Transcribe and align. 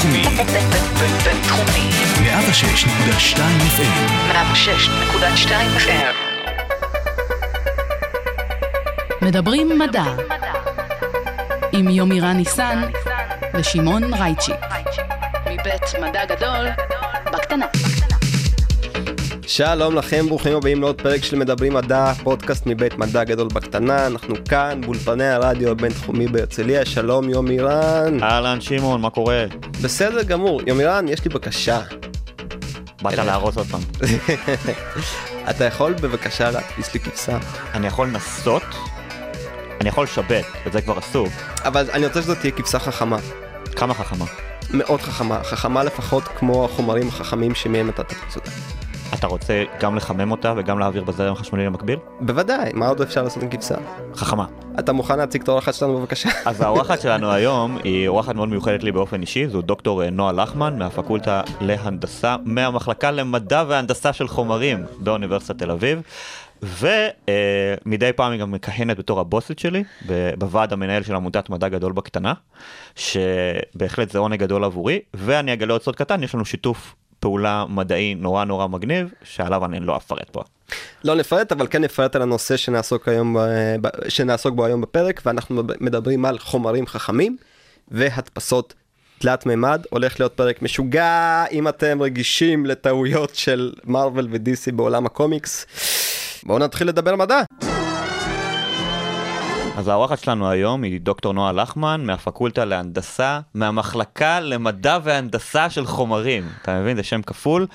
בינתחומי. 0.00 0.22
בינתחומי. 1.24 1.90
106.2 2.16 3.38
FM. 3.76 4.32
106.2 4.32 5.50
FM. 5.78 6.14
מדברים 9.22 9.78
מדע 9.78 10.04
עם 11.72 11.88
יומירן 11.88 12.36
ניסן 12.36 12.82
ושמעון 13.54 14.14
רייצ'י 14.14 14.52
מבית 15.46 15.82
מדע 16.02 16.24
גדול 16.24 16.68
בקטנה. 17.32 17.66
שלום 19.52 19.96
לכם, 19.96 20.26
ברוכים 20.28 20.56
הבאים 20.56 20.80
לעוד 20.80 21.00
פרק 21.00 21.24
של 21.24 21.36
מדברים 21.36 21.74
מדע, 21.74 22.12
פודקאסט 22.14 22.66
מבית 22.66 22.98
מדע 22.98 23.24
גדול 23.24 23.48
בקטנה, 23.48 24.06
אנחנו 24.06 24.34
כאן 24.44 24.80
באולפני 24.80 25.28
הרדיו 25.28 25.70
הבינתחומי 25.70 26.26
בהרצליה, 26.26 26.84
שלום 26.84 27.28
יומירן. 27.28 28.22
אהלן 28.22 28.60
שמעון, 28.60 29.00
מה 29.00 29.10
קורה? 29.10 29.44
בסדר 29.82 30.22
גמור, 30.22 30.60
יומירן, 30.66 31.08
יש 31.08 31.24
לי 31.24 31.30
בקשה. 31.30 31.80
באת 33.02 33.18
להרוס 33.18 33.56
עוד 33.56 33.66
פעם. 33.66 33.80
אתה 35.50 35.64
יכול 35.64 35.92
בבקשה 35.92 36.50
להדפיס 36.50 36.94
לי 36.94 37.00
כבשה? 37.00 37.38
אני 37.74 37.86
יכול 37.86 38.06
לנסות, 38.06 38.62
אני 39.80 39.88
יכול 39.88 40.04
לשבת, 40.04 40.44
וזה 40.66 40.82
כבר 40.82 40.98
אסור. 40.98 41.26
אבל 41.64 41.90
אני 41.92 42.06
רוצה 42.06 42.22
שזאת 42.22 42.38
תהיה 42.38 42.52
כבשה 42.52 42.78
חכמה. 42.78 43.18
כמה 43.76 43.94
חכמה. 43.94 44.24
מאוד 44.70 45.00
חכמה, 45.00 45.44
חכמה 45.44 45.84
לפחות 45.84 46.24
כמו 46.38 46.64
החומרים 46.64 47.08
החכמים 47.08 47.54
שמהם 47.54 47.88
אתה 47.88 48.02
אותה. 48.36 48.50
אתה 49.14 49.26
רוצה 49.26 49.64
גם 49.80 49.96
לחמם 49.96 50.30
אותה 50.30 50.54
וגם 50.56 50.78
להעביר 50.78 51.04
בזרם 51.04 51.34
חשמלי 51.34 51.66
למקביל? 51.66 51.98
בוודאי, 52.20 52.70
מה 52.74 52.88
עוד 52.88 53.00
אפשר 53.00 53.22
לעשות 53.22 53.42
עם 53.42 53.48
כבשה? 53.48 53.74
חכמה. 54.14 54.46
אתה 54.78 54.92
מוכן 54.92 55.18
להציג 55.18 55.42
את 55.42 55.48
האורחת 55.48 55.74
שלנו 55.74 55.98
בבקשה? 55.98 56.28
אז 56.46 56.60
האורחת 56.60 57.00
שלנו 57.00 57.30
היום 57.30 57.78
היא 57.84 58.08
אורחת 58.08 58.34
מאוד 58.34 58.48
מיוחדת 58.48 58.82
לי 58.82 58.92
באופן 58.92 59.20
אישי, 59.20 59.48
זו 59.48 59.62
דוקטור 59.62 60.04
אה, 60.04 60.10
נועה 60.10 60.32
לחמן 60.32 60.78
מהפקולטה 60.78 61.42
להנדסה, 61.60 62.36
מהמחלקה 62.44 63.10
למדע 63.10 63.64
והנדסה 63.68 64.12
של 64.12 64.28
חומרים 64.28 64.84
באוניברסיטת 64.98 65.58
תל 65.58 65.70
אביב. 65.70 66.02
ומדי 66.62 68.12
פעם 68.16 68.32
היא 68.32 68.40
גם 68.40 68.52
מכהנת 68.52 68.98
בתור 68.98 69.20
הבוסית 69.20 69.58
שלי 69.58 69.84
בוועד 70.38 70.72
המנהל 70.72 71.02
של 71.02 71.14
עמותת 71.14 71.50
מדע 71.50 71.68
גדול 71.68 71.92
בקטנה, 71.92 72.32
שבהחלט 72.96 74.10
זה 74.10 74.18
עונג 74.18 74.38
גדול 74.38 74.64
עבורי, 74.64 74.98
ואני 75.14 75.52
אגלה 75.52 75.72
עוד 75.72 75.82
סוד 75.82 75.96
קטן, 75.96 76.22
יש 76.22 76.34
לנו 76.34 76.44
שיתוף 76.44 76.94
פעולה 77.20 77.64
מדעי 77.68 78.14
נורא 78.14 78.44
נורא 78.44 78.66
מגניב, 78.66 79.12
שעליו 79.24 79.64
אני 79.64 79.80
לא 79.80 79.96
אפרט 79.96 80.30
פה. 80.30 80.42
לא 81.04 81.14
נפרט, 81.14 81.52
אבל 81.52 81.66
כן 81.70 81.82
נפרט 81.84 82.16
על 82.16 82.22
הנושא 82.22 82.56
שנעסוק, 82.56 83.08
היום, 83.08 83.36
שנעסוק 84.08 84.54
בו 84.54 84.64
היום 84.64 84.80
בפרק, 84.80 85.22
ואנחנו 85.26 85.62
מדברים 85.80 86.24
על 86.24 86.38
חומרים 86.38 86.86
חכמים 86.86 87.36
והדפסות 87.88 88.74
תלת 89.18 89.46
מימד. 89.46 89.82
הולך 89.90 90.20
להיות 90.20 90.32
פרק 90.32 90.62
משוגע, 90.62 91.44
אם 91.52 91.68
אתם 91.68 92.02
רגישים 92.02 92.66
לטעויות 92.66 93.34
של 93.34 93.72
מארוול 93.84 94.28
ודיסי 94.30 94.72
בעולם 94.72 95.06
הקומיקס. 95.06 95.66
בואו 96.42 96.58
נתחיל 96.58 96.88
לדבר 96.88 97.16
מדע. 97.16 97.40
אז 99.80 99.88
האורחת 99.88 100.18
שלנו 100.18 100.50
היום 100.50 100.82
היא 100.82 101.00
דוקטור 101.00 101.32
נועה 101.32 101.52
לחמן 101.52 102.04
מהפקולטה 102.04 102.64
להנדסה, 102.64 103.40
מהמחלקה 103.54 104.40
למדע 104.40 104.98
והנדסה 105.02 105.70
של 105.70 105.86
חומרים. 105.86 106.48
אתה 106.62 106.80
מבין? 106.80 106.96
זה 106.96 107.02
שם 107.02 107.22
כפול. 107.22 107.66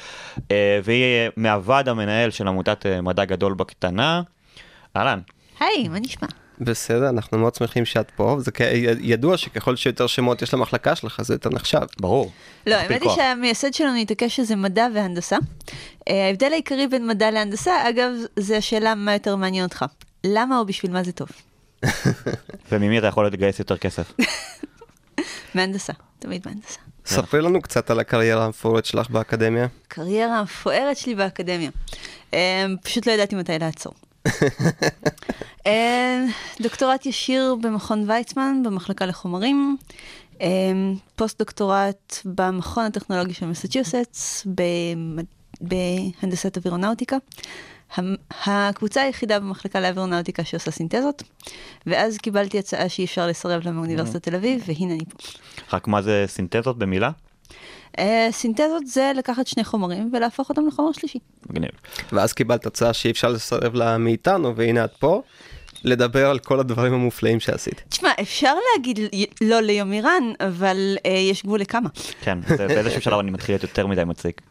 אה, 0.52 0.80
והיא 0.84 1.04
מהוועד 1.38 1.90
המנהל 1.90 2.30
של 2.32 2.48
עמותת 2.48 2.86
אה, 2.86 3.02
מדע 3.02 3.26
גדול 3.26 3.54
בקטנה. 3.54 4.22
אהלן. 4.96 5.20
היי, 5.60 5.88
מה 5.88 6.00
נשמע? 6.00 6.28
בסדר, 6.62 7.10
אנחנו 7.10 7.38
מאוד 7.38 7.56
שמחים 7.56 7.86
שאת 7.86 8.12
פה, 8.16 8.36
וזה 8.40 8.52
כ- 8.52 8.62
ידוע 9.02 9.38
שככל 9.38 9.76
שיותר 9.76 10.08
שמות 10.08 10.42
יש 10.42 10.54
למחלקה 10.54 10.96
שלך 10.96 11.22
זה 11.22 11.34
יותר 11.34 11.50
נחשב. 11.50 11.80
ברור. 12.00 12.32
לא, 12.68 12.76
האמת 12.76 13.02
היא. 13.02 13.10
שהמייסד 13.12 13.74
שלנו 13.74 13.96
התעקש 13.98 14.36
שזה 14.36 14.56
מדע 14.56 14.88
והנדסה. 14.96 15.38
אה, 16.10 16.28
ההבדל 16.28 16.50
העיקרי 16.52 16.88
בין 16.88 17.08
מדע 17.08 17.32
להנדסה, 17.32 17.90
אגב, 17.90 18.12
זה 18.36 18.58
השאלה 18.58 18.96
מה 18.96 19.14
יותר 19.14 19.36
מעניין 19.36 19.64
אותך. 19.66 19.86
למה 20.26 20.60
או 20.60 20.66
בשביל 20.66 20.92
מה 20.92 21.04
זה 21.04 21.12
טוב? 21.12 21.28
וממי 22.72 23.00
אתה 23.00 23.08
יכול 23.08 23.28
לגייס 23.28 23.60
יותר 23.60 23.78
כסף? 23.78 24.12
מהנדסה, 25.56 25.94
תמיד 26.20 26.42
מהנדסה. 26.46 26.80
ספרי 27.06 27.42
לנו 27.42 27.62
קצת 27.62 27.90
על 27.90 28.00
הקריירה 28.00 28.46
המפוארת 28.46 28.86
שלך 28.86 29.10
באקדמיה. 29.10 29.68
קריירה 29.88 30.40
המפוארת 30.40 30.98
שלי 30.98 31.16
באקדמיה. 31.16 31.70
אה, 32.34 32.66
פשוט 32.84 33.08
לא 33.08 33.12
ידעתי 33.12 33.36
מתי 33.36 33.60
לעצור. 33.60 33.94
אה, 35.68 36.26
דוקטורט 36.62 37.06
ישיר 37.06 37.56
במכון 37.62 38.10
ויצמן, 38.10 38.64
במחלקה 38.66 39.06
לחומרים. 39.06 39.78
אה, 40.42 40.48
פוסט 41.16 41.40
דוקטורט 41.40 42.18
במכון 42.26 42.86
הטכנולוגי 42.86 43.34
של 43.34 43.46
מסצ'וסטס, 43.46 44.48
בהנדסת 45.62 46.58
אווירונאוטיקה. 46.58 47.18
הקבוצה 48.46 49.02
היחידה 49.02 49.40
במחלקה 49.40 49.80
לאווירונאוטיקה 49.80 50.44
שעושה 50.44 50.72
סינתזות, 50.72 51.24
ואז 51.86 52.18
קיבלתי 52.18 52.60
הצעה 52.60 52.90
שאי 52.90 53.06
אפשר 53.06 53.28
לסרב 53.28 53.62
לה 53.66 53.72
מאוניברסיטת 53.72 54.24
תל 54.24 54.36
אביב, 54.36 54.64
והנה 54.68 54.94
אני 54.94 55.06
פה. 55.06 55.18
רק 55.74 55.88
מה 55.88 56.02
זה 56.02 56.26
סינתזות 56.28 56.78
במילה? 56.78 57.12
אה, 58.00 58.28
סינתזות 58.32 58.88
זה 58.88 59.12
לקחת 59.16 59.48
שני 59.48 59.64
חומרים 59.64 60.10
ולהפוך 60.14 60.50
אותם 60.50 60.68
לחומר 60.68 60.92
שלישי. 60.92 61.20
מגניב. 61.50 61.72
ואז 62.12 62.34
קיבלת 62.34 62.66
הצעה 62.66 62.94
שאי 62.94 63.12
אפשר 63.12 63.30
לסרב 63.30 63.76
לה 63.76 63.98
מאיתנו, 63.98 64.56
והנה 64.56 64.86
את 64.86 64.92
פה, 65.00 65.22
לדבר 65.86 66.30
על 66.30 66.40
כל 66.40 66.60
הדברים 66.60 66.94
המופלאים 66.94 67.40
שעשית. 67.40 67.84
תשמע, 67.90 68.10
אפשר 68.22 68.54
להגיד 68.74 69.00
לא 69.42 69.62
ליומירן, 69.62 70.24
אבל 70.40 70.98
אה, 71.06 71.12
יש 71.12 71.44
גבול 71.44 71.60
לכמה. 71.60 71.90
כן, 72.22 72.40
באיזשהו 72.58 73.02
שלב 73.02 73.20
אני 73.20 73.32
מתחיל 73.32 73.54
להיות 73.56 73.64
יותר 73.64 73.88
מדי 73.88 74.04
מציק. 74.04 74.42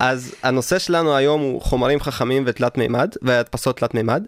אז 0.00 0.34
הנושא 0.42 0.78
שלנו 0.78 1.16
היום 1.16 1.40
הוא 1.40 1.62
חומרים 1.62 2.00
חכמים 2.00 2.42
ותלת 2.46 2.78
מימד, 2.78 3.14
והדפסות 3.22 3.76
תלת 3.76 3.94
מימד. 3.94 4.24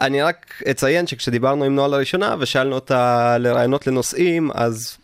אני 0.00 0.22
רק 0.22 0.62
אציין 0.70 1.06
שכשדיברנו 1.06 1.64
עם 1.64 1.74
נועה 1.74 1.88
לראשונה 1.88 2.34
ושאלנו 2.38 2.74
אותה 2.74 3.38
לרעיונות 3.38 3.86
לנושאים, 3.86 4.50
אז 4.54 4.96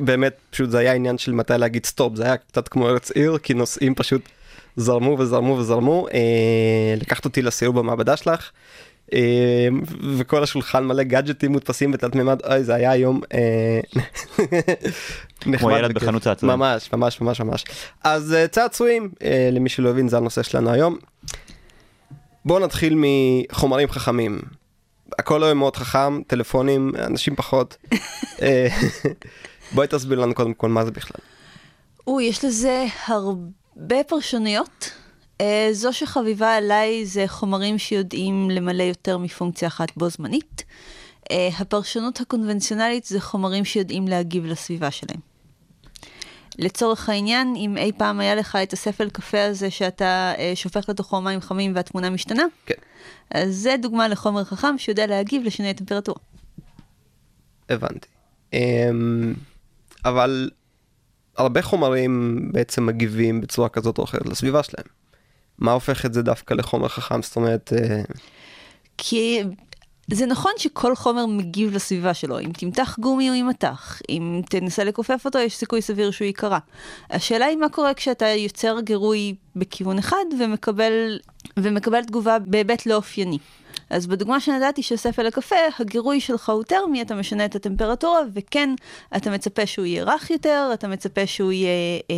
באמת 0.00 0.36
פשוט 0.50 0.70
זה 0.70 0.78
היה 0.78 0.92
עניין 0.92 1.18
של 1.18 1.32
מתי 1.32 1.52
להגיד 1.58 1.86
סטופ, 1.86 2.16
זה 2.16 2.24
היה 2.24 2.36
קצת 2.36 2.68
כמו 2.68 2.88
ארץ 2.88 3.10
עיר, 3.10 3.38
כי 3.38 3.54
נושאים 3.54 3.94
פשוט 3.94 4.22
זרמו 4.76 5.16
וזרמו 5.18 5.52
וזרמו. 5.52 6.06
אה, 6.08 6.94
לקחת 7.00 7.24
אותי 7.24 7.42
לסיור 7.42 7.74
במעבדה 7.74 8.16
שלך, 8.16 8.50
וכל 10.16 10.42
השולחן 10.42 10.84
מלא 10.84 11.02
גאדג'טים 11.02 11.52
מודפסים 11.52 11.92
בתלת 11.92 12.14
מימד, 12.14 12.40
אוי 12.44 12.64
זה 12.64 12.74
היה 12.74 12.96
יום 12.96 13.20
אה, 13.34 13.80
נחמד 15.46 15.78
ילד. 15.78 15.94
בחנות 15.94 16.22
צעצועים. 16.22 16.58
ממש 16.58 16.92
ממש 16.92 17.20
ממש 17.20 17.40
ממש. 17.40 17.64
אז 18.04 18.34
אה, 18.34 18.48
צעצועים, 18.48 19.10
אה, 19.22 19.48
למי 19.52 19.68
שלא 19.68 19.88
הבין 19.88 20.08
זה 20.08 20.16
הנושא 20.16 20.42
שלנו 20.42 20.70
היום. 20.70 20.98
בואו 22.44 22.58
נתחיל 22.58 22.94
מחומרים 22.96 23.88
חכמים. 23.88 24.40
הכל 25.18 25.44
היום 25.44 25.58
מאוד 25.58 25.76
חכם, 25.76 26.22
טלפונים, 26.26 26.92
אנשים 27.06 27.36
פחות. 27.36 27.76
בואי 29.74 29.86
תסביר 29.86 30.20
לנו 30.20 30.34
קודם 30.34 30.54
כל 30.54 30.68
מה 30.68 30.84
זה 30.84 30.90
בכלל. 30.90 31.20
או, 32.06 32.20
יש 32.20 32.44
לזה 32.44 32.86
הרבה 33.06 34.04
פרשנויות. 34.06 34.97
אה, 35.40 35.68
זו 35.72 35.92
שחביבה 35.92 36.56
עליי 36.56 37.06
זה 37.06 37.24
חומרים 37.26 37.78
שיודעים 37.78 38.50
למלא 38.50 38.82
יותר 38.82 39.18
מפונקציה 39.18 39.68
אחת 39.68 39.96
בו 39.96 40.08
זמנית. 40.08 40.64
אה, 41.30 41.48
הפרשנות 41.58 42.20
הקונבנציונלית 42.20 43.04
זה 43.04 43.20
חומרים 43.20 43.64
שיודעים 43.64 44.08
להגיב 44.08 44.46
לסביבה 44.46 44.90
שלהם. 44.90 45.20
לצורך 46.58 47.08
העניין, 47.08 47.54
אם 47.56 47.76
אי 47.76 47.92
פעם 47.96 48.20
היה 48.20 48.34
לך 48.34 48.56
את 48.62 48.72
הספל 48.72 49.10
קפה 49.10 49.44
הזה 49.44 49.70
שאתה 49.70 50.32
אה, 50.38 50.52
שופך 50.54 50.88
לתוכו 50.88 51.20
מים 51.20 51.40
חמים 51.40 51.74
והתמונה 51.74 52.10
משתנה, 52.10 52.42
כן. 52.66 52.74
אז 53.30 53.56
זה 53.56 53.74
דוגמה 53.82 54.08
לחומר 54.08 54.44
חכם 54.44 54.78
שיודע 54.78 55.06
להגיב 55.06 55.42
לשינוי 55.44 55.74
טמפרטורה. 55.74 56.20
הבנתי. 57.68 58.08
אמ, 58.52 59.34
אבל 60.04 60.50
הרבה 61.36 61.62
חומרים 61.62 62.40
בעצם 62.52 62.86
מגיבים 62.86 63.40
בצורה 63.40 63.68
כזאת 63.68 63.98
או 63.98 64.04
אחרת 64.04 64.26
לסביבה 64.26 64.62
שלהם. 64.62 64.97
מה 65.58 65.72
הופך 65.72 66.06
את 66.06 66.14
זה 66.14 66.22
דווקא 66.22 66.54
לחומר 66.54 66.88
חכם? 66.88 67.22
זאת 67.22 67.36
אומרת, 67.36 67.72
אה, 67.76 68.02
כי 68.98 69.42
זה 70.10 70.26
נכון 70.26 70.52
שכל 70.56 70.96
חומר 70.96 71.26
מגיב 71.26 71.74
לסביבה 71.74 72.14
שלו, 72.14 72.40
אם 72.40 72.50
תמתח 72.52 72.96
גומי 73.00 73.30
או 73.30 73.34
יימתח, 73.34 74.00
אם 74.08 74.40
תנסה 74.50 74.84
לכופף 74.84 75.22
אותו 75.24 75.38
יש 75.38 75.56
סיכוי 75.56 75.82
סביר 75.82 76.10
שהוא 76.10 76.26
ייקרע. 76.26 76.58
השאלה 77.10 77.46
היא 77.46 77.56
מה 77.56 77.68
קורה 77.68 77.94
כשאתה 77.94 78.26
יוצר 78.26 78.80
גירוי 78.80 79.34
בכיוון 79.56 79.98
אחד 79.98 80.24
ומקבל, 80.40 81.18
ומקבל 81.56 82.04
תגובה 82.04 82.38
בהיבט 82.38 82.86
לא 82.86 82.94
אופייני. 82.94 83.38
אז 83.90 84.06
בדוגמה 84.06 84.40
שנתתי 84.40 84.82
של 84.82 84.96
ספל 84.96 85.26
הקפה, 85.26 85.56
הגירוי 85.78 86.20
שלך 86.20 86.48
הוא 86.48 86.62
טרמי, 86.62 87.02
אתה 87.02 87.14
משנה 87.14 87.44
את 87.44 87.54
הטמפרטורה, 87.54 88.20
וכן, 88.34 88.74
אתה 89.16 89.30
מצפה 89.30 89.66
שהוא 89.66 89.86
יהיה 89.86 90.04
רך 90.04 90.30
יותר, 90.30 90.70
אתה 90.74 90.88
מצפה 90.88 91.26
שהוא 91.26 91.52
יהיה... 91.52 92.00
אה, 92.10 92.16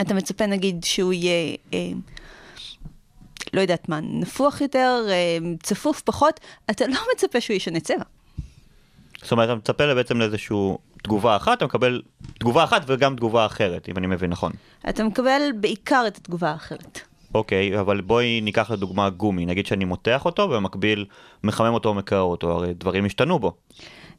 אתה 0.00 0.14
מצפה 0.14 0.46
נגיד 0.46 0.84
שהוא 0.84 1.12
יהיה... 1.12 1.56
אה, 1.74 1.90
לא 3.52 3.60
יודעת 3.60 3.88
מה, 3.88 4.00
נפוח 4.00 4.60
יותר, 4.60 5.06
אה, 5.08 5.38
צפוף 5.62 6.00
פחות, 6.00 6.40
אתה 6.70 6.86
לא 6.86 6.98
מצפה 7.14 7.40
שהוא 7.40 7.56
ישנה 7.56 7.80
צבע. 7.80 8.04
זאת 9.22 9.32
אומרת, 9.32 9.48
אתה 9.48 9.54
מצפה 9.54 9.94
בעצם 9.94 10.18
לאיזושהי 10.18 10.56
תגובה 11.02 11.36
אחת, 11.36 11.58
אתה 11.58 11.64
מקבל 11.64 12.02
תגובה 12.38 12.64
אחת 12.64 12.82
וגם 12.86 13.16
תגובה 13.16 13.46
אחרת, 13.46 13.88
אם 13.88 13.98
אני 13.98 14.06
מבין 14.06 14.30
נכון. 14.30 14.52
אתה 14.88 15.04
מקבל 15.04 15.42
בעיקר 15.60 16.04
את 16.06 16.16
התגובה 16.16 16.50
האחרת. 16.50 17.00
אוקיי, 17.34 17.80
אבל 17.80 18.00
בואי 18.00 18.40
ניקח 18.40 18.70
לדוגמה 18.70 19.10
גומי, 19.10 19.46
נגיד 19.46 19.66
שאני 19.66 19.84
מותח 19.84 20.24
אותו 20.24 20.42
ובמקביל 20.42 21.04
מחמם 21.44 21.74
אותו 21.74 21.88
או 21.88 21.94
מקרר 21.94 22.22
אותו, 22.22 22.50
הרי 22.50 22.74
דברים 22.74 23.04
השתנו 23.04 23.38
בו. 23.38 23.52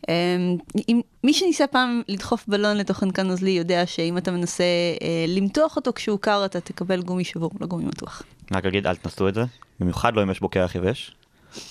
אמ, 0.10 0.58
אם, 0.90 1.02
מי 1.24 1.34
שניסה 1.34 1.68
פעם 1.68 2.02
לדחוף 2.08 2.44
בלון 2.48 2.78
לתוך 2.78 2.98
חנקן 2.98 3.28
נוזלי 3.28 3.52
יודע 3.52 3.86
שאם 3.86 4.18
אתה 4.18 4.32
מנסה 4.32 4.64
אה, 5.02 5.26
למתוח 5.28 5.76
אותו 5.76 5.94
כשהוא 5.94 6.20
קר 6.20 6.46
אתה 6.46 6.60
תקבל 6.60 7.02
גומי 7.02 7.24
שבור, 7.24 7.52
לא 7.62 7.68
גומי 7.68 7.86
מתוח. 7.86 8.22
רק 8.52 8.66
אגיד, 8.66 8.88
אל 8.88 8.96
תנסו 8.96 9.28
את 9.28 9.34
זה, 9.34 9.44
במיוחד 9.80 10.16
לא 10.16 10.24
אם 10.24 10.32
יש 10.32 10.40
בו 10.40 10.50
קרח 10.50 10.76
יבש, 10.76 11.16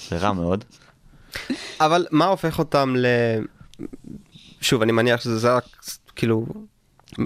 זה 0.08 0.16
רע 0.16 0.32
מאוד. 0.32 0.64
אבל 1.80 2.06
מה 2.10 2.26
הופך 2.26 2.58
אותם 2.58 2.94
ל... 2.96 3.06
שוב, 4.60 4.82
אני 4.82 4.92
מניח 4.92 5.20
שזה 5.20 5.54
רק 5.54 5.64
כאילו 6.16 6.46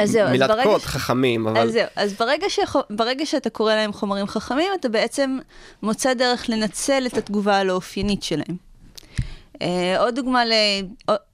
אז 0.01 0.11
זהו, 0.11 0.27
אז 0.27 0.31
מילת 0.31 0.51
ברגע 0.51 0.62
קוד 0.62 0.81
ש- 0.81 0.85
חכמים, 0.85 1.47
אבל 1.47 1.61
אז 1.61 1.73
זהו, 1.73 1.87
אז 1.97 2.15
ברגע, 2.15 2.47
שח... 2.49 2.77
ברגע 2.91 3.27
שאתה 3.27 3.51
קורא 3.51 3.75
להם 3.75 3.93
חומרים 3.93 4.27
חכמים, 4.27 4.73
אתה 4.81 4.89
בעצם 4.89 5.39
מוצא 5.83 6.15
דרך 6.15 6.49
לנצל 6.49 7.06
את 7.06 7.19
התגובה 7.19 7.56
הלא 7.56 7.73
אופיינית 7.73 8.23
שלהם. 8.23 8.56
אה, 9.62 10.01
עוד, 10.01 10.15
דוגמה 10.15 10.45
ל... 10.45 10.53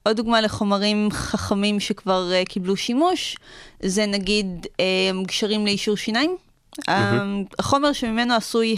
עוד- 0.05 0.15
דוגמה 0.15 0.41
לחומרים 0.41 1.09
חכמים 1.11 1.79
שכבר 1.79 2.31
אה, 2.33 2.45
קיבלו 2.45 2.77
שימוש, 2.77 3.37
זה 3.83 4.05
נגיד 4.05 4.67
אה, 4.79 4.85
גשרים 5.27 5.65
לאישור 5.65 5.95
שיניים. 5.97 6.35
אה, 6.89 7.23
החומר 7.59 7.93
שממנו 7.93 8.33
עשוי 8.33 8.75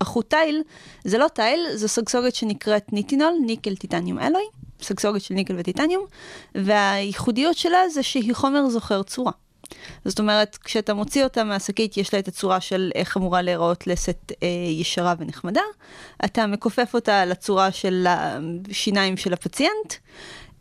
החוט 0.00 0.30
תיל, 0.30 0.62
זה 1.04 1.18
לא 1.18 1.26
תיל, 1.28 1.66
זו 1.74 1.88
סגסוגת 1.88 2.34
שנקראת 2.34 2.92
ניטינול, 2.92 3.32
ניקל 3.46 3.76
טיטניום 3.76 4.18
אלוי, 4.18 4.42
סגסוגת 4.82 5.20
של 5.20 5.34
ניקל 5.34 5.54
וטיטניום, 5.58 6.04
והייחודיות 6.54 7.56
שלה 7.56 7.88
זה 7.88 8.02
שהיא 8.02 8.34
חומר 8.34 8.68
זוכר 8.68 9.02
צורה. 9.02 9.32
זאת 10.04 10.18
אומרת, 10.18 10.58
כשאתה 10.64 10.94
מוציא 10.94 11.24
אותה 11.24 11.44
מהשקית, 11.44 11.96
יש 11.96 12.14
לה 12.14 12.20
את 12.20 12.28
הצורה 12.28 12.60
של 12.60 12.90
איך 12.94 13.16
אמורה 13.16 13.42
להיראות 13.42 13.86
לסת 13.86 14.32
אה, 14.42 14.48
ישרה 14.70 15.14
ונחמדה. 15.18 15.62
אתה 16.24 16.46
מכופף 16.46 16.90
אותה 16.94 17.24
לצורה 17.24 17.72
של 17.72 18.06
השיניים 18.08 19.16
של 19.16 19.32
הפציינט, 19.32 19.94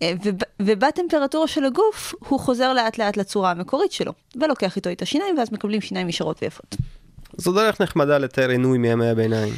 אה, 0.01 0.13
וב, 0.23 0.35
ובטמפרטורה 0.61 1.47
של 1.47 1.65
הגוף, 1.65 2.13
הוא 2.29 2.39
חוזר 2.39 2.73
לאט 2.73 2.97
לאט 2.97 3.17
לצורה 3.17 3.51
המקורית 3.51 3.91
שלו, 3.91 4.13
ולוקח 4.35 4.75
איתו 4.75 4.91
את 4.91 5.01
השיניים, 5.01 5.37
ואז 5.37 5.51
מקבלים 5.51 5.81
שיניים 5.81 6.09
ישרות 6.09 6.43
ויפות. 6.43 6.75
זו 7.37 7.51
דרך 7.53 7.81
נחמדה 7.81 8.17
לתאר 8.17 8.49
עינוי 8.49 8.77
מימי 8.77 9.07
הביניים. 9.07 9.53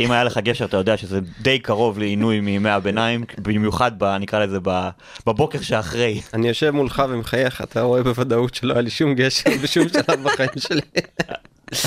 אם 0.00 0.10
היה 0.10 0.24
לך 0.24 0.38
גשר, 0.38 0.64
אתה 0.64 0.76
יודע 0.76 0.96
שזה 0.96 1.20
די 1.40 1.58
קרוב 1.58 1.98
לעינוי 1.98 2.40
מימי 2.40 2.70
הביניים, 2.70 3.24
במיוחד, 3.38 3.92
ב, 3.98 4.04
נקרא 4.04 4.44
לזה, 4.44 4.58
ב, 4.62 4.88
בבוקר 5.26 5.60
שאחרי. 5.60 6.20
אני 6.34 6.48
יושב 6.48 6.70
מולך 6.70 7.02
ומחייך, 7.08 7.62
אתה 7.62 7.82
רואה 7.82 8.02
בוודאות 8.02 8.54
שלא 8.54 8.72
היה 8.72 8.82
לי 8.82 8.90
שום 8.90 9.14
גשר 9.14 9.50
בשום 9.62 9.88
שלב 9.88 10.22
בחיים 10.22 10.48
שלי. 10.58 10.80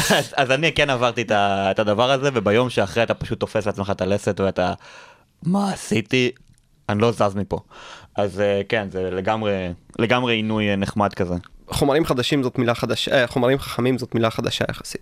אז, 0.09 0.33
אז 0.37 0.51
אני 0.51 0.71
כן 0.71 0.89
עברתי 0.89 1.21
את, 1.21 1.31
ה, 1.31 1.71
את 1.71 1.79
הדבר 1.79 2.11
הזה, 2.11 2.29
וביום 2.33 2.69
שאחרי 2.69 3.03
אתה 3.03 3.13
פשוט 3.13 3.39
תופס 3.39 3.65
לעצמך 3.65 3.89
את 3.91 4.01
הלסת 4.01 4.39
ואתה, 4.39 4.73
מה 5.43 5.73
עשיתי? 5.73 6.31
אני 6.89 7.01
לא 7.01 7.11
זז 7.11 7.35
מפה. 7.35 7.59
אז 8.15 8.39
אה, 8.39 8.61
כן, 8.69 8.87
זה 8.91 9.09
לגמרי, 9.11 9.53
לגמרי 9.99 10.35
עינוי 10.35 10.69
אה, 10.69 10.75
נחמד 10.75 11.13
כזה. 11.13 11.35
חומרים 11.67 12.05
חדשים 12.05 12.43
זאת 12.43 12.57
מילה 12.57 12.75
חדשה, 12.75 13.21
אה, 13.21 13.27
חומרים 13.27 13.59
חכמים 13.59 13.97
זאת 13.97 14.15
מילה 14.15 14.31
חדשה 14.31 14.65
יחסית. 14.69 15.01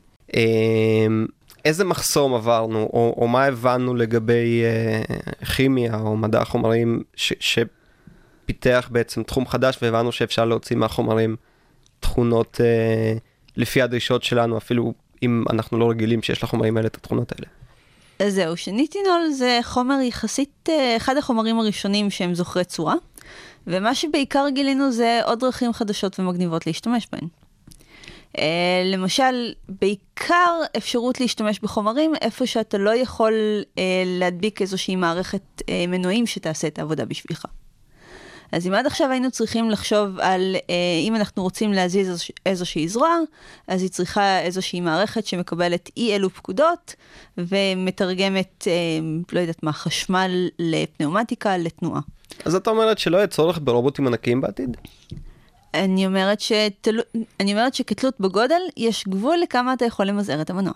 איזה 1.66 1.84
מחסום 1.84 2.34
עברנו, 2.34 2.90
או, 2.94 3.16
או 3.18 3.28
מה 3.28 3.46
הבנו 3.46 3.96
לגבי 3.96 4.64
אה, 4.64 5.46
כימיה 5.56 6.00
או 6.00 6.18
מדע 6.18 6.42
החומרים 6.42 7.04
ש, 7.16 7.34
שפיתח 7.40 8.90
בעצם 8.92 9.24
תחום 9.24 9.48
חדש 9.48 9.78
והבנו 9.82 10.12
שאפשר 10.12 10.46
להוציא 10.46 10.76
מהחומרים 10.76 11.36
תכונות 12.00 12.62
אה, 12.64 13.14
לפי 13.58 13.82
הדרישות 13.82 14.24
שלנו, 14.24 14.58
אפילו 14.58 14.94
אם 15.24 15.44
אנחנו 15.50 15.80
לא 15.80 15.90
רגילים 15.90 16.22
שיש 16.22 16.44
לחומרים 16.44 16.78
האלה 16.78 16.88
את 16.88 16.96
התכונות 16.96 17.32
האלה. 17.32 17.48
אז 18.20 18.34
זהו, 18.34 18.58
שניטינול 18.58 19.30
זה 19.32 19.60
חומר 19.64 20.02
יחסית, 20.02 20.70
אה, 20.70 20.98
אחד 20.98 21.18
החומרים 21.18 21.60
הראשונים 21.60 22.10
שהם 22.10 22.36
זוכרי 22.36 22.66
צורה, 22.66 22.96
ומה 23.68 23.96
שבעיקר 23.96 24.46
גילינו 24.54 24.92
זה 24.92 25.22
עוד 25.26 25.40
דרכים 25.40 25.74
חדשות 25.74 26.20
ומגניבות 26.20 26.68
להשתמש 26.68 27.08
בהן. 27.12 27.28
Uh, 28.38 28.40
למשל, 28.86 29.54
בעיקר 29.70 30.60
אפשרות 30.78 31.20
להשתמש 31.20 31.60
בחומרים 31.60 32.14
איפה 32.22 32.46
שאתה 32.46 32.78
לא 32.78 32.96
יכול 32.96 33.34
uh, 33.64 33.80
להדביק 34.06 34.62
איזושהי 34.62 34.96
מערכת 34.96 35.42
uh, 35.62 35.64
מנועים 35.88 36.28
שתעשה 36.28 36.68
את 36.68 36.80
העבודה 36.80 37.06
בשבילך. 37.06 37.46
אז 38.54 38.68
אם 38.68 38.74
עד 38.74 38.86
עכשיו 38.86 39.12
היינו 39.12 39.32
צריכים 39.32 39.70
לחשוב 39.70 40.20
על 40.20 40.56
אה, 40.70 40.76
אם 41.08 41.16
אנחנו 41.16 41.44
רוצים 41.44 41.74
להזיז 41.74 42.08
איזוש, 42.08 42.32
איזושהי 42.46 42.88
זרוע, 42.88 43.18
אז 43.68 43.82
היא 43.82 43.90
צריכה 43.90 44.40
איזושהי 44.40 44.82
מערכת 44.82 45.26
שמקבלת 45.26 45.90
אי 45.98 46.16
אלו 46.16 46.30
פקודות 46.30 46.96
ומתרגמת, 47.38 48.68
אה, 48.68 48.74
לא 49.32 49.40
יודעת 49.40 49.64
מה, 49.64 49.74
חשמל 49.74 50.48
לפנאומטיקה, 50.60 51.58
לתנועה. 51.58 52.02
אז 52.46 52.56
את 52.56 52.68
אומרת 52.68 53.00
שלא 53.00 53.18
יהיה 53.18 53.28
צורך 53.28 53.60
ברובוטים 53.64 54.08
ענקיים 54.08 54.42
בעתיד? 54.42 54.78
אני 55.74 56.06
אומרת, 56.06 56.40
שתל... 56.40 57.00
אני 57.40 57.52
אומרת 57.52 57.74
שכתלות 57.74 58.20
בגודל, 58.20 58.62
יש 58.78 59.08
גבול 59.08 59.38
לכמה 59.44 59.74
אתה 59.74 59.86
יכול 59.86 60.06
למזער 60.06 60.42
את 60.42 60.50
המנוע. 60.50 60.74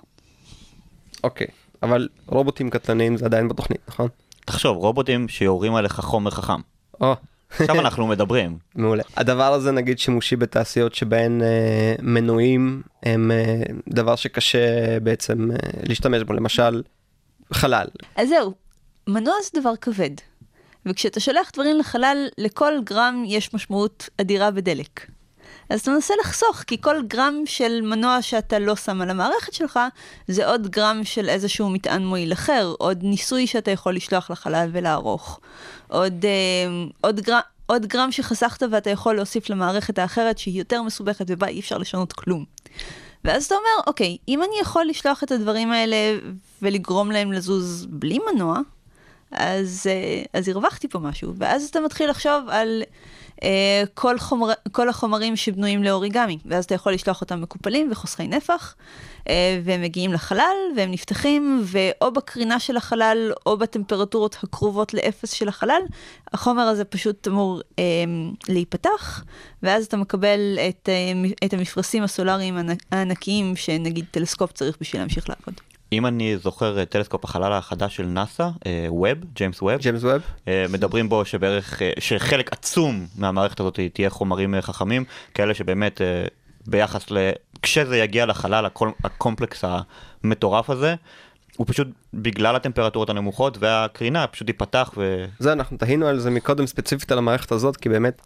אוקיי, 1.24 1.48
אבל 1.84 2.08
רובוטים 2.28 2.70
קטלניים 2.70 3.18
זה 3.18 3.26
עדיין 3.26 3.48
בתוכנית, 3.48 3.82
נכון? 3.88 4.10
תחשוב, 4.46 4.78
רובוטים 4.78 5.28
שיורים 5.28 5.76
עליך 5.76 6.00
חומר 6.00 6.32
חכם. 6.32 6.62
או, 7.02 7.16
עכשיו 7.50 7.80
אנחנו 7.80 8.08
מדברים. 8.08 8.58
מעולה. 8.76 9.04
הדבר 9.18 9.54
הזה 9.54 9.72
נגיד 9.72 10.00
שימושי 10.00 10.36
בתעשיות 10.36 10.96
שבהן 10.96 11.42
אה, 11.42 11.96
מנועים 12.02 12.82
הם 13.04 13.32
אה, 13.32 13.62
דבר 13.88 14.16
שקשה 14.16 15.00
בעצם 15.00 15.52
אה, 15.52 15.58
להשתמש 15.84 16.24
בו, 16.24 16.34
למשל 16.34 16.84
חלל. 17.54 17.88
אז 18.16 18.30
זהו, 18.30 18.54
מנוע 19.08 19.34
זה 19.44 19.62
דבר 19.62 19.76
כבד. 19.76 20.12
וכשאתה 20.90 21.20
שולח 21.20 21.52
דברים 21.54 21.78
לחלל, 21.78 22.28
לכל 22.38 22.74
גרם 22.84 23.24
יש 23.28 23.54
משמעות 23.54 24.10
אדירה 24.22 24.52
בדלק. 24.52 25.08
אז 25.70 25.82
אתה 25.82 25.92
מנסה 25.92 26.14
לחסוך, 26.20 26.64
כי 26.68 26.82
כל 26.82 27.02
גרם 27.08 27.36
של 27.46 27.82
מנוע 27.82 28.22
שאתה 28.22 28.60
לא 28.60 28.76
שם 28.76 29.02
על 29.02 29.10
המערכת 29.10 29.54
שלך, 29.54 29.80
זה 30.28 30.48
עוד 30.48 30.68
גרם 30.68 31.04
של 31.04 31.30
איזשהו 31.30 31.70
מטען 31.70 32.06
מועיל 32.06 32.34
אחר, 32.34 32.74
עוד 32.78 33.00
ניסוי 33.04 33.48
שאתה 33.48 33.72
יכול 33.72 33.96
לשלוח 33.96 34.32
לחלל 34.32 34.70
ולערוך. 34.72 35.40
עוד, 35.88 36.26
אה, 36.26 36.86
עוד, 37.02 37.20
גרם, 37.20 37.40
עוד 37.66 37.86
גרם 37.86 38.12
שחסכת 38.12 38.64
ואתה 38.72 38.90
יכול 38.90 39.16
להוסיף 39.16 39.50
למערכת 39.50 40.00
האחרת 40.00 40.38
שהיא 40.38 40.60
יותר 40.60 40.82
מסובכת 40.82 41.26
ובה 41.30 41.48
אי 41.48 41.60
אפשר 41.60 41.78
לשנות 41.78 42.14
כלום. 42.14 42.46
ואז 43.24 43.46
אתה 43.46 43.56
אומר, 43.56 43.88
אוקיי, 43.88 44.18
אם 44.28 44.44
אני 44.44 44.60
יכול 44.62 44.86
לשלוח 44.86 45.24
את 45.24 45.32
הדברים 45.32 45.72
האלה 45.72 46.20
ולגרום 46.62 47.12
להם 47.12 47.32
לזוז 47.32 47.88
בלי 47.90 48.20
מנוע, 48.32 48.60
אז, 49.32 49.88
אה, 49.90 50.24
אז 50.40 50.50
הרווחתי 50.50 50.88
פה 50.88 51.00
משהו. 51.00 51.34
ואז 51.38 51.64
אתה 51.64 51.80
מתחיל 51.80 52.10
לחשוב 52.10 52.50
על 52.50 52.84
אה, 53.44 53.84
כל, 53.94 54.20
חומר, 54.20 54.54
כל 54.72 54.90
החומרים 54.90 55.36
שבנויים 55.36 55.84
לאוריגמי, 55.84 56.38
ואז 56.46 56.66
אתה 56.66 56.76
יכול 56.76 56.94
לשלוח 56.94 57.22
אותם 57.22 57.42
מקופלים 57.42 57.92
וחוסכי 57.92 58.28
נפח, 58.28 58.76
אה, 59.30 59.60
והם 59.64 59.82
מגיעים 59.82 60.14
לחלל, 60.14 60.56
והם 60.76 60.92
נפתחים, 60.92 61.64
ואו 61.64 62.12
בקרינה 62.12 62.60
של 62.60 62.78
החלל, 62.78 63.32
או 63.46 63.58
בטמפרטורות 63.58 64.38
הקרובות 64.44 64.94
לאפס 64.94 65.32
של 65.32 65.48
החלל, 65.48 65.82
החומר 66.34 66.64
הזה 66.64 66.86
פשוט 66.86 67.28
אמור 67.28 67.62
אה, 67.80 67.84
להיפתח, 68.50 69.24
ואז 69.64 69.86
אתה 69.86 69.98
מקבל 69.98 70.60
את, 70.70 70.90
אה, 70.90 71.30
את 71.48 71.54
המפרשים 71.54 72.04
הסולאריים 72.04 72.58
הענק- 72.58 72.86
הענקיים, 72.92 73.56
שנגיד 73.56 74.06
טלסקופ 74.12 74.52
צריך 74.52 74.78
בשביל 74.82 75.02
להמשיך 75.02 75.30
לעבוד. 75.30 75.77
אם 75.92 76.06
אני 76.06 76.38
זוכר 76.38 76.82
את 76.82 76.90
טלסקופ 76.90 77.26
החלל 77.26 77.54
החדש 77.54 77.96
של 77.96 78.06
נאסא, 78.06 78.50
ווב, 78.88 79.18
ג'יימס 79.34 79.62
ווב, 79.62 79.78
ג'יימס 79.78 80.04
ווב? 80.04 80.22
אה, 80.48 80.66
מדברים 80.70 81.10
בו 81.10 81.26
שבערך, 81.26 81.82
אה, 81.82 81.92
שחלק 82.00 82.54
עצום 82.54 83.06
מהמערכת 83.16 83.60
הזאת 83.60 83.80
תהיה 83.94 84.10
חומרים 84.10 84.56
אה, 84.56 84.62
חכמים, 84.62 85.04
כאלה 85.34 85.54
שבאמת 85.54 86.02
אה, 86.02 86.26
ביחס 86.68 87.12
ל... 87.12 87.30
כשזה 87.62 87.98
יגיע 87.98 88.26
לחלל, 88.26 88.66
הקול- 88.66 88.94
הקומפלקס 89.04 89.64
המטורף 90.24 90.70
הזה, 90.70 90.96
הוא 91.58 91.68
פשוט 91.70 91.88
בגלל 92.14 92.56
הטמפרטורות 92.56 93.10
הנמוכות 93.10 93.58
והקרינה 93.60 94.28
פשוט 94.28 94.48
ייפתח 94.48 94.92
ו... 94.98 95.26
זה 95.40 95.54
אנחנו 95.54 95.78
תהינו 95.78 96.08
על 96.08 96.20
זה 96.20 96.30
מקודם 96.30 96.68
ספציפית 96.68 97.12
על 97.12 97.18
המערכת 97.18 97.52
הזאת, 97.52 97.78
כי 97.78 97.90
באמת 97.90 98.22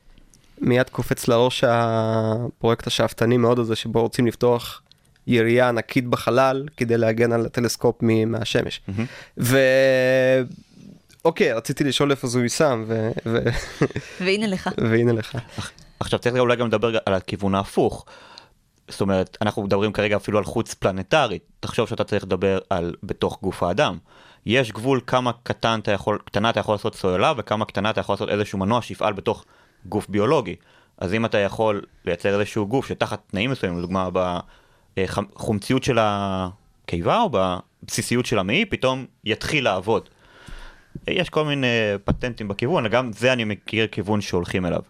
מיד 0.61 0.89
קופץ 0.89 1.27
לראש 1.27 1.63
הפרויקט 1.67 2.87
השאפתני 2.87 3.37
מאוד 3.37 3.59
הזה, 3.59 3.75
שבו 3.75 4.01
רוצים 4.01 4.27
לפתוח 4.27 4.81
ירייה 5.27 5.69
ענקית 5.69 6.07
בחלל 6.07 6.63
כדי 6.77 6.97
להגן 6.97 7.31
על 7.31 7.45
הטלסקופ 7.45 7.95
מהשמש. 8.01 8.81
ו... 9.37 9.57
אוקיי, 11.25 11.53
רציתי 11.53 11.83
לשאול 11.83 12.11
איפה 12.11 12.27
זה 12.27 12.41
יישם, 12.41 12.83
ו... 12.87 13.11
ו... 13.25 13.37
והנה 14.21 14.47
לך. 14.47 14.69
והנה 14.77 15.11
לך. 15.11 15.37
עכשיו 15.99 16.19
צריך 16.19 16.35
אולי 16.35 16.55
גם 16.55 16.67
לדבר 16.67 16.97
על 17.05 17.13
הכיוון 17.13 17.55
ההפוך. 17.55 18.05
זאת 18.87 19.01
אומרת, 19.01 19.37
אנחנו 19.41 19.63
מדברים 19.63 19.93
כרגע 19.93 20.15
אפילו 20.15 20.37
על 20.37 20.43
חוץ 20.43 20.73
פלנטרי. 20.73 21.39
תחשוב 21.59 21.89
שאתה 21.89 22.03
צריך 22.03 22.23
לדבר 22.23 22.59
על 22.69 22.95
בתוך 23.03 23.39
גוף 23.41 23.63
האדם. 23.63 23.97
יש 24.45 24.71
גבול 24.71 25.01
כמה 25.07 25.31
קטן 25.43 25.79
אתה 25.83 25.91
יכול, 25.91 26.19
קטנה 26.25 26.49
אתה 26.49 26.59
יכול 26.59 26.73
לעשות 26.75 26.95
סוללה 26.95 27.33
וכמה 27.37 27.65
קטנה 27.65 27.89
אתה 27.89 27.99
יכול 27.99 28.13
לעשות 28.13 28.29
איזשהו 28.29 28.59
מנוע 28.59 28.81
שיפעל 28.81 29.13
בתוך 29.13 29.45
גוף 29.85 30.09
ביולוגי. 30.09 30.55
אז 30.97 31.13
אם 31.13 31.25
אתה 31.25 31.37
יכול 31.37 31.81
לייצר 32.05 32.39
איזשהו 32.39 32.67
גוף 32.67 32.87
שתחת 32.87 33.21
תנאים 33.31 33.51
מסוימים, 33.51 33.79
לדוגמה 33.79 34.09
בחומציות 34.99 35.83
של 35.83 35.97
הקיבה 36.01 37.21
או 37.21 37.29
בבסיסיות 37.31 38.25
של 38.25 38.39
המעי, 38.39 38.65
פתאום 38.65 39.05
יתחיל 39.23 39.63
לעבוד. 39.63 40.09
יש 41.07 41.29
כל 41.29 41.45
מיני 41.45 41.67
פטנטים 42.03 42.47
בכיוון, 42.47 42.85
וגם 42.85 43.11
זה 43.13 43.33
אני 43.33 43.43
מכיר 43.43 43.87
כיוון 43.87 44.21
שהולכים 44.21 44.65
אליו. 44.65 44.81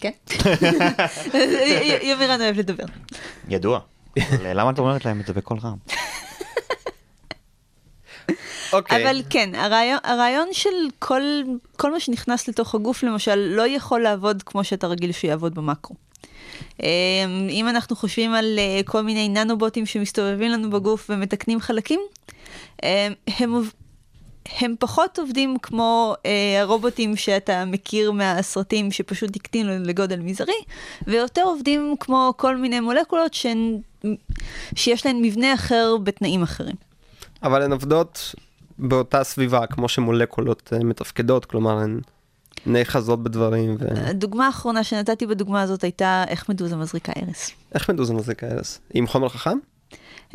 כן. 0.00 0.10
יומירן 2.10 2.40
אוהב 2.40 2.58
לדבר. 2.58 2.84
ידוע. 3.48 3.80
למה 4.42 4.70
את 4.70 4.78
אומרת 4.78 5.04
להם 5.04 5.20
את 5.20 5.26
זה 5.26 5.32
בקול 5.32 5.58
רם? 5.62 5.76
אוקיי. 8.72 9.02
אבל 9.02 9.22
כן, 9.30 9.54
הרעיון, 9.54 9.98
הרעיון 10.04 10.48
של 10.52 10.68
כל, 10.98 11.22
כל 11.76 11.92
מה 11.92 12.00
שנכנס 12.00 12.48
לתוך 12.48 12.74
הגוף, 12.74 13.02
למשל, 13.02 13.34
לא 13.34 13.68
יכול 13.68 14.00
לעבוד 14.00 14.42
כמו 14.42 14.64
שאתה 14.64 14.86
רגיל 14.86 15.12
שיעבוד 15.12 15.54
במקרו. 15.54 15.96
אמ, 16.82 17.48
אם 17.50 17.68
אנחנו 17.68 17.96
חושבים 17.96 18.34
על 18.34 18.58
אה, 18.58 18.80
כל 18.84 19.02
מיני 19.02 19.28
ננובוטים 19.28 19.86
שמסתובבים 19.86 20.50
לנו 20.50 20.70
בגוף 20.70 21.10
ומתקנים 21.10 21.60
חלקים, 21.60 22.00
אמ, 22.82 22.88
הם, 23.38 23.62
הם 24.58 24.74
פחות 24.78 25.18
עובדים 25.18 25.56
כמו 25.62 26.14
אה, 26.26 26.60
הרובוטים 26.60 27.16
שאתה 27.16 27.64
מכיר 27.64 28.12
מהסרטים 28.12 28.90
שפשוט 28.92 29.36
הקטינו 29.36 29.72
לגודל 29.78 30.20
מזערי, 30.20 30.52
ויותר 31.06 31.42
עובדים 31.42 31.94
כמו 32.00 32.34
כל 32.36 32.56
מיני 32.56 32.80
מולקולות 32.80 33.34
שהן, 33.34 33.78
שיש 34.74 35.06
להן 35.06 35.16
מבנה 35.22 35.54
אחר 35.54 35.96
בתנאים 36.02 36.42
אחרים. 36.42 36.76
אבל 37.42 37.62
הן 37.62 37.72
עובדות 37.72 38.34
באותה 38.78 39.24
סביבה, 39.24 39.66
כמו 39.66 39.88
שמולקולות 39.88 40.72
אה, 40.72 40.78
מתפקדות, 40.78 41.44
כלומר 41.44 41.78
הן 41.78 42.00
נאחזות 42.66 43.22
בדברים. 43.22 43.76
ו... 43.80 44.08
הדוגמה 44.08 44.46
האחרונה 44.46 44.84
שנתתי 44.84 45.26
בדוגמה 45.26 45.62
הזאת 45.62 45.84
הייתה 45.84 46.24
איך 46.28 46.48
מדוזה 46.48 46.76
מזריקה 46.76 47.12
ארס. 47.16 47.50
איך 47.74 47.90
מדוזה 47.90 48.14
מזריקה 48.14 48.46
ארס? 48.46 48.80
עם 48.94 49.06
חומר 49.06 49.28
חכם? 49.28 49.58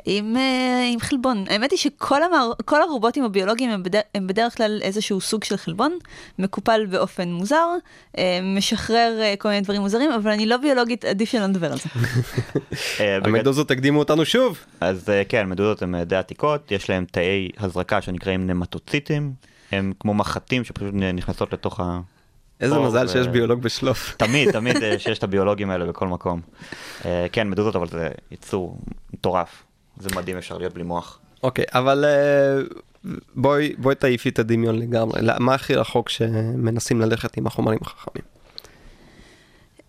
עם, 0.05 0.37
אה, 0.37 0.89
עם 0.93 0.99
חלבון. 0.99 1.45
האמת 1.49 1.71
היא 1.71 1.79
שכל 1.79 2.23
המער, 2.23 2.51
כל 2.65 2.81
הרובוטים 2.81 3.23
הביולוגיים 3.23 3.69
הם, 3.69 3.83
בדר, 3.83 3.99
הם 4.15 4.27
בדרך 4.27 4.57
כלל 4.57 4.79
איזשהו 4.81 5.21
סוג 5.21 5.43
של 5.43 5.57
חלבון, 5.57 5.97
מקופל 6.39 6.85
באופן 6.85 7.29
מוזר, 7.29 7.67
אה, 8.17 8.39
משחרר 8.57 9.19
אה, 9.21 9.33
כל 9.39 9.49
מיני 9.49 9.61
דברים 9.61 9.81
מוזרים, 9.81 10.11
אבל 10.11 10.31
אני 10.31 10.45
לא 10.45 10.57
ביולוגית, 10.57 11.05
עדיף 11.05 11.29
שלא 11.29 11.47
נדבר 11.47 11.71
על 11.71 11.77
זה. 11.77 11.89
המדוזות 13.25 13.71
הקדימו 13.71 13.99
אותנו 13.99 14.25
שוב. 14.25 14.57
אז 14.81 15.11
כן, 15.29 15.49
מדודות 15.49 15.81
הן 15.81 16.03
די 16.03 16.15
עתיקות, 16.15 16.71
יש 16.71 16.89
להן 16.89 17.05
תאי 17.11 17.49
הזרקה 17.57 18.01
שנקראים 18.01 18.47
נמטוציטים, 18.47 19.33
הם 19.71 19.93
כמו 19.99 20.13
מחטים 20.13 20.63
שפשוט 20.63 20.93
נכנסות 20.93 21.53
לתוך 21.53 21.79
ה... 21.79 21.99
איזה 22.61 22.79
מזל 22.79 23.05
ו- 23.05 23.09
שיש 23.09 23.27
ביולוג 23.27 23.61
בשלוף. 23.61 24.11
תמיד, 24.17 24.51
תמיד 24.51 24.83
אה, 24.83 24.99
שיש 24.99 25.17
את 25.17 25.23
הביולוגים 25.23 25.69
האלה 25.69 25.85
בכל 25.85 26.07
מקום. 26.07 26.41
אה, 27.05 27.25
כן, 27.31 27.49
מדודות, 27.49 27.75
אבל 27.75 27.87
זה 27.87 28.09
יצור 28.31 28.77
מטורף. 29.13 29.63
זה 29.99 30.09
מדהים, 30.15 30.37
אפשר 30.37 30.57
להיות 30.57 30.73
בלי 30.73 30.83
מוח. 30.83 31.19
אוקיי, 31.43 31.65
אבל 31.73 32.05
אה, 32.05 32.61
בואי 33.35 33.73
בואי 33.77 33.95
תעיפי 33.95 34.29
את 34.29 34.39
הדמיון 34.39 34.79
לגמרי. 34.79 35.21
מה 35.39 35.53
הכי 35.53 35.75
רחוק 35.75 36.09
שמנסים 36.09 37.01
ללכת 37.01 37.37
עם 37.37 37.47
החומרים 37.47 37.79
החכמים? 37.81 38.23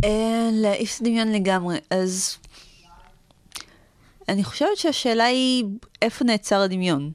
אה, 0.04 0.48
להעיף 0.52 1.02
דמיון 1.02 1.32
לגמרי, 1.32 1.78
אז 1.90 2.36
אני 4.28 4.44
חושבת 4.44 4.76
שהשאלה 4.76 5.24
היא 5.24 5.64
איפה 6.02 6.24
נעצר 6.24 6.60
הדמיון. 6.60 7.10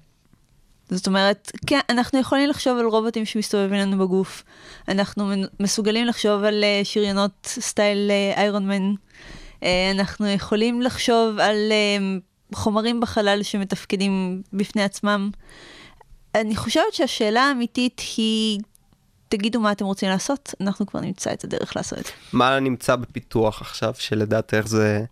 זאת 0.91 1.07
אומרת, 1.07 1.51
כן, 1.67 1.79
אנחנו 1.89 2.19
יכולים 2.19 2.49
לחשוב 2.49 2.77
על 2.77 2.85
רובוטים 2.85 3.25
שמסתובבים 3.25 3.79
לנו 3.79 3.97
בגוף, 3.97 4.43
אנחנו 4.87 5.31
מסוגלים 5.59 6.05
לחשוב 6.05 6.43
על 6.43 6.63
אה, 6.63 6.81
שריונות 6.83 7.31
סטייל 7.45 8.11
איירון 8.37 8.67
מן, 8.67 8.93
אה, 9.63 9.91
אנחנו 9.91 10.27
יכולים 10.27 10.81
לחשוב 10.81 11.39
על 11.39 11.71
אה, 11.71 12.17
חומרים 12.53 12.99
בחלל 12.99 13.43
שמתפקדים 13.43 14.41
בפני 14.53 14.83
עצמם. 14.83 15.31
אני 16.35 16.55
חושבת 16.55 16.93
שהשאלה 16.93 17.41
האמיתית 17.41 18.01
היא, 18.17 18.59
תגידו 19.29 19.59
מה 19.59 19.71
אתם 19.71 19.85
רוצים 19.85 20.09
לעשות, 20.09 20.53
אנחנו 20.61 20.85
כבר 20.85 20.99
נמצא 20.99 21.33
את 21.33 21.43
הדרך 21.43 21.75
לעשות 21.75 21.99
את 21.99 22.05
זה. 22.05 22.11
מה 22.33 22.59
נמצא 22.59 22.95
בפיתוח 22.95 23.61
עכשיו 23.61 23.93
שלדעתך 23.97 24.61
זה 24.65 25.05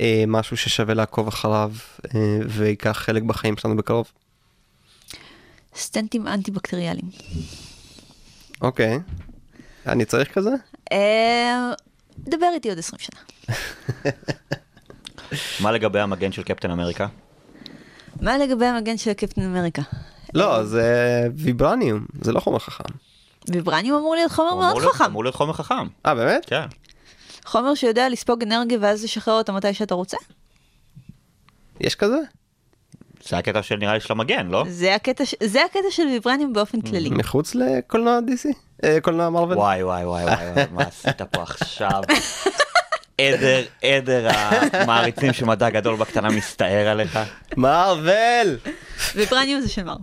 אה, 0.00 0.24
משהו 0.26 0.56
ששווה 0.56 0.94
לעקוב 0.94 1.28
אחריו 1.28 1.72
אה, 2.14 2.38
וייקח 2.48 2.98
חלק 3.04 3.22
בחיים 3.22 3.56
שלנו 3.56 3.76
בקרוב? 3.76 4.12
סטנטים 5.76 6.28
אנטי-בקטריאליים. 6.28 7.10
אוקיי. 8.60 8.98
אני 9.86 10.04
צריך 10.04 10.34
כזה? 10.34 10.50
אה, 10.92 11.72
דבר 12.18 12.46
איתי 12.54 12.68
עוד 12.68 12.78
20 12.78 12.98
שנה. 12.98 13.20
מה 15.62 15.72
לגבי 15.72 16.00
המגן 16.00 16.32
של 16.32 16.42
קפטן 16.42 16.70
אמריקה? 16.70 17.06
מה 18.20 18.38
לגבי 18.38 18.66
המגן 18.66 18.96
של 18.96 19.12
קפטן 19.12 19.42
אמריקה? 19.42 19.82
לא, 20.34 20.64
זה 20.64 21.26
ויברניום, 21.36 22.06
זה 22.22 22.32
לא 22.32 22.40
חומר 22.40 22.58
חכם. 22.58 22.94
ויברניום 23.48 23.98
אמור 23.98 24.14
להיות 24.14 24.32
חומר 24.32 24.54
מאוד 24.54 24.82
חכם. 24.82 25.04
אמור 25.04 25.24
להיות 25.24 25.34
חומר 25.34 25.52
חכם. 25.52 25.86
אה, 26.06 26.14
באמת? 26.14 26.44
כן. 26.46 26.66
חומר 27.44 27.74
שיודע 27.74 28.08
לספוג 28.08 28.42
אנרגיה 28.42 28.78
ואז 28.80 29.04
לשחרר 29.04 29.34
אותה 29.34 29.52
מתי 29.52 29.74
שאתה 29.74 29.94
רוצה. 29.94 30.16
יש 31.80 31.94
כזה? 31.94 32.16
זה 33.28 33.38
הקטע 33.38 33.62
של 33.62 33.76
נראה 33.76 33.94
לי 33.94 34.00
של 34.00 34.12
המגן, 34.12 34.46
לא? 34.46 34.64
זה 34.68 34.94
הקטע, 34.94 35.24
זה 35.44 35.64
הקטע 35.64 35.90
של 35.90 36.02
ויברניום 36.06 36.52
באופן 36.52 36.80
כללי. 36.80 37.10
מחוץ 37.10 37.54
לקולנוע 37.54 38.18
DC? 38.18 38.48
אה, 38.84 38.98
קולנוע 39.00 39.30
מרוויל? 39.30 39.58
וואי 39.58 39.82
וואי 39.84 40.04
וואי 40.04 40.24
וואי, 40.24 40.34
וואי, 40.50 40.64
מה 40.70 40.82
עשית 40.82 41.22
פה 41.22 41.42
עכשיו? 41.42 42.00
עדר, 43.20 43.62
עדר 43.82 44.28
המעריצים 44.72 45.32
של 45.32 45.44
מדע 45.44 45.70
גדול 45.70 45.96
בקטנה 45.96 46.28
מסתער 46.28 46.88
עליך. 46.88 47.18
מרוויל! 47.56 48.56
ויברניום 49.14 49.60
זה 49.60 49.68
של 49.68 49.82
מר. 49.84 49.96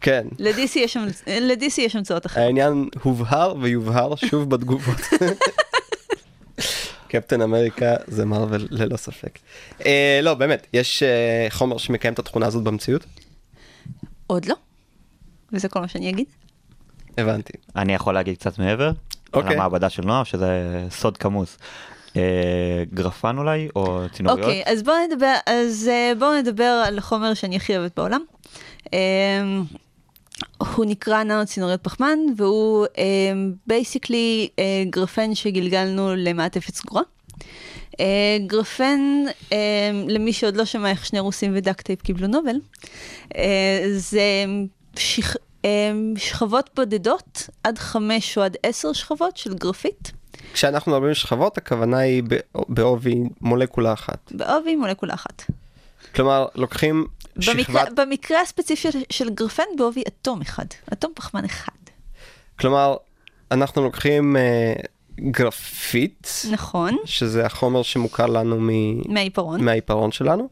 כן. 0.00 0.26
ל-DC 0.38 0.78
יש 0.78 0.92
שם- 0.92 1.06
ל-DC 1.26 1.80
יש 1.80 1.96
המצאות 1.96 2.26
אחרות. 2.26 2.44
העניין 2.46 2.88
הובהר 3.02 3.54
ויובהר 3.60 4.16
שוב 4.16 4.50
בתגובות. 4.50 4.96
קפטן 7.08 7.42
אמריקה 7.42 7.94
זה 8.06 8.24
מרוויל 8.24 8.68
ללא 8.70 8.96
ספק. 8.96 9.38
אה, 9.86 10.20
לא, 10.22 10.34
באמת, 10.34 10.66
יש 10.72 11.02
אה, 11.02 11.46
חומר 11.50 11.78
שמקיים 11.78 12.14
את 12.14 12.18
התכונה 12.18 12.46
הזאת 12.46 12.64
במציאות? 12.64 13.04
עוד 14.26 14.44
לא. 14.44 14.54
וזה 15.52 15.68
כל 15.68 15.80
מה 15.80 15.88
שאני 15.88 16.10
אגיד. 16.10 16.26
הבנתי. 17.18 17.52
אני 17.76 17.94
יכול 17.94 18.14
להגיד 18.14 18.36
קצת 18.36 18.58
מעבר? 18.58 18.90
אוקיי. 19.32 19.50
על 19.50 19.56
המעבדה 19.56 19.90
של 19.90 20.02
נועה, 20.02 20.24
שזה 20.24 20.48
סוד 20.90 21.16
כמוס. 21.16 21.58
אה, 22.16 22.82
גרפן 22.94 23.38
אולי, 23.38 23.68
או 23.76 24.00
צינוריות? 24.12 24.44
אוקיי, 24.44 24.62
אז 24.66 24.82
בואו 24.82 24.96
נדבר, 25.10 25.34
אז 25.46 25.90
בואו 26.18 26.34
נדבר 26.38 26.82
על 26.86 26.98
החומר 26.98 27.34
שאני 27.34 27.56
הכי 27.56 27.76
אוהבת 27.76 27.96
בעולם. 27.96 28.20
אה, 28.94 28.98
הוא 30.58 30.84
נקרא 30.84 31.22
ננו 31.22 31.46
צינוריות 31.46 31.80
פחמן, 31.82 32.18
והוא 32.36 32.86
basically 33.66 34.48
גרפן 34.90 35.34
שגלגלנו 35.34 36.16
למעטפת 36.16 36.74
סגורה. 36.74 37.02
אה, 38.00 38.36
גרפן, 38.46 39.00
אה, 39.52 39.58
למי 40.08 40.32
שעוד 40.32 40.56
לא 40.56 40.64
שמע 40.64 40.90
איך 40.90 41.06
שני 41.06 41.20
רוסים 41.20 41.52
ודאקטייפ 41.54 42.02
קיבלו 42.02 42.26
נובל, 42.26 42.56
אה, 43.36 43.84
זה 43.96 44.44
שכ... 44.96 45.36
אה, 45.64 45.92
שכבות 46.16 46.70
בודדות, 46.76 47.48
עד 47.64 47.78
חמש 47.78 48.38
או 48.38 48.42
עד 48.42 48.56
עשר 48.62 48.92
שכבות 48.92 49.36
של 49.36 49.54
גרפית, 49.54 50.12
כשאנחנו 50.52 50.92
מדברים 50.92 51.14
שכבות, 51.14 51.58
הכוונה 51.58 51.98
היא 51.98 52.22
בע- 52.22 52.60
בעובי 52.68 53.22
מולקולה 53.40 53.92
אחת. 53.92 54.32
בעובי 54.34 54.76
מולקולה 54.76 55.14
אחת. 55.14 55.44
כלומר, 56.14 56.46
לוקחים 56.54 57.06
במקרה, 57.38 57.84
שכבת... 57.84 57.98
במקרה 58.00 58.40
הספציפי 58.40 58.88
של, 59.10 59.30
גרפן 59.30 59.62
בעובי 59.76 60.02
אטום 60.08 60.40
אחד, 60.40 60.64
אטום 60.92 61.12
פחמן 61.14 61.44
אחד. 61.44 61.72
כלומר, 62.58 62.96
אנחנו 63.50 63.82
לוקחים 63.82 64.36
אה, 64.36 64.72
גרפית, 65.20 66.42
נכון, 66.50 66.96
שזה 67.04 67.46
החומר 67.46 67.82
שמוכר 67.82 68.26
לנו 68.26 68.56
מ... 68.60 68.68
מהעיפרון. 69.12 69.64
מהעיפרון 69.64 70.12
שלנו, 70.12 70.48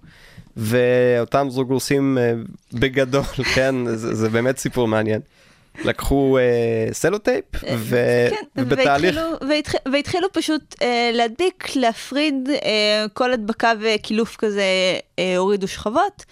ואותם 0.57 1.47
זוג 1.50 1.73
רוסים 1.73 2.19
אה, 2.19 2.33
בגדול, 2.73 3.23
כן, 3.55 3.75
זה, 3.87 4.14
זה 4.14 4.28
באמת 4.28 4.59
סיפור 4.59 4.88
מעניין. 4.88 5.21
לקחו 5.85 6.38
אה, 6.38 6.92
סלוטייפ, 6.92 7.45
ו... 7.76 7.97
כן, 8.30 8.37
ובתהליך... 8.56 9.16
והתחילו, 9.16 9.49
והתח, 9.50 9.73
והתחילו 9.92 10.28
פשוט 10.33 10.75
אה, 10.83 11.11
להדביק, 11.14 11.76
להפריד 11.76 12.49
אה, 12.64 13.06
כל 13.14 13.33
הדבקה 13.33 13.73
וקילוף 13.80 14.37
כזה, 14.37 14.62
אה, 15.18 15.37
הורידו 15.37 15.68
שכבות. 15.68 16.25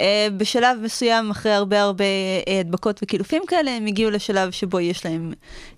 אה, 0.00 0.28
בשלב 0.36 0.78
מסוים, 0.82 1.30
אחרי 1.30 1.52
הרבה 1.52 1.82
הרבה 1.82 2.04
אה, 2.48 2.60
הדבקות 2.60 3.00
וקילופים 3.02 3.42
כאלה, 3.48 3.70
הם 3.70 3.86
הגיעו 3.86 4.10
לשלב 4.10 4.50
שבו 4.50 4.80
יש 4.80 5.06
להם 5.06 5.32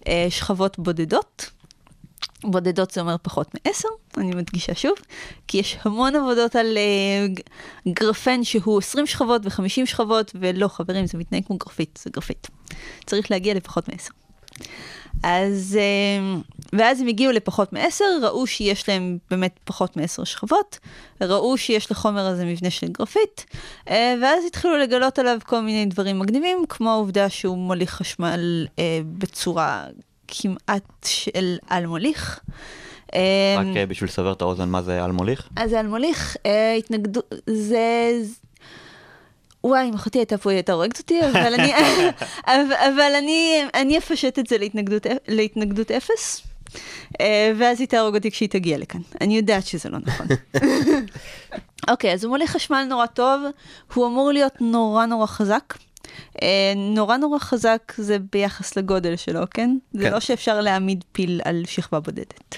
אה, 0.08 0.26
שכבות 0.30 0.78
בודדות. 0.78 1.50
בודדות 2.44 2.90
זה 2.90 3.00
אומר 3.00 3.16
פחות 3.22 3.48
מעשר, 3.54 3.88
אני 4.16 4.30
מדגישה 4.30 4.74
שוב, 4.74 4.94
כי 5.48 5.58
יש 5.58 5.76
המון 5.84 6.16
עבודות 6.16 6.56
על 6.56 6.76
אה, 6.78 7.26
ג- 7.28 7.40
גרפן 7.92 8.44
שהוא 8.44 8.78
20 8.78 9.06
שכבות 9.06 9.42
ו-50 9.46 9.86
שכבות, 9.86 10.32
ולא 10.34 10.68
חברים, 10.68 11.06
זה 11.06 11.18
מתנהג 11.18 11.44
כמו 11.46 11.56
גרפית, 11.56 11.98
זה 12.02 12.10
גרפית. 12.10 12.48
צריך 13.06 13.30
להגיע 13.30 13.54
לפחות 13.54 13.88
מעשר. 13.88 14.10
אז, 15.22 15.78
אה, 15.80 16.40
ואז 16.72 17.00
הם 17.00 17.06
הגיעו 17.06 17.32
לפחות 17.32 17.72
מעשר, 17.72 18.04
ראו 18.22 18.46
שיש 18.46 18.88
להם 18.88 19.18
באמת 19.30 19.58
פחות 19.64 19.96
מעשר 19.96 20.24
שכבות, 20.24 20.78
ראו 21.20 21.58
שיש 21.58 21.90
לחומר 21.90 22.26
הזה 22.26 22.44
מבנה 22.44 22.70
של 22.70 22.88
גרפית, 22.88 23.46
אה, 23.90 24.14
ואז 24.22 24.44
התחילו 24.46 24.78
לגלות 24.78 25.18
עליו 25.18 25.38
כל 25.46 25.60
מיני 25.60 25.86
דברים 25.86 26.18
מגניבים, 26.18 26.64
כמו 26.68 26.90
העובדה 26.90 27.28
שהוא 27.28 27.58
מוליך 27.58 27.90
חשמל 27.90 28.66
אה, 28.78 29.00
בצורה 29.18 29.86
כמעט 30.28 31.04
של 31.04 31.56
על 31.68 31.86
מוליך. 31.86 32.40
רק 33.58 33.76
אה, 33.76 33.86
בשביל 33.88 34.08
לסבר 34.08 34.32
את 34.32 34.42
האוזן, 34.42 34.68
מה 34.68 34.82
זה 34.82 35.04
על 35.04 35.12
מוליך? 35.12 35.48
אז 35.56 35.72
על 35.72 35.86
מוליך, 35.86 36.36
אה, 36.46 36.74
התנגדו, 36.74 37.20
זה... 37.46 38.12
וואי, 39.64 39.88
אם 39.88 39.94
אחותי 39.94 40.18
הייתה 40.18 40.38
פה 40.38 40.50
היא 40.50 40.56
הייתה 40.56 40.72
הורגת 40.72 40.98
אותי, 40.98 41.20
אבל 41.26 41.54
אני, 41.54 41.72
אבל, 42.46 42.72
אבל 42.72 43.12
אני, 43.18 43.64
אני 43.74 43.98
אפשט 43.98 44.38
את 44.38 44.46
זה 44.46 44.58
להתנגדות, 44.58 45.06
להתנגדות 45.28 45.90
אפס, 45.90 46.42
אה, 47.20 47.52
ואז 47.58 47.80
היא 47.80 47.88
תהרוג 47.88 48.14
אותי 48.14 48.30
כשהיא 48.30 48.48
תגיע 48.48 48.78
לכאן. 48.78 49.00
אני 49.20 49.36
יודעת 49.36 49.66
שזה 49.66 49.88
לא 49.88 49.98
נכון. 49.98 50.26
אוקיי, 51.90 52.12
אז 52.12 52.24
הוא 52.24 52.30
מוליך 52.30 52.50
חשמל 52.50 52.86
נורא 52.88 53.06
טוב, 53.06 53.42
הוא 53.94 54.06
אמור 54.06 54.32
להיות 54.32 54.60
נורא 54.60 55.06
נורא 55.06 55.26
חזק. 55.26 55.74
אה, 56.42 56.72
נורא 56.76 57.16
נורא 57.16 57.38
חזק 57.38 57.92
זה 57.96 58.16
ביחס 58.32 58.76
לגודל 58.76 59.16
שלו, 59.16 59.40
כן? 59.50 59.76
זה 59.92 60.04
כן. 60.04 60.12
לא 60.12 60.20
שאפשר 60.20 60.60
להעמיד 60.60 61.04
פיל 61.12 61.40
על 61.44 61.62
שכבה 61.66 62.00
בודדת. 62.00 62.56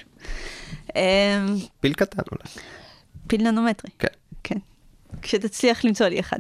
אה, 0.97 1.47
פיל 1.81 1.93
קטן 1.93 2.23
אולי. 2.33 2.45
פיל 3.27 3.43
ננומטרי. 3.43 3.91
כן. 3.99 4.09
כן. 4.45 4.59
כשתצליח 5.23 5.85
למצוא 5.85 6.07
לי 6.07 6.21
אחד. 6.21 6.39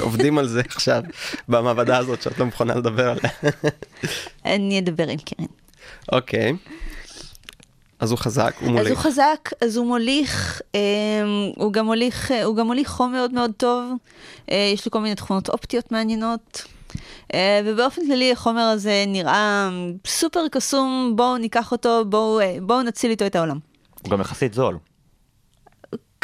עובדים 0.00 0.38
על 0.38 0.48
זה 0.48 0.60
עכשיו 0.60 1.02
במעבדה 1.48 1.98
הזאת 1.98 2.22
שאת 2.22 2.38
לא 2.38 2.46
מוכנה 2.46 2.74
לדבר 2.74 3.10
עליה. 3.10 3.30
אני 4.44 4.78
אדבר 4.78 5.08
עם 5.08 5.18
קרן. 5.18 5.46
אוקיי. 6.12 6.52
אז 7.98 8.10
הוא 8.10 8.18
חזק, 8.18 8.54
הוא 8.60 8.68
אז 8.68 8.72
מוליך. 8.74 8.88
הוא 8.88 8.96
חזק, 8.98 9.50
אז 9.60 9.76
הוא 9.76 9.86
מוליך, 9.86 10.60
אה, 10.74 10.80
הוא 11.56 11.72
גם 11.72 11.86
מוליך, 11.86 12.32
הוא 12.44 12.56
גם 12.56 12.66
מוליך 12.66 12.88
חום 12.88 13.12
מאוד 13.12 13.32
מאוד 13.32 13.50
טוב, 13.56 13.92
אה, 14.50 14.70
יש 14.74 14.86
לו 14.86 14.92
כל 14.92 15.00
מיני 15.00 15.14
תכונות 15.14 15.48
אופטיות 15.48 15.92
מעניינות. 15.92 16.64
אה, 17.34 17.60
ובאופן 17.64 18.02
כללי 18.06 18.32
החומר 18.32 18.60
הזה 18.62 19.04
נראה 19.06 19.68
סופר 20.06 20.48
קסום, 20.50 21.12
בואו 21.16 21.36
ניקח 21.38 21.72
אותו, 21.72 22.04
בואו, 22.04 22.40
אה, 22.40 22.56
בואו 22.62 22.82
נציל 22.82 23.10
איתו 23.10 23.26
את 23.26 23.36
העולם. 23.36 23.58
הוא 24.02 24.10
גם 24.10 24.20
יחסית 24.20 24.54
זול. 24.54 24.78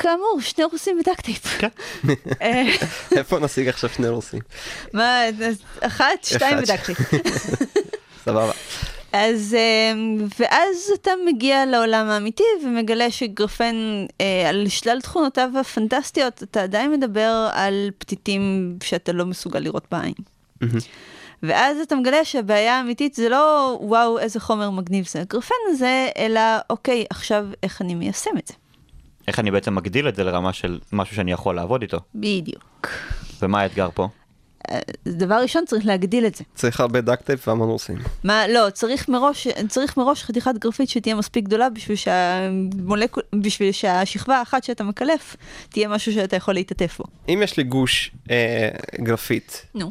כאמור, 0.01 0.41
שני 0.41 0.65
רוסים 0.65 0.99
ב 0.99 1.05
duct 1.05 1.29
tape. 1.29 1.59
כן. 1.59 1.69
אה, 2.43 2.63
איפה 3.17 3.39
נשיג 3.39 3.69
עכשיו 3.69 3.91
שני 3.91 4.09
רוסים? 4.09 4.41
מה, 4.93 5.23
אחת, 5.81 6.25
שתיים. 6.25 6.59
ב 6.59 6.63
duct 6.63 6.79
tape. 6.79 6.99
סבבה. 8.25 8.53
אז, 9.13 9.57
אה, 9.59 9.93
ואז 10.39 10.91
אתה 10.95 11.11
מגיע 11.27 11.67
לעולם 11.67 12.07
האמיתי 12.07 12.43
ומגלה 12.65 13.11
שגרפן, 13.11 13.75
אה, 14.21 14.49
על 14.49 14.69
שלל 14.69 15.01
תכונותיו 15.01 15.51
הפנטסטיות, 15.61 16.43
אתה 16.43 16.63
עדיין 16.63 16.93
מדבר 16.93 17.49
על 17.53 17.91
פתיתים 17.99 18.77
שאתה 18.83 19.13
לא 19.13 19.27
מסוגל 19.27 19.61
לראות 19.61 19.87
בעין. 19.91 20.15
ואז 21.43 21.79
אתה 21.79 21.97
מגלה 21.97 22.25
שהבעיה 22.25 22.79
האמיתית 22.79 23.15
זה 23.15 23.29
לא 23.29 23.79
וואו 23.81 24.19
איזה 24.19 24.41
חומר 24.41 24.71
מגניב 24.71 25.07
זה 25.07 25.21
הגרפן 25.21 25.55
הזה, 25.69 26.09
אלא 26.19 26.41
אוקיי 26.71 27.05
עכשיו 27.11 27.47
איך 27.63 27.83
אני 27.83 27.95
מיישם 27.95 28.39
את 28.39 28.47
זה. 28.47 28.55
איך 29.29 29.39
אני 29.39 29.51
בעצם 29.51 29.75
מגדיל 29.75 30.09
את 30.09 30.17
זה 30.17 30.25
לרמה 30.25 30.53
של 30.53 30.79
משהו 30.93 31.17
שאני 31.17 31.33
יכול 31.33 31.55
לעבוד 31.55 31.83
איתו? 31.83 31.99
בדיוק. 32.15 32.89
ומה 33.43 33.61
האתגר 33.61 33.89
פה? 33.95 34.09
אה, 34.71 34.79
דבר 35.07 35.35
ראשון 35.35 35.65
צריך 35.67 35.87
להגדיל 35.87 36.27
את 36.27 36.35
זה. 36.35 36.45
צריך 36.55 36.81
הרבה 36.81 37.01
duct 37.01 37.25
tape 37.25 37.49
והמון 37.49 37.69
רוסים. 37.69 37.97
מה, 38.25 38.49
לא, 38.49 38.71
צריך 38.71 39.09
מראש, 39.09 39.49
צריך 39.69 39.97
מראש 39.97 40.25
חתיכת 40.25 40.55
גרפית 40.59 40.89
שתהיה 40.89 41.15
מספיק 41.15 41.45
גדולה 41.45 41.71
בשביל, 41.71 41.97
שהמולקול, 41.97 43.23
בשביל 43.35 43.73
שהשכבה 43.73 44.39
האחת 44.39 44.65
שאתה 44.65 44.85
מקלף 44.85 45.37
תהיה 45.69 45.89
משהו 45.89 46.13
שאתה 46.13 46.37
יכול 46.37 46.55
להתעטף 46.55 46.99
בו. 46.99 47.05
אם 47.29 47.41
יש 47.45 47.57
לי 47.57 47.63
גוש 47.63 48.11
אה, 48.31 48.69
גרפית, 49.03 49.67
נו. 49.75 49.91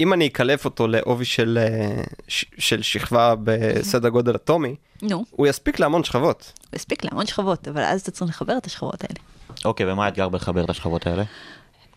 אם 0.00 0.12
אני 0.12 0.26
אקלף 0.26 0.64
אותו 0.64 0.88
לעובי 0.88 1.24
של, 1.24 1.58
אה, 1.62 2.02
ש, 2.28 2.44
של 2.58 2.82
שכבה 2.82 3.34
בסדר 3.44 4.08
גודל 4.08 4.36
אטומי, 4.36 4.74
נו, 5.02 5.24
הוא 5.30 5.46
יספיק 5.46 5.78
להמון 5.78 6.04
שכבות. 6.04 6.52
הוא 6.60 6.68
הספיק 6.76 7.04
להמון 7.04 7.26
שכבות, 7.26 7.68
אבל 7.68 7.82
אז 7.82 8.00
אתה 8.00 8.10
צריך 8.10 8.30
לחבר 8.30 8.56
את 8.56 8.66
השכבות 8.66 9.04
האלה. 9.04 9.20
אוקיי, 9.64 9.92
ומה 9.92 10.04
האתגר 10.04 10.28
בלחבר 10.28 10.64
את 10.64 10.70
השכבות 10.70 11.06
האלה? 11.06 11.22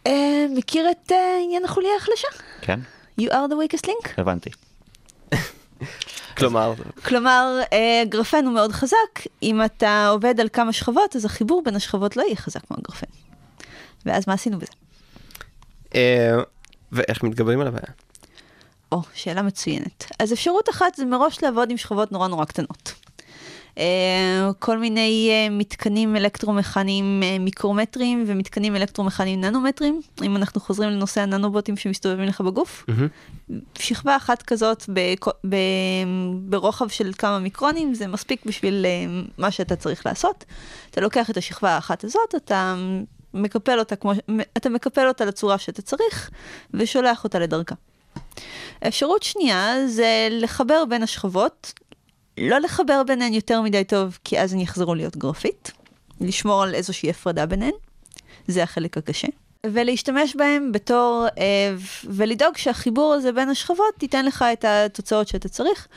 אה, 0.08 0.46
מכיר 0.56 0.92
את 0.92 1.12
אה, 1.12 1.38
עניין 1.44 1.66
החוליה 1.66 1.92
החלשה? 1.98 2.28
כן? 2.62 2.80
You 3.22 3.24
are 3.24 3.50
the 3.50 3.76
weakest 3.76 3.88
link? 3.88 4.10
הבנתי. 4.18 4.50
כלומר, 6.38 6.74
כלומר, 7.06 7.60
אה, 7.74 8.04
גרפן 8.10 8.46
הוא 8.46 8.54
מאוד 8.54 8.72
חזק, 8.72 9.20
אם 9.44 9.66
אתה 9.66 10.08
עובד 10.08 10.40
על 10.40 10.48
כמה 10.54 10.74
שכבות, 10.74 11.16
אז 11.16 11.26
החיבור 11.26 11.62
בין 11.66 11.76
השכבות 11.76 12.18
לא 12.18 12.22
יהיה 12.24 12.36
חזק 12.36 12.62
כמו 12.68 12.78
הגרפן. 12.80 13.08
ואז 14.06 14.24
מה 14.28 14.34
עשינו 14.34 14.58
בזה? 14.60 14.74
ואיך 16.94 17.24
מתגברים 17.24 17.60
על 17.62 17.68
הבעיה? 17.68 17.94
או, 18.92 19.02
שאלה 19.14 19.42
מצוינת. 19.42 20.06
אז 20.20 20.34
אפשרות 20.34 20.70
אחת 20.70 20.96
זה 20.96 21.06
מראש 21.06 21.44
לעבוד 21.44 21.72
עם 21.72 21.78
שכבות 21.78 22.12
נורא 22.12 22.28
נורא 22.28 22.46
קטנות. 22.46 22.94
אה, 23.78 24.50
כל 24.60 24.78
מיני 24.80 25.30
אה, 25.32 25.50
מתקנים 25.50 26.16
אלקטרומכניים 26.16 27.22
אה, 27.24 27.40
מיקרומטריים 27.40 28.24
ומתקנים 28.28 28.76
אלקטרומכניים 28.76 29.42
ננומטריים, 29.42 30.02
אם 30.24 30.36
אנחנו 30.36 30.62
חוזרים 30.62 30.90
לנושא 30.90 31.22
הננובוטים 31.22 31.78
שמסתובבים 31.78 32.26
לך 32.26 32.42
בגוף. 32.42 32.86
שכבה 33.80 34.16
אחת 34.16 34.42
כזאת 34.42 34.84
בכ- 34.90 35.28
ב- 35.50 35.56
ברוחב 36.50 36.88
של 36.88 37.12
כמה 37.18 37.40
מיקרונים 37.40 37.94
זה 37.94 38.08
מספיק 38.08 38.46
בשביל 38.46 38.86
אה, 38.86 39.22
מה 39.38 39.52
שאתה 39.52 39.76
צריך 39.76 40.06
לעשות. 40.06 40.46
אתה 40.92 41.02
לוקח 41.02 41.30
את 41.30 41.38
השכבה 41.38 41.70
האחת 41.70 42.04
הזאת, 42.04 42.36
אתה 42.36 42.76
מקפל 43.34 43.80
אותה 43.80 43.96
כמו, 43.96 44.12
אתה 44.58 44.70
מקפל 44.70 45.08
אותה 45.08 45.26
לצורה 45.26 45.58
שאתה 45.58 45.82
צריך 45.82 46.30
ושולח 46.74 47.24
אותה 47.24 47.40
לדרכה. 47.40 47.76
אפשרות 48.88 49.24
שנייה 49.24 49.88
זה 49.88 50.28
לחבר 50.32 50.86
בין 50.90 51.04
השכבות, 51.04 51.74
לא 52.38 52.60
לחבר 52.60 53.04
ביניהן 53.08 53.34
יותר 53.34 53.62
מדי 53.62 53.84
טוב, 53.84 54.18
כי 54.24 54.40
אז 54.40 54.54
הן 54.54 54.60
יחזרו 54.60 54.96
להיות 54.96 55.18
גרפית, 55.18 55.72
לשמור 56.22 56.64
על 56.64 56.76
איזושהי 56.76 57.10
הפרדה 57.10 57.46
ביניהן, 57.46 57.74
זה 58.48 58.64
החלק 58.64 58.98
הקשה. 58.98 59.28
ולהשתמש 59.66 60.36
בהם 60.36 60.72
בתור, 60.72 61.26
אה, 61.38 61.76
ולדאוג 62.06 62.58
שהחיבור 62.58 63.14
הזה 63.14 63.32
בין 63.32 63.50
השכבות 63.50 64.02
ייתן 64.04 64.26
לך 64.26 64.46
את 64.54 64.66
התוצאות 64.66 65.28
שאתה 65.28 65.50
צריך. 65.50 65.88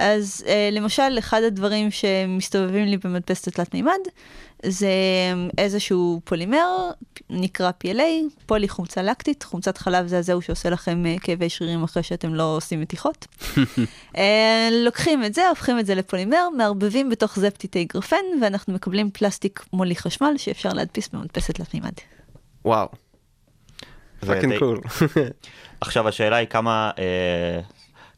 אז 0.00 0.44
אה, 0.46 0.68
למשל, 0.72 1.18
אחד 1.18 1.42
הדברים 1.42 1.90
שמסתובבים 1.90 2.84
לי 2.86 2.96
במדפסת 2.96 3.48
התלת 3.48 3.74
מימד, 3.74 3.98
זה 4.66 4.88
איזשהו 5.58 6.20
פולימר, 6.24 6.90
נקרא 7.30 7.70
PLA, 7.84 8.38
פולי 8.46 8.68
חומצה 8.68 9.02
לקטית, 9.02 9.42
חומצת 9.42 9.78
חלב 9.78 10.06
זה 10.06 10.18
הזהו 10.18 10.42
שעושה 10.42 10.70
לכם 10.70 11.06
אה, 11.06 11.16
כאבי 11.20 11.48
שרירים 11.48 11.82
אחרי 11.82 12.02
שאתם 12.02 12.34
לא 12.34 12.56
עושים 12.56 12.80
מתיחות. 12.80 13.26
אה, 14.16 14.68
לוקחים 14.84 15.24
את 15.24 15.34
זה, 15.34 15.48
הופכים 15.48 15.78
את 15.78 15.86
זה 15.86 15.94
לפולימר, 15.94 16.48
מערבבים 16.56 17.10
בתוך 17.10 17.38
זה 17.38 17.50
פתיתי 17.50 17.84
גרפן, 17.84 18.24
ואנחנו 18.42 18.74
מקבלים 18.74 19.10
פלסטיק 19.10 19.64
מוליך 19.72 20.00
חשמל 20.00 20.34
שאפשר 20.36 20.72
להדפיס 20.72 21.08
במדפסת 21.08 21.54
תלת 21.54 21.74
מימד. 21.74 21.92
וואו, 22.64 22.88
fucking 24.26 24.58
cool. 24.58 24.80
עכשיו 25.80 26.08
השאלה 26.08 26.36
היא 26.36 26.48
כמה, 26.48 26.90
אה, 26.98 27.60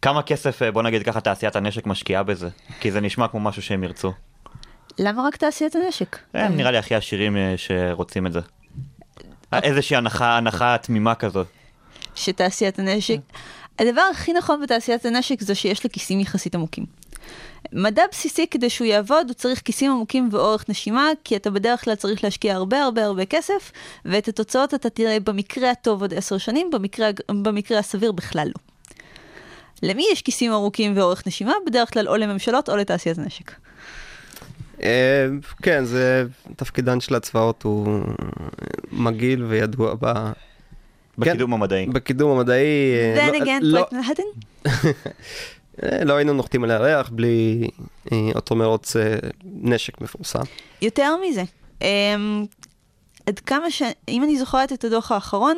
כמה 0.02 0.22
כסף, 0.22 0.62
אה, 0.62 0.70
בוא 0.70 0.82
נגיד 0.82 1.02
ככה, 1.02 1.20
תעשיית 1.20 1.56
הנשק 1.56 1.86
משקיעה 1.86 2.22
בזה? 2.22 2.48
כי 2.80 2.90
זה 2.90 3.00
נשמע 3.00 3.28
כמו 3.28 3.40
משהו 3.40 3.62
שהם 3.62 3.84
ירצו. 3.84 4.12
למה 4.98 5.26
רק 5.26 5.36
תעשיית 5.36 5.76
הנשק? 5.76 6.18
הם 6.34 6.56
נראה 6.56 6.70
לי 6.70 6.78
הכי 6.78 6.94
עשירים 6.94 7.36
אה, 7.36 7.54
שרוצים 7.56 8.26
את 8.26 8.32
זה. 8.32 8.40
אה, 9.52 9.58
איזושהי 9.58 9.96
הנחה, 9.96 10.36
הנחה 10.36 10.76
תמימה 10.82 11.14
כזאת. 11.14 11.46
שתעשיית 12.14 12.78
הנשק... 12.78 13.18
הדבר 13.78 14.02
הכי 14.10 14.32
נכון 14.32 14.60
בתעשיית 14.62 15.04
הנשק 15.04 15.40
זה 15.40 15.54
שיש 15.54 15.84
לה 15.84 15.90
כיסים 15.90 16.20
יחסית 16.20 16.54
עמוקים. 16.54 16.84
מדע 17.72 18.02
בסיסי 18.10 18.46
כדי 18.46 18.70
שהוא 18.70 18.86
יעבוד 18.86 19.26
הוא 19.26 19.34
צריך 19.34 19.60
כיסים 19.64 19.90
עמוקים 19.90 20.28
ואורך 20.32 20.64
נשימה 20.68 21.08
כי 21.24 21.36
אתה 21.36 21.50
בדרך 21.50 21.84
כלל 21.84 21.94
צריך 21.94 22.24
להשקיע 22.24 22.54
הרבה 22.54 22.82
הרבה 22.82 23.04
הרבה 23.04 23.24
כסף 23.24 23.72
ואת 24.04 24.28
התוצאות 24.28 24.74
אתה 24.74 24.90
תראה 24.90 25.20
במקרה 25.20 25.70
הטוב 25.70 26.00
עוד 26.02 26.14
עשר 26.14 26.38
שנים 26.38 26.70
במקרה, 26.70 27.10
במקרה 27.42 27.78
הסביר 27.78 28.12
בכלל 28.12 28.46
לא. 28.46 28.71
למי 29.82 30.06
יש 30.12 30.22
כיסים 30.22 30.52
ארוכים 30.52 30.96
ואורך 30.96 31.26
נשימה? 31.26 31.52
בדרך 31.66 31.92
כלל 31.92 32.08
או 32.08 32.16
לממשלות 32.16 32.68
או 32.68 32.76
לתעשיית 32.76 33.18
הנשק. 33.18 33.52
אה, 34.82 35.26
כן, 35.62 35.84
זה 35.84 36.24
תפקידן 36.56 37.00
של 37.00 37.14
הצבאות 37.14 37.62
הוא 37.62 38.00
מגעיל 38.92 39.44
וידוע 39.44 39.94
ב... 40.00 40.12
בקידום 41.18 41.52
המדעי. 41.52 41.86
בקידום 41.86 42.38
המדעי. 42.38 42.64
אה, 42.94 43.28
Then 43.28 43.32
לא- 43.32 43.44
again, 43.44 43.58
לא- 43.62 43.84
פרויקט 43.84 43.92
מנהטן? 43.92 44.22
אה, 45.82 46.04
לא 46.04 46.14
היינו 46.16 46.32
נוחתים 46.32 46.64
על 46.64 46.70
הירח 46.70 47.08
בלי 47.08 47.68
אה, 48.12 48.18
אותו 48.34 48.56
מרוץ 48.56 48.96
אה, 48.96 49.16
נשק 49.44 50.00
מפורסם. 50.00 50.42
יותר 50.82 51.14
מזה, 51.26 51.42
עד 53.26 53.38
כמה 53.38 53.70
ש... 53.70 53.82
אם 54.08 54.24
אני 54.24 54.38
זוכרת 54.38 54.72
את 54.72 54.84
הדוח 54.84 55.12
האחרון, 55.12 55.56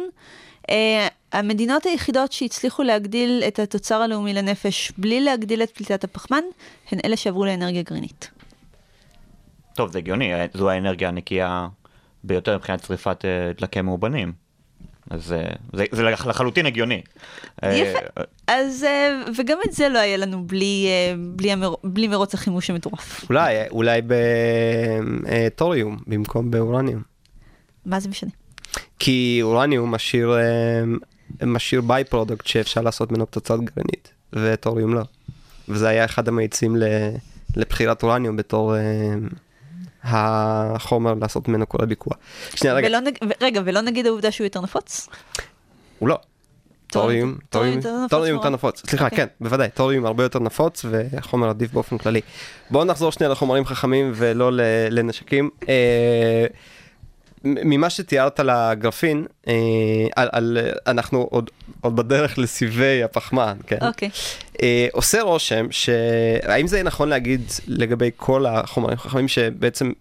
אה, 0.70 1.08
המדינות 1.34 1.86
היחידות 1.86 2.32
שהצליחו 2.32 2.82
להגדיל 2.82 3.42
את 3.48 3.58
התוצר 3.58 3.94
הלאומי 3.94 4.34
לנפש 4.34 4.92
בלי 4.98 5.20
להגדיל 5.20 5.62
את 5.62 5.70
פליטת 5.70 6.04
הפחמן, 6.04 6.40
הן 6.92 6.98
אלה 7.04 7.16
שעברו 7.16 7.44
לאנרגיה 7.44 7.82
גרעינית. 7.82 8.30
טוב, 9.74 9.92
זה 9.92 9.98
הגיוני, 9.98 10.30
זו 10.54 10.70
האנרגיה 10.70 11.08
הנקייה 11.08 11.68
ביותר 12.24 12.56
מבחינת 12.56 12.84
שריפת 12.84 13.24
אה, 13.24 13.52
דלקי 13.60 13.80
מאובנים. 13.80 14.32
אז 15.10 15.32
אה, 15.32 15.42
זה, 15.72 15.84
זה 15.92 16.02
לח- 16.02 16.26
לחלוטין 16.26 16.66
הגיוני. 16.66 17.02
יפה. 17.62 17.98
אה, 18.18 18.24
אז, 18.46 18.84
אה, 18.84 19.22
וגם 19.36 19.58
את 19.68 19.72
זה 19.72 19.88
לא 19.88 19.98
היה 19.98 20.16
לנו 20.16 20.46
בלי, 20.46 20.86
בלי, 21.18 21.52
המר... 21.52 21.74
בלי 21.84 22.08
מרוץ 22.08 22.34
החימוש 22.34 22.70
המטורף. 22.70 23.24
אולי, 23.30 23.54
אולי 23.70 24.00
בתוריום 24.06 25.98
במקום 26.06 26.50
באורניום. 26.50 27.02
מה 27.86 28.00
זה 28.00 28.08
משנה? 28.08 28.30
כי 28.98 29.38
אורניום 29.42 29.90
משאיר, 29.94 30.32
משאיר 31.42 31.80
by-product 31.80 32.46
שאפשר 32.46 32.80
לעשות 32.80 33.12
ממנו 33.12 33.30
פצצת 33.30 33.58
גרעינית, 33.58 34.12
ותוריום 34.32 34.94
לא. 34.94 35.02
וזה 35.68 35.88
היה 35.88 36.04
אחד 36.04 36.28
המאיצים 36.28 36.76
לבחירת 37.56 38.02
אורניום 38.02 38.36
בתור 38.36 38.76
אה, 38.76 38.82
החומר 40.04 41.14
לעשות 41.14 41.48
ממנו 41.48 41.68
כל 41.68 41.82
הביקוע. 41.82 42.12
שנייה, 42.54 42.74
רגע, 42.74 42.88
ולא 42.88 43.00
נג... 43.00 43.18
רגע, 43.40 43.60
ולא 43.64 43.80
נגיד 43.80 44.06
העובדה 44.06 44.30
שהוא 44.30 44.44
יותר 44.44 44.60
נפוץ? 44.60 45.08
הוא 45.98 46.08
לא. 46.08 46.18
טוריום, 46.86 47.34
טוריום 48.08 48.36
יותר 48.36 48.50
נפוץ 48.50 48.82
סליחה, 48.86 49.04
אוקיי. 49.04 49.18
כן, 49.18 49.26
בוודאי, 49.40 49.68
טוריום 49.74 50.06
הרבה 50.06 50.22
יותר 50.22 50.38
נפוץ 50.38 50.84
וחומר 50.90 51.48
עדיף 51.48 51.72
באופן 51.72 51.98
כללי. 51.98 52.20
בואו 52.70 52.84
נחזור 52.84 53.12
שנייה 53.12 53.32
לחומרים 53.32 53.64
חכמים 53.64 54.12
ולא 54.14 54.50
לנשקים. 54.90 55.50
ממה 57.44 57.90
שתיארת 57.90 58.40
על 58.40 58.50
הגרפין, 58.50 59.26
אה, 59.48 59.54
על, 60.16 60.28
על, 60.33 60.59
אנחנו 60.87 61.26
עוד, 61.30 61.50
עוד 61.80 61.96
בדרך 61.96 62.38
לסיבי 62.38 63.02
הפחמן, 63.02 63.57
כן? 63.66 63.78
אוקיי. 63.80 64.11
אה, 64.62 64.87
עושה 64.92 65.22
רושם 65.22 65.66
שהאם 65.70 66.66
זה 66.66 66.83
נכון 66.83 67.09
להגיד 67.09 67.40
לגבי 67.66 68.11
כל 68.16 68.46
החומרים 68.46 68.94
החכמים 68.94 69.28
שבעצם 69.28 69.92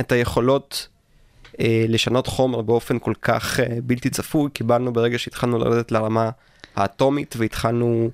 את 0.00 0.12
היכולות 0.12 0.88
אה, 1.60 1.84
לשנות 1.88 2.26
חומר 2.26 2.62
באופן 2.62 2.98
כל 2.98 3.14
כך 3.22 3.60
אה, 3.60 3.66
בלתי 3.82 4.10
צפוי 4.10 4.50
קיבלנו 4.50 4.92
ברגע 4.92 5.18
שהתחלנו 5.18 5.58
לרדת 5.58 5.92
לרמה 5.92 6.30
האטומית 6.76 7.34
והתחלנו 7.38 8.10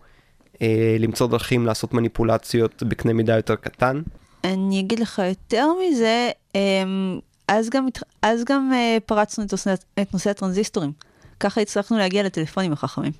אה, 0.62 0.96
למצוא 0.98 1.26
דרכים 1.26 1.66
לעשות 1.66 1.94
מניפולציות 1.94 2.82
בקנה 2.82 3.12
מידה 3.12 3.36
יותר 3.36 3.56
קטן. 3.56 4.02
אני 4.44 4.80
אגיד 4.80 4.98
לך 5.00 5.22
יותר 5.28 5.66
מזה, 5.82 6.30
אמ, 6.54 7.18
אז 7.50 7.70
גם, 7.70 7.88
אז 8.22 8.44
גם 8.44 8.72
אה, 8.74 8.98
פרצנו 9.06 9.44
את 9.44 9.52
נושא, 9.52 9.74
את 10.00 10.12
נושא 10.12 10.30
הטרנזיסטורים. 10.30 10.92
ככה 11.40 11.60
הצלחנו 11.60 11.98
להגיע 11.98 12.22
לטלפונים 12.22 12.72
החכמים. 12.72 13.12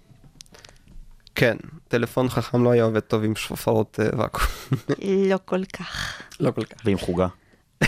כן, 1.35 1.57
טלפון 1.89 2.29
חכם 2.29 2.65
לא 2.65 2.71
היה 2.71 2.85
עובד 2.85 3.01
טוב 3.01 3.25
עם 3.25 3.37
שפופרות 3.37 4.01
אה, 4.01 4.19
ואקום, 4.19 4.47
לא 5.31 5.39
כל 5.45 5.65
כך. 5.65 6.23
לא 6.41 6.51
כל 6.51 6.65
כך. 6.65 6.77
ועם 6.85 6.99
חוגה. 6.99 7.27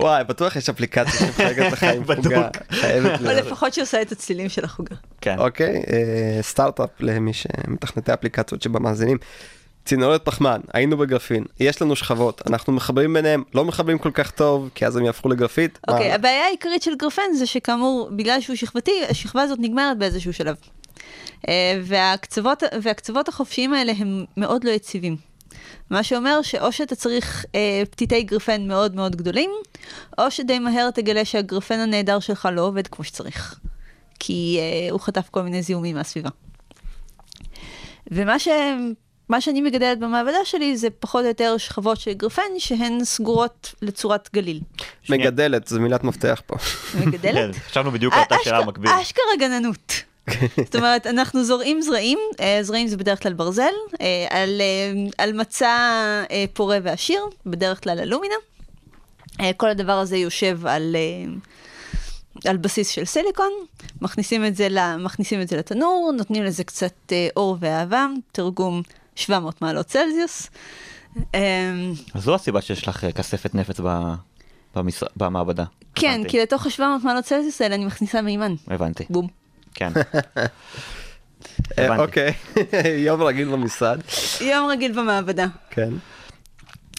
וואי, 0.00 0.24
בטוח 0.24 0.56
יש 0.56 0.68
אפליקציה 0.68 1.12
שמחלקת 1.12 1.72
לך 1.72 1.82
עם. 1.82 2.04
חוגה. 2.04 2.48
או. 3.04 3.26
לפחות 3.26 3.74
שעושה 3.74 4.02
את 4.02 4.12
הצלילים 4.12 4.48
של 4.48 4.64
החוגה. 4.64 4.96
כן. 5.20 5.38
אוקיי, 5.38 5.82
אה, 5.92 6.42
סטארט-אפ 6.42 6.90
למי 7.00 7.32
שמתכנתי 7.32 8.14
אפליקציות 8.14 8.62
שבמאזינים. 8.62 9.18
צינורות 9.84 10.24
פחמן, 10.24 10.60
היינו 10.74 10.96
בגרפין, 10.96 11.44
יש 11.60 11.82
לנו 11.82 11.96
שכבות, 11.96 12.42
אנחנו 12.46 12.72
מחברים 12.72 13.14
ביניהם, 13.14 13.42
לא 13.54 13.64
מחברים 13.64 13.98
כל 13.98 14.10
כך 14.10 14.30
טוב, 14.30 14.70
כי 14.74 14.86
אז 14.86 14.96
הם 14.96 15.04
יהפכו 15.04 15.28
לגרפית. 15.28 15.78
אוקיי, 15.88 16.12
הבעיה 16.12 16.44
העיקרית 16.44 16.82
של 16.82 16.94
גרפן 16.96 17.32
זה 17.34 17.46
שכאמור, 17.46 18.10
בגלל 18.16 18.40
שהוא 18.40 18.56
שכבתי, 18.56 18.92
השכבה 19.08 19.42
הזאת 19.42 19.58
נגמרת 19.60 19.98
באיזשהו 19.98 20.32
שלב. 20.32 20.56
אה, 21.48 21.80
והקצוות, 21.82 22.62
והקצוות 22.82 23.28
החופשיים 23.28 23.74
האלה 23.74 23.92
הם 23.98 24.24
מאוד 24.36 24.64
לא 24.64 24.70
יציבים. 24.70 25.16
מה 25.90 26.02
שאומר 26.02 26.42
שאו 26.42 26.72
שאתה 26.72 26.94
צריך 26.94 27.44
אה, 27.54 27.82
פתיתי 27.90 28.22
גרפן 28.22 28.68
מאוד 28.68 28.94
מאוד 28.94 29.16
גדולים, 29.16 29.50
או 30.18 30.30
שדי 30.30 30.58
מהר 30.58 30.90
תגלה 30.90 31.24
שהגרפן 31.24 31.78
הנהדר 31.78 32.20
שלך 32.20 32.48
לא 32.52 32.62
עובד 32.62 32.86
כמו 32.86 33.04
שצריך. 33.04 33.60
כי 34.18 34.58
אה, 34.60 34.90
הוא 34.90 35.00
חטף 35.00 35.28
כל 35.30 35.42
מיני 35.42 35.62
זיהומים 35.62 35.96
מהסביבה. 35.96 36.30
ומה 38.10 38.38
ש... 38.38 38.48
מה 39.30 39.40
שאני 39.40 39.60
מגדלת 39.60 39.98
במעבדה 39.98 40.36
שלי 40.44 40.76
זה 40.76 40.88
פחות 40.90 41.22
או 41.22 41.28
יותר 41.28 41.56
שכבות 41.58 42.00
של 42.00 42.12
גרפן 42.12 42.42
שהן 42.58 43.04
סגורות 43.04 43.74
לצורת 43.82 44.28
גליל. 44.34 44.60
מגדלת, 45.08 45.68
זו 45.68 45.80
מילת 45.80 46.04
מפתח 46.04 46.42
פה. 46.46 46.56
מגדלת? 47.06 47.54
כן, 47.54 47.60
חשבנו 47.68 47.90
בדיוק 47.90 48.14
על 48.14 48.20
אותה 48.20 48.36
שאלה 48.44 48.56
אשכרה- 48.58 48.68
מקביל. 48.68 48.90
אשכרה 48.90 49.24
גננות. 49.38 49.92
זאת 50.64 50.76
אומרת, 50.76 51.06
אנחנו 51.06 51.44
זורעים 51.44 51.82
זרעים, 51.82 52.18
אה, 52.40 52.58
זרעים 52.62 52.86
זה 52.88 52.96
בדרך 52.96 53.22
כלל 53.22 53.32
ברזל, 53.32 53.62
אה, 54.00 54.06
על, 54.30 54.60
אה, 54.60 54.92
על 55.24 55.32
מצע 55.32 55.66
אה, 56.30 56.44
פורה 56.52 56.78
ועשיר, 56.82 57.20
בדרך 57.46 57.82
כלל 57.82 57.98
אלומינה. 57.98 58.34
אה, 59.40 59.50
כל 59.56 59.68
הדבר 59.68 59.92
הזה 59.98 60.16
יושב 60.16 60.66
על, 60.66 60.96
אה, 60.96 61.32
על 62.50 62.56
בסיס 62.56 62.88
של 62.88 63.04
סיליקון, 63.04 63.50
מכניסים 64.02 64.46
את, 64.46 64.56
זה, 64.56 64.68
מכניסים 64.98 65.40
את 65.40 65.48
זה 65.48 65.56
לתנור, 65.56 66.12
נותנים 66.16 66.44
לזה 66.44 66.64
קצת 66.64 66.92
אה, 67.12 67.28
אור 67.36 67.56
ואהבה, 67.60 68.06
תרגום 68.32 68.82
700 69.14 69.62
מעלות 69.62 69.86
צלזיוס. 69.86 70.50
אה, 71.34 71.40
אז 72.14 72.22
זו 72.22 72.34
הסיבה 72.34 72.60
שיש 72.60 72.88
לך 72.88 73.04
אה, 73.04 73.12
כספת 73.12 73.54
נפץ 73.54 73.80
ב- 73.80 74.14
במעבדה. 75.16 75.64
כן, 75.94 76.10
הבנתי. 76.14 76.28
כי 76.28 76.40
לתוך 76.40 76.66
ה-700 76.66 76.82
מעלות 77.04 77.24
צלזיוס 77.24 77.62
האלה 77.62 77.74
אני 77.74 77.84
מכניסה 77.84 78.22
מימן. 78.22 78.54
הבנתי, 78.68 79.04
בום. 79.10 79.28
כן. 79.74 79.92
אה. 81.78 81.96
אוקיי, 81.98 82.32
יום 83.06 83.22
רגיל 83.22 83.48
במשרד, 83.48 84.00
יום 84.40 84.70
רגיל 84.70 84.92
במעבדה. 84.92 85.46
כן. 85.70 85.90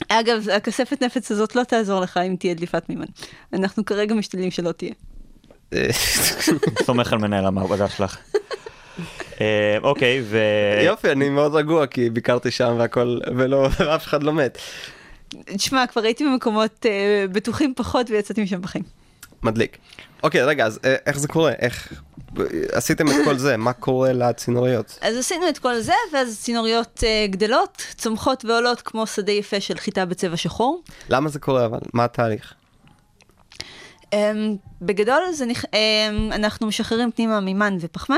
אגב, 0.09 0.49
הכספת 0.49 1.03
נפץ 1.03 1.31
הזאת 1.31 1.55
לא 1.55 1.63
תעזור 1.63 1.99
לך 2.01 2.17
אם 2.17 2.35
תהיה 2.39 2.53
דליפת 2.53 2.89
מימן. 2.89 3.05
אנחנו 3.53 3.85
כרגע 3.85 4.15
משתדלים 4.15 4.51
שלא 4.51 4.71
תהיה. 4.71 4.93
אה, 5.73 5.87
סומך 6.85 7.13
על 7.13 7.19
מנהל 7.19 7.45
המעבדה 7.45 7.89
שלך. 7.89 8.17
אה, 9.41 9.77
אוקיי, 9.83 10.21
ו... 10.23 10.39
יופי, 10.85 11.11
אני 11.11 11.29
מאוד 11.29 11.55
רגוע 11.55 11.87
כי 11.87 12.09
ביקרתי 12.09 12.51
שם 12.51 12.75
והכל, 12.79 13.19
ולא, 13.35 13.67
אף 13.95 14.05
אחד 14.05 14.23
לא 14.23 14.33
מת. 14.33 14.57
תשמע, 15.45 15.87
כבר 15.87 16.01
הייתי 16.03 16.23
במקומות 16.23 16.85
אה, 16.85 17.25
בטוחים 17.31 17.73
פחות 17.75 18.09
ויצאתי 18.09 18.43
משם 18.43 18.61
בחיים. 18.61 18.83
מדליק. 19.43 19.77
אוקיי, 20.23 20.43
רגע, 20.43 20.65
אז 20.65 20.79
אה, 20.85 20.95
איך 21.05 21.19
זה 21.19 21.27
קורה? 21.27 21.51
איך 21.59 21.93
עשיתם 22.71 23.07
את 23.07 23.15
כל 23.25 23.37
זה? 23.37 23.57
מה 23.57 23.73
קורה 23.73 24.13
לצינוריות? 24.13 24.99
אז 25.01 25.17
עשינו 25.17 25.49
את 25.49 25.57
כל 25.57 25.79
זה, 25.79 25.93
ואז 26.13 26.39
צינוריות 26.41 27.03
אה, 27.03 27.25
גדלות, 27.29 27.85
צומחות 27.95 28.45
ועולות 28.45 28.81
כמו 28.81 29.07
שדה 29.07 29.31
יפה 29.31 29.59
של 29.59 29.77
חיטה 29.77 30.05
בצבע 30.05 30.37
שחור. 30.37 30.83
למה 31.09 31.29
זה 31.29 31.39
קורה 31.39 31.65
אבל? 31.65 31.79
מה 31.93 32.03
התהליך? 32.03 32.53
אה, 34.13 34.31
בגדול, 34.81 35.23
זה 35.33 35.45
נכ... 35.45 35.65
אה, 35.73 36.09
אנחנו 36.31 36.67
משחררים 36.67 37.11
פנימה 37.11 37.39
מימן 37.39 37.77
ופחמן. 37.79 38.17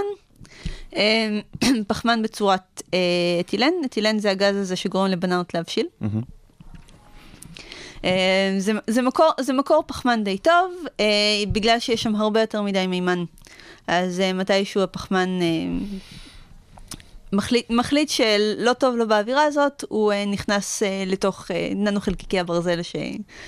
אה, 0.95 1.39
פחמן 1.87 2.21
בצורת 2.21 2.81
אה, 2.93 2.99
אתילן, 3.39 3.73
אתילן 3.85 4.19
זה 4.19 4.31
הגז 4.31 4.55
הזה 4.55 4.75
שגורם 4.75 5.07
לבננות 5.07 5.53
להבשיל. 5.53 5.87
אה, 8.05 8.55
זה, 8.57 8.71
זה, 8.87 9.01
מקור, 9.01 9.29
זה 9.39 9.53
מקור 9.53 9.83
פחמן 9.87 10.23
די 10.23 10.37
טוב, 10.37 10.73
אה, 10.99 11.05
בגלל 11.51 11.79
שיש 11.79 12.03
שם 12.03 12.15
הרבה 12.15 12.41
יותר 12.41 12.61
מדי 12.61 12.87
מימן. 12.87 13.23
אז 13.87 14.19
אה, 14.19 14.33
מתישהו 14.33 14.81
הפחמן 14.81 15.29
מחליט, 17.33 17.69
מחליט 17.69 18.09
שלא 18.09 18.73
טוב 18.73 18.95
לו 18.95 19.07
באווירה 19.07 19.43
הזאת, 19.43 19.83
הוא 19.89 20.13
נכנס 20.27 20.83
לתוך 21.05 21.51
ננו 21.75 21.99
חלקיקי 21.99 22.39
הברזל 22.39 22.81
ש, 22.81 22.95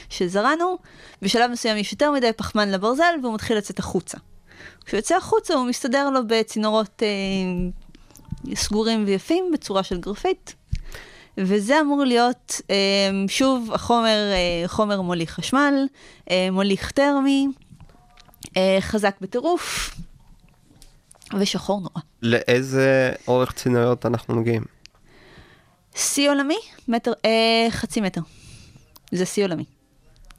שזרענו. 0.10 0.77
בשלב 1.21 1.51
מסוים 1.51 1.77
יש 1.77 1.91
יותר 1.91 2.12
מדי 2.12 2.34
פחמן 2.36 2.71
לברזל 2.71 3.13
והוא 3.21 3.34
מתחיל 3.34 3.58
לצאת 3.58 3.79
החוצה. 3.79 4.17
כשהוא 4.85 4.97
יוצא 4.97 5.15
החוצה 5.15 5.53
הוא 5.53 5.65
מסתדר 5.65 6.09
לו 6.09 6.19
בצינורות 6.27 7.03
אה, 7.03 7.07
סגורים 8.55 9.03
ויפים 9.07 9.45
בצורה 9.53 9.83
של 9.83 9.99
גרפית. 9.99 10.55
וזה 11.37 11.81
אמור 11.81 12.03
להיות, 12.03 12.61
אה, 12.69 12.75
שוב, 13.27 13.69
החומר, 13.73 14.31
אה, 14.33 14.67
חומר 14.67 15.01
מוליך 15.01 15.31
חשמל, 15.31 15.73
אה, 16.31 16.47
מוליך 16.51 16.91
טרמי, 16.91 17.47
אה, 18.57 18.77
חזק 18.79 19.15
בטירוף, 19.21 19.95
ושחור 21.39 21.81
נורא. 21.81 22.01
לאיזה 22.21 23.11
אורך 23.27 23.51
צינוריות 23.51 24.05
אנחנו 24.05 24.35
מגיעים? 24.35 24.63
שיא 25.95 26.29
עולמי, 26.29 26.57
מטר, 26.87 27.13
אה, 27.25 27.67
חצי 27.69 28.01
מטר. 28.01 28.21
זה 29.11 29.25
שיא 29.25 29.43
עולמי. 29.43 29.65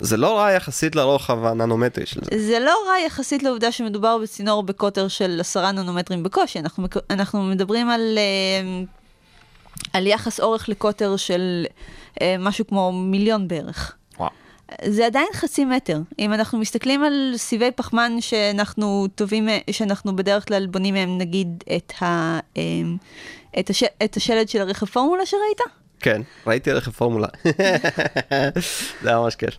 זה 0.01 0.17
לא 0.17 0.39
רע 0.39 0.51
יחסית 0.51 0.97
לרוחב 0.97 1.45
הננומטרי 1.45 2.07
של 2.07 2.21
זה. 2.25 2.49
זה 2.49 2.59
לא 2.61 2.79
רע 2.89 2.99
יחסית 3.07 3.43
לעובדה 3.43 3.73
שמדובר 3.73 4.19
בצינור 4.19 4.63
בקוטר 4.63 5.09
של 5.09 5.41
עשרה 5.41 5.73
ננומטרים 5.73 6.23
בקושי, 6.23 6.59
אנחנו, 6.59 6.87
אנחנו 7.11 7.43
מדברים 7.43 7.91
על, 7.91 8.19
אה, 8.19 8.85
על 9.93 10.07
יחס 10.07 10.41
אורך 10.41 10.69
לקוטר 10.69 11.17
של 11.17 11.67
אה, 12.21 12.37
משהו 12.39 12.67
כמו 12.67 12.93
מיליון 12.93 13.49
בערך. 13.49 13.95
וואו. 14.19 14.31
זה 14.85 15.07
עדיין 15.07 15.27
חצי 15.33 15.65
מטר. 15.65 16.01
אם 16.19 16.33
אנחנו 16.33 16.59
מסתכלים 16.59 17.05
על 17.05 17.33
סיבי 17.37 17.71
פחמן 17.71 18.21
שאנחנו 18.21 19.07
טובים, 19.15 19.49
שאנחנו 19.71 20.17
בדרך 20.17 20.49
כלל 20.49 20.67
בונים 20.67 20.95
מהם 20.95 21.19
נגיד 21.19 21.65
את, 21.77 21.93
ה, 22.01 22.39
אה, 22.57 22.63
את, 23.59 23.71
הש, 23.71 23.85
את 24.05 24.17
השלד 24.17 24.49
של 24.49 24.61
הרכב 24.61 24.87
פורמולה 24.87 25.27
שראית, 25.27 25.61
כן, 26.01 26.23
ראיתי 26.47 26.73
רכב 26.73 26.91
פורמולה. 26.91 27.29
זה 29.03 29.09
היה 29.09 29.19
ממש 29.19 29.35
כיף. 29.35 29.55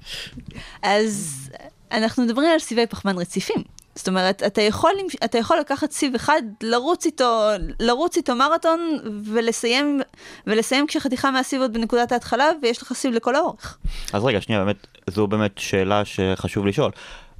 אז 0.82 1.50
אנחנו 1.91 2.23
מדברים 2.23 2.50
על 2.50 2.60
סיבי 2.60 2.88
פחמן 2.88 3.17
רציפים. 3.17 3.63
זאת 3.95 4.08
אומרת, 4.08 4.43
אתה 4.43 4.62
יכול, 4.62 4.91
אתה 5.23 5.38
יכול 5.38 5.58
לקחת 5.60 5.91
סיב 5.91 6.15
אחד, 6.15 6.41
לרוץ 6.62 7.06
איתו, 7.06 7.50
לרוץ 7.80 8.17
איתו 8.17 8.36
מרתון 8.36 9.00
ולסיים, 9.26 10.02
ולסיים 10.47 10.88
כשחתיכה 10.88 11.32
מהסיב 11.32 11.62
עוד 11.62 11.73
בנקודת 11.73 12.12
ההתחלה 12.12 12.50
ויש 12.62 12.82
לך 12.82 12.93
סיב 12.93 13.13
לכל 13.13 13.36
האורך. 13.36 13.78
אז 14.13 14.23
רגע, 14.23 14.41
שנייה, 14.41 14.63
באמת, 14.63 14.88
זו 15.08 15.28
באמת 15.28 15.58
שאלה 15.58 16.06
שחשוב 16.06 16.65
לשאול. 16.65 16.91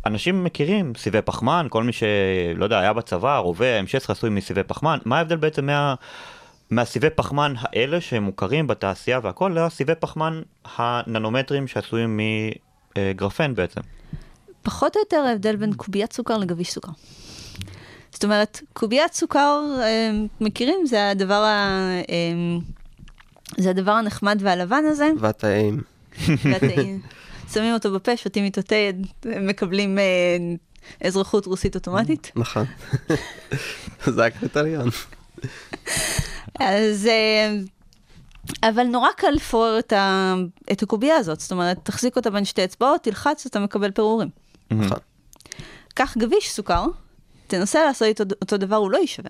אנשים 0.06 0.44
מכירים 0.44 0.94
סיבי 0.98 1.22
פחמן, 1.22 1.68
כל 1.70 1.84
מי 1.84 1.92
שלא 1.94 2.64
יודע, 2.64 2.80
היה 2.80 2.94
בצבא, 2.94 3.38
רובה, 3.38 3.80
M16 3.80 4.12
עשוי 4.12 4.30
מסיבי 4.30 4.64
פחמן, 4.64 4.98
מה 5.06 5.18
ההבדל 5.18 5.36
בעצם 5.36 5.66
מה... 5.66 5.96
מהסיבי 6.70 7.10
פחמן 7.10 7.54
האלה 7.58 8.02
שהם 8.02 8.24
מוכרים 8.24 8.68
בתעשייה 8.68 9.20
והכל, 9.24 9.56
לסיבי 9.56 9.96
פחמן 10.00 10.42
הננומטרים 10.76 11.68
שעשויים 11.68 12.20
מגרפן 12.98 13.56
בעצם. 13.56 13.82
פחות 14.64 14.96
או 14.96 15.02
יותר 15.02 15.18
ההבדל 15.18 15.56
בין 15.56 15.74
קוביית 15.74 16.14
סוכר 16.14 16.38
לגביש 16.38 16.72
סוכר. 16.72 16.92
זאת 18.12 18.24
אומרת, 18.24 18.62
קוביית 18.74 19.14
סוכר, 19.14 19.62
אה, 19.82 20.12
מכירים? 20.42 20.86
זה 20.86 21.10
הדבר, 21.10 21.44
ה, 21.44 21.82
אה, 22.10 22.58
זה 23.58 23.70
הדבר 23.70 23.92
הנחמד 23.92 24.38
והלבן 24.42 24.84
הזה, 24.88 25.10
והטעים. 25.20 25.82
ואתה 26.28 26.66
שמים 27.54 27.74
אותו 27.74 27.94
בפה, 27.94 28.18
שותים 28.18 28.44
איתו 28.44 28.62
תה, 28.62 28.76
מקבלים 29.26 30.00
אה, 30.00 30.04
אזרחות 31.08 31.46
רוסית 31.46 31.76
אוטומטית. 31.76 32.32
נכון. 32.36 32.66
זה 34.16 34.26
הקריטריון. 34.26 34.90
אז... 36.60 37.08
אה, 37.08 37.56
אבל 38.64 38.84
נורא 38.84 39.10
קל 39.18 39.30
לפורר 39.30 39.80
את, 39.80 39.94
ה, 39.94 40.34
את 40.72 40.84
הקובייה 40.84 41.16
הזאת, 41.16 41.40
זאת 41.40 41.52
אומרת, 41.52 41.78
תחזיק 41.84 42.16
אותה 42.16 42.30
בין 42.30 42.46
שתי 42.46 42.64
אצבעות, 42.64 43.04
תלחץ, 43.04 43.46
אתה 43.46 43.60
מקבל 43.60 43.92
פירורים. 43.92 44.30
נכון. 44.72 44.98
קח 45.94 46.18
גביש 46.18 46.52
סוכר, 46.52 46.86
תנסה 47.48 47.86
לעשות 47.86 48.08
איתו 48.08 48.24
אותו 48.42 48.58
דבר, 48.58 48.76
הוא 48.76 48.92
לא 48.92 48.98
יישבר. 48.98 49.30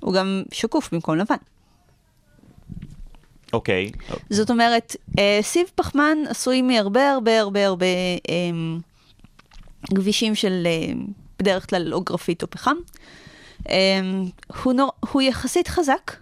הוא 0.00 0.14
גם 0.14 0.42
שקוף 0.52 0.92
במקום 0.92 1.16
לבן. 1.16 1.36
אוקיי, 3.52 3.90
זאת 4.30 4.50
אומרת, 4.50 4.96
אה, 5.18 5.38
סיב 5.42 5.66
פחמן 5.74 6.18
עשוי 6.28 6.62
מהרבה 6.62 7.10
הרבה 7.10 7.40
הרבה 7.40 7.66
הרבה 7.66 7.86
אה, 8.28 8.78
גבישים 9.94 10.34
של 10.34 10.62
אה, 10.66 10.92
בדרך 11.38 11.70
כלל 11.70 11.94
או 11.94 12.00
גרפית 12.00 12.42
או 12.42 12.50
פחם. 12.50 12.76
אה, 13.68 14.00
הוא, 14.62 14.72
נור, 14.72 14.92
הוא 15.10 15.22
יחסית 15.22 15.68
חזק, 15.68 16.12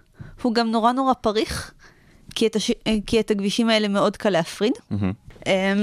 הוא 0.42 0.55
גם 0.55 0.70
נורא 0.70 0.92
נורא 0.92 1.12
פריך, 1.14 1.72
כי 2.35 2.46
את, 2.46 2.57
הש, 2.57 2.70
אה, 2.70 2.94
כי 3.07 3.20
את 3.20 3.31
הגבישים 3.31 3.70
האלה 3.70 3.88
מאוד 3.88 4.16
קל 4.16 4.31
להפריד. 4.31 4.72
מהמם. 4.90 5.12
אה, 5.46 5.74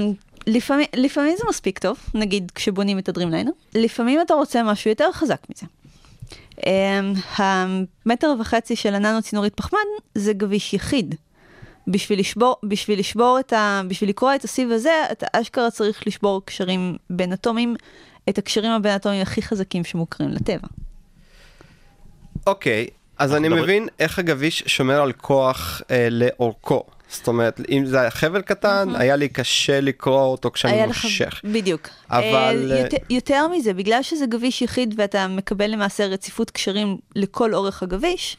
לפעמים, 0.46 0.86
לפעמים 0.96 1.36
זה 1.38 1.44
מספיק 1.48 1.78
טוב, 1.78 1.98
נגיד 2.14 2.52
כשבונים 2.54 2.98
את 2.98 3.08
הדרימליינר. 3.08 3.50
לפעמים 3.74 4.20
אתה 4.20 4.34
רוצה 4.34 4.62
משהו 4.62 4.90
יותר 4.90 5.12
חזק 5.12 5.46
מזה. 5.50 5.66
Um, 6.56 6.62
המטר 7.36 8.34
וחצי 8.40 8.76
של 8.76 8.94
הננו 8.94 9.22
צינורית 9.22 9.54
פחמן 9.54 9.78
זה 10.14 10.32
גביש 10.32 10.74
יחיד. 10.74 11.14
בשביל 11.88 12.20
לשבור, 12.20 12.56
בשביל 12.62 12.98
לשבור 12.98 13.40
את 13.40 13.52
ה... 13.52 13.82
בשביל 13.88 14.10
לקרוא 14.10 14.34
את 14.34 14.44
הסיב 14.44 14.70
הזה, 14.70 14.90
אתה 15.12 15.26
אשכרה 15.32 15.70
צריך 15.70 16.06
לשבור 16.06 16.42
קשרים 16.44 16.96
בין 17.10 17.32
אטומים, 17.32 17.76
את 18.28 18.38
הקשרים 18.38 18.72
הבין 18.72 18.94
אטומיים 18.96 19.22
הכי 19.22 19.42
חזקים 19.42 19.84
שמוכרים 19.84 20.30
לטבע. 20.30 20.68
אוקיי, 22.46 22.86
אז 23.18 23.34
אני 23.34 23.48
מדברים- 23.48 23.64
מבין 23.64 23.88
איך 23.98 24.18
הגביש 24.18 24.62
שומר 24.66 25.02
על 25.02 25.12
כוח 25.12 25.82
אה, 25.90 26.08
לאורכו. 26.10 26.82
זאת 27.10 27.28
אומרת, 27.28 27.60
אם 27.70 27.86
זה 27.86 28.00
היה 28.00 28.10
חבל 28.10 28.40
קטן, 28.42 28.88
היה 28.96 29.16
לי 29.16 29.28
קשה 29.28 29.80
לקרוא 29.80 30.20
אותו 30.22 30.50
כשאני 30.50 30.72
היה 30.74 30.86
לך- 30.86 31.04
מושך. 31.04 31.40
בדיוק. 31.44 31.88
אבל, 32.10 32.24
אה, 32.72 32.76
אה, 32.76 32.80
יותר, 32.82 32.96
יותר 33.10 33.48
מזה, 33.48 33.72
בגלל 33.74 34.02
שזה 34.02 34.26
גביש 34.26 34.62
יחיד 34.62 34.94
ואתה 34.98 35.28
מקבל 35.28 35.70
למעשה 35.70 36.06
רציפות 36.06 36.50
קשרים 36.50 36.96
לכל 37.16 37.54
אורך 37.54 37.82
הגביש, 37.82 38.36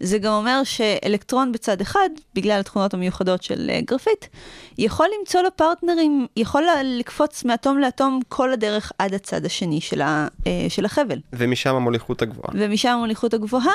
זה 0.00 0.18
גם 0.18 0.32
אומר 0.32 0.60
שאלקטרון 0.64 1.52
בצד 1.52 1.80
אחד, 1.80 2.08
בגלל 2.34 2.60
התכונות 2.60 2.94
המיוחדות 2.94 3.42
של 3.42 3.70
אה, 3.70 3.80
גרפית, 3.80 4.28
יכול 4.78 5.06
למצוא 5.20 5.40
לו 5.40 5.48
פרטנרים, 5.56 6.26
יכול 6.36 6.62
לקפוץ 6.84 7.44
מאטום 7.44 7.78
לאטום 7.78 8.20
כל 8.28 8.52
הדרך 8.52 8.92
עד 8.98 9.14
הצד 9.14 9.44
השני 9.44 9.80
של, 9.80 10.00
ה, 10.00 10.28
אה, 10.46 10.66
של 10.68 10.84
החבל. 10.84 11.18
ומשם 11.32 11.74
המוליכות 11.74 12.22
הגבוהה. 12.22 12.48
ומשם 12.54 12.88
המוליכות 12.88 13.34
הגבוהה, 13.34 13.72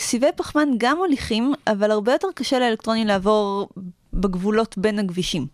סיבי 0.00 0.26
פחמן 0.36 0.68
גם 0.78 0.96
מוליכים, 0.96 1.52
אבל 1.66 1.90
הרבה 1.90 2.12
יותר 2.12 2.28
קשה 2.34 2.58
לאלקטרונים 2.58 3.06
לעבור 3.06 3.68
בגבולות 4.12 4.78
בין 4.78 4.98
הגבישים. 4.98 5.46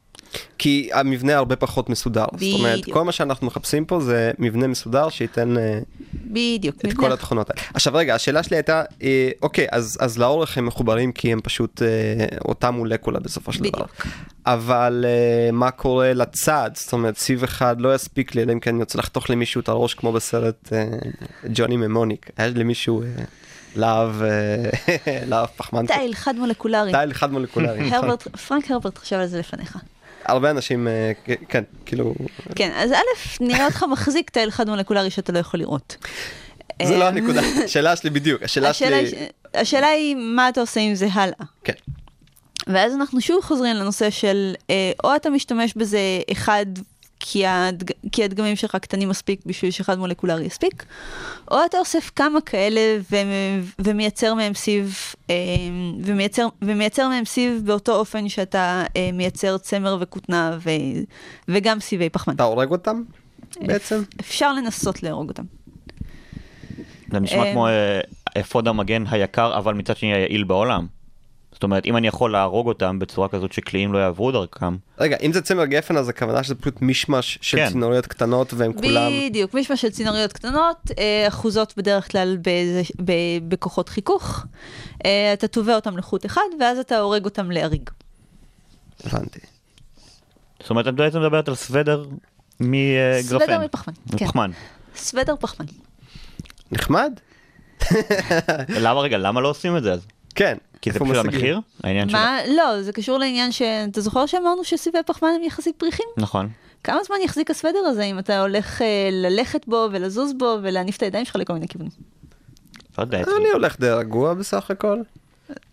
כי 0.58 0.90
המבנה 0.92 1.36
הרבה 1.36 1.56
פחות 1.56 1.90
מסודר. 1.90 2.24
זאת 2.32 2.58
אומרת, 2.58 2.80
בדיוק. 2.80 2.96
כל 2.96 3.04
מה 3.04 3.12
שאנחנו 3.12 3.46
מחפשים 3.46 3.84
פה 3.84 4.00
זה 4.00 4.30
מבנה 4.38 4.66
מסודר 4.66 5.08
שייתן 5.08 5.58
אה, 5.58 5.78
בדיוק. 6.14 6.76
את 6.76 6.84
מבנה 6.84 7.00
כל 7.00 7.12
התכונות 7.12 7.50
האלה. 7.50 7.62
עכשיו 7.74 7.94
רגע, 7.94 8.14
השאלה 8.14 8.42
שלי 8.42 8.56
הייתה, 8.56 8.82
אה, 9.02 9.30
אוקיי, 9.42 9.66
אז, 9.70 9.98
אז 10.00 10.18
לאורך 10.18 10.58
הם 10.58 10.66
מחוברים 10.66 11.12
כי 11.12 11.32
הם 11.32 11.40
פשוט 11.40 11.82
אה, 11.82 11.88
אותה 12.44 12.70
מולקולה 12.70 13.20
בסופו 13.20 13.52
של 13.52 13.62
דבר. 13.62 13.70
בדיוק. 13.70 14.06
אבל 14.46 15.04
אה, 15.08 15.52
מה 15.52 15.70
קורה 15.70 16.12
לצד? 16.12 16.70
זאת 16.74 16.92
אומרת, 16.92 17.16
סיב 17.16 17.44
אחד 17.44 17.80
לא 17.80 17.94
יספיק 17.94 18.34
לי, 18.34 18.42
אלא 18.42 18.52
אם 18.52 18.60
כן 18.60 18.70
אני 18.70 18.82
רוצה 18.82 18.98
לחתוך 18.98 19.30
למישהו 19.30 19.60
את 19.60 19.68
הראש 19.68 19.94
כמו 19.94 20.12
בסרט 20.12 20.72
אה, 20.72 20.84
ג'וני 21.54 21.76
ממוניק. 21.76 22.30
היה 22.36 22.48
למישהו 22.48 23.02
אה, 23.02 23.06
להב, 23.76 24.22
אה, 24.22 24.70
להב 25.30 25.46
פחמן. 25.56 25.86
תיל 25.86 26.14
חד 26.14 26.34
מולקולרי. 26.36 26.92
תיל 26.92 27.12
חד 27.12 27.32
מולקולרי. 27.32 27.90
נכון. 27.90 28.16
פרנק 28.48 28.70
הרברט 28.70 28.98
חשב 28.98 29.16
על 29.16 29.26
זה 29.26 29.38
לפניך. 29.38 29.78
הרבה 30.24 30.50
אנשים, 30.50 30.88
אה, 30.88 31.12
כן, 31.48 31.64
כאילו, 31.86 32.14
כן, 32.54 32.70
אז 32.76 32.92
א', 32.92 33.40
נראה 33.40 33.66
אותך 33.66 33.84
מחזיק 33.90 34.30
תיל 34.30 34.50
חד 34.50 34.68
מולקולרי 34.68 35.10
שאתה 35.10 35.32
לא 35.32 35.38
יכול 35.38 35.60
לראות. 35.60 35.96
זה 36.82 36.96
לא 36.96 37.02
אה, 37.02 37.08
הנקודה, 37.08 37.40
השאלה 37.64 37.96
שלי 37.96 38.10
בדיוק, 38.10 38.42
השאלה 38.42 38.72
שלי, 38.72 39.10
השאלה 39.54 39.86
היא 39.86 40.16
מה 40.16 40.48
אתה 40.48 40.60
עושה 40.60 40.80
עם 40.80 40.94
זה 40.94 41.08
הלאה. 41.12 41.44
כן. 41.64 41.72
ואז 42.66 42.94
אנחנו 42.94 43.20
שוב 43.20 43.44
חוזרים 43.44 43.76
לנושא 43.76 44.10
של 44.10 44.54
אה, 44.70 44.92
או 45.04 45.16
אתה 45.16 45.30
משתמש 45.30 45.74
בזה 45.76 45.98
אחד 46.32 46.66
כי, 47.20 47.46
הדג... 47.46 47.90
כי 48.12 48.24
הדגמים 48.24 48.56
שלך 48.56 48.76
קטנים 48.76 49.08
מספיק 49.08 49.40
בשביל 49.46 49.70
שאחד 49.70 49.98
מולקולרי 49.98 50.44
יספיק, 50.44 50.84
או 51.50 51.56
אתה 51.66 51.78
אוסף 51.78 52.10
כמה 52.16 52.40
כאלה 52.40 52.80
ו... 53.10 53.16
ומייצר 53.78 54.34
מהם 54.34 54.54
סיב, 54.54 54.98
אה, 55.30 55.34
ומייצר... 56.04 56.46
ומייצר 56.62 57.08
מהם 57.08 57.24
סיב 57.24 57.62
באותו 57.64 57.94
אופן 57.94 58.28
שאתה 58.28 58.84
אה, 58.96 59.10
מייצר 59.12 59.58
צמר 59.58 59.96
וכותנה 60.00 60.58
ו... 60.60 60.70
וגם 61.48 61.80
סיבי 61.80 62.08
פחמן. 62.08 62.34
אתה 62.34 62.42
הורג 62.42 62.70
אותם 62.70 63.02
בעצם? 63.60 64.02
אפשר 64.20 64.52
לנסות 64.52 65.02
להרוג 65.02 65.28
אותם. 65.28 65.44
זה 67.12 67.20
נשמע 67.20 67.44
אה, 67.44 67.52
כמו 67.52 67.66
אפוד 68.40 68.68
המגן 68.68 69.04
היקר, 69.10 69.58
אבל 69.58 69.74
מצד 69.74 69.96
שני 69.96 70.14
היעיל 70.14 70.44
בעולם. 70.44 70.99
זאת 71.60 71.64
אומרת, 71.64 71.86
אם 71.86 71.96
אני 71.96 72.08
יכול 72.08 72.32
להרוג 72.32 72.66
אותם 72.68 72.98
בצורה 72.98 73.28
כזאת 73.28 73.52
שקליעים 73.52 73.92
לא 73.92 73.98
יעברו 73.98 74.32
דרכם, 74.32 74.76
רגע, 74.98 75.16
אם 75.22 75.32
זה 75.32 75.42
צמר 75.42 75.64
גפן 75.64 75.96
אז 75.96 76.08
הכוונה 76.08 76.42
שזה 76.42 76.54
פשוט 76.54 76.82
מישמש 76.82 77.38
של 77.42 77.56
כן. 77.56 77.68
צינוריות 77.68 78.06
קטנות 78.06 78.54
והם 78.54 78.72
כולם... 78.72 79.10
בדיוק, 79.28 79.54
מישמש 79.54 79.80
של 79.80 79.90
צינוריות 79.90 80.32
קטנות, 80.32 80.76
אה, 80.98 81.28
אחוזות 81.28 81.74
בדרך 81.76 82.10
כלל 82.12 82.36
באיזה- 82.42 82.82
ב- 83.04 83.12
בכוחות 83.48 83.88
חיכוך. 83.88 84.44
אה, 85.04 85.32
אתה 85.32 85.48
תובע 85.48 85.74
אותם 85.74 85.96
לחוט 85.98 86.26
אחד, 86.26 86.40
ואז 86.60 86.78
אתה 86.78 86.98
הורג 86.98 87.24
אותם 87.24 87.50
להריג. 87.50 87.90
הבנתי. 89.04 89.40
זאת 90.60 90.70
אומרת, 90.70 90.88
את 90.88 90.94
בעצם 90.94 91.20
מדברת 91.20 91.48
על 91.48 91.54
סוודר 91.54 92.04
מגרפן. 92.60 93.22
סוודר 93.22 93.58
מפחמן, 93.64 93.94
כן. 94.16 94.24
מפחמן. 94.24 94.50
סוודר 94.96 95.34
פחמן. 95.40 95.66
נחמד? 96.72 97.12
למה 98.68 99.00
רגע, 99.00 99.18
למה 99.18 99.40
לא 99.40 99.48
עושים 99.48 99.76
את 99.76 99.82
זה 99.82 99.92
אז? 99.92 100.06
כן. 100.34 100.56
כי 100.82 100.92
זה 100.92 100.98
פשוט 100.98 101.10
משיגים? 101.10 101.34
המחיר? 101.34 101.60
העניין 101.84 102.08
שלו. 102.08 102.18
מה? 102.18 102.38
לא, 102.56 102.82
זה 102.82 102.92
קשור 102.92 103.18
לעניין 103.18 103.52
ש... 103.52 103.62
אתה 103.62 104.00
זוכר 104.00 104.26
שאמרנו 104.26 104.64
שסיבי 104.64 104.98
פחמן 105.06 105.28
הם 105.36 105.42
יחסית 105.42 105.76
פריחים? 105.76 106.06
נכון. 106.16 106.48
כמה 106.84 106.98
זמן 107.06 107.16
יחזיק 107.24 107.50
הסוודר 107.50 107.78
הזה 107.78 108.02
אם 108.02 108.18
אתה 108.18 108.40
הולך 108.40 108.82
אה, 108.82 109.08
ללכת 109.12 109.66
בו 109.66 109.88
ולזוז 109.92 110.32
בו 110.38 110.56
ולהניף 110.62 110.96
את 110.96 111.02
הידיים 111.02 111.24
שלך 111.24 111.36
לכל 111.36 111.52
מיני 111.52 111.68
כיוונים? 111.68 111.92
לא 112.98 113.02
יודע. 113.02 113.18
אני 113.18 113.50
הולך 113.52 113.80
די 113.80 113.90
רגוע 113.90 114.34
בסך 114.34 114.70
הכל. 114.70 114.98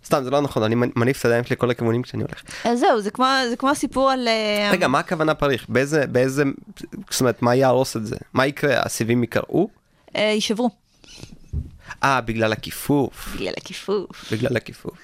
סתם 0.05 0.23
זה 0.23 0.29
לא 0.29 0.41
נכון 0.41 0.63
אני 0.63 0.75
מניף 0.75 1.19
את 1.19 1.25
הידיים 1.25 1.43
שלי 1.43 1.55
לכל 1.55 1.71
הכיוונים 1.71 2.01
כשאני 2.01 2.23
הולך. 2.23 2.43
אז 2.63 2.79
זהו, 2.79 3.01
זה 3.01 3.11
כמו, 3.11 3.25
זה 3.49 3.55
כמו 3.55 3.69
הסיפור 3.69 4.11
על... 4.11 4.27
אה, 4.27 4.69
רגע 4.71 4.87
מה 4.87 4.99
הכוונה 4.99 5.33
פריך 5.33 5.65
באיזה 5.69 6.07
באיזה 6.07 6.43
זאת 7.09 7.21
אומרת 7.21 7.41
מה 7.41 7.55
יהרוס 7.55 7.97
את 7.97 8.05
זה 8.05 8.15
מה 8.33 8.47
יקרה 8.47 8.81
הסיבים 8.81 9.23
יקרעו? 9.23 9.69
אה, 10.15 10.21
יישברו, 10.21 10.69
אה 12.03 12.21
בגלל 12.21 12.53
הכיפוף 12.53 13.35
בגלל 13.35 13.53
הכיפוף. 13.57 14.33
בגלל 14.33 14.57
הכיפוף. 14.57 14.97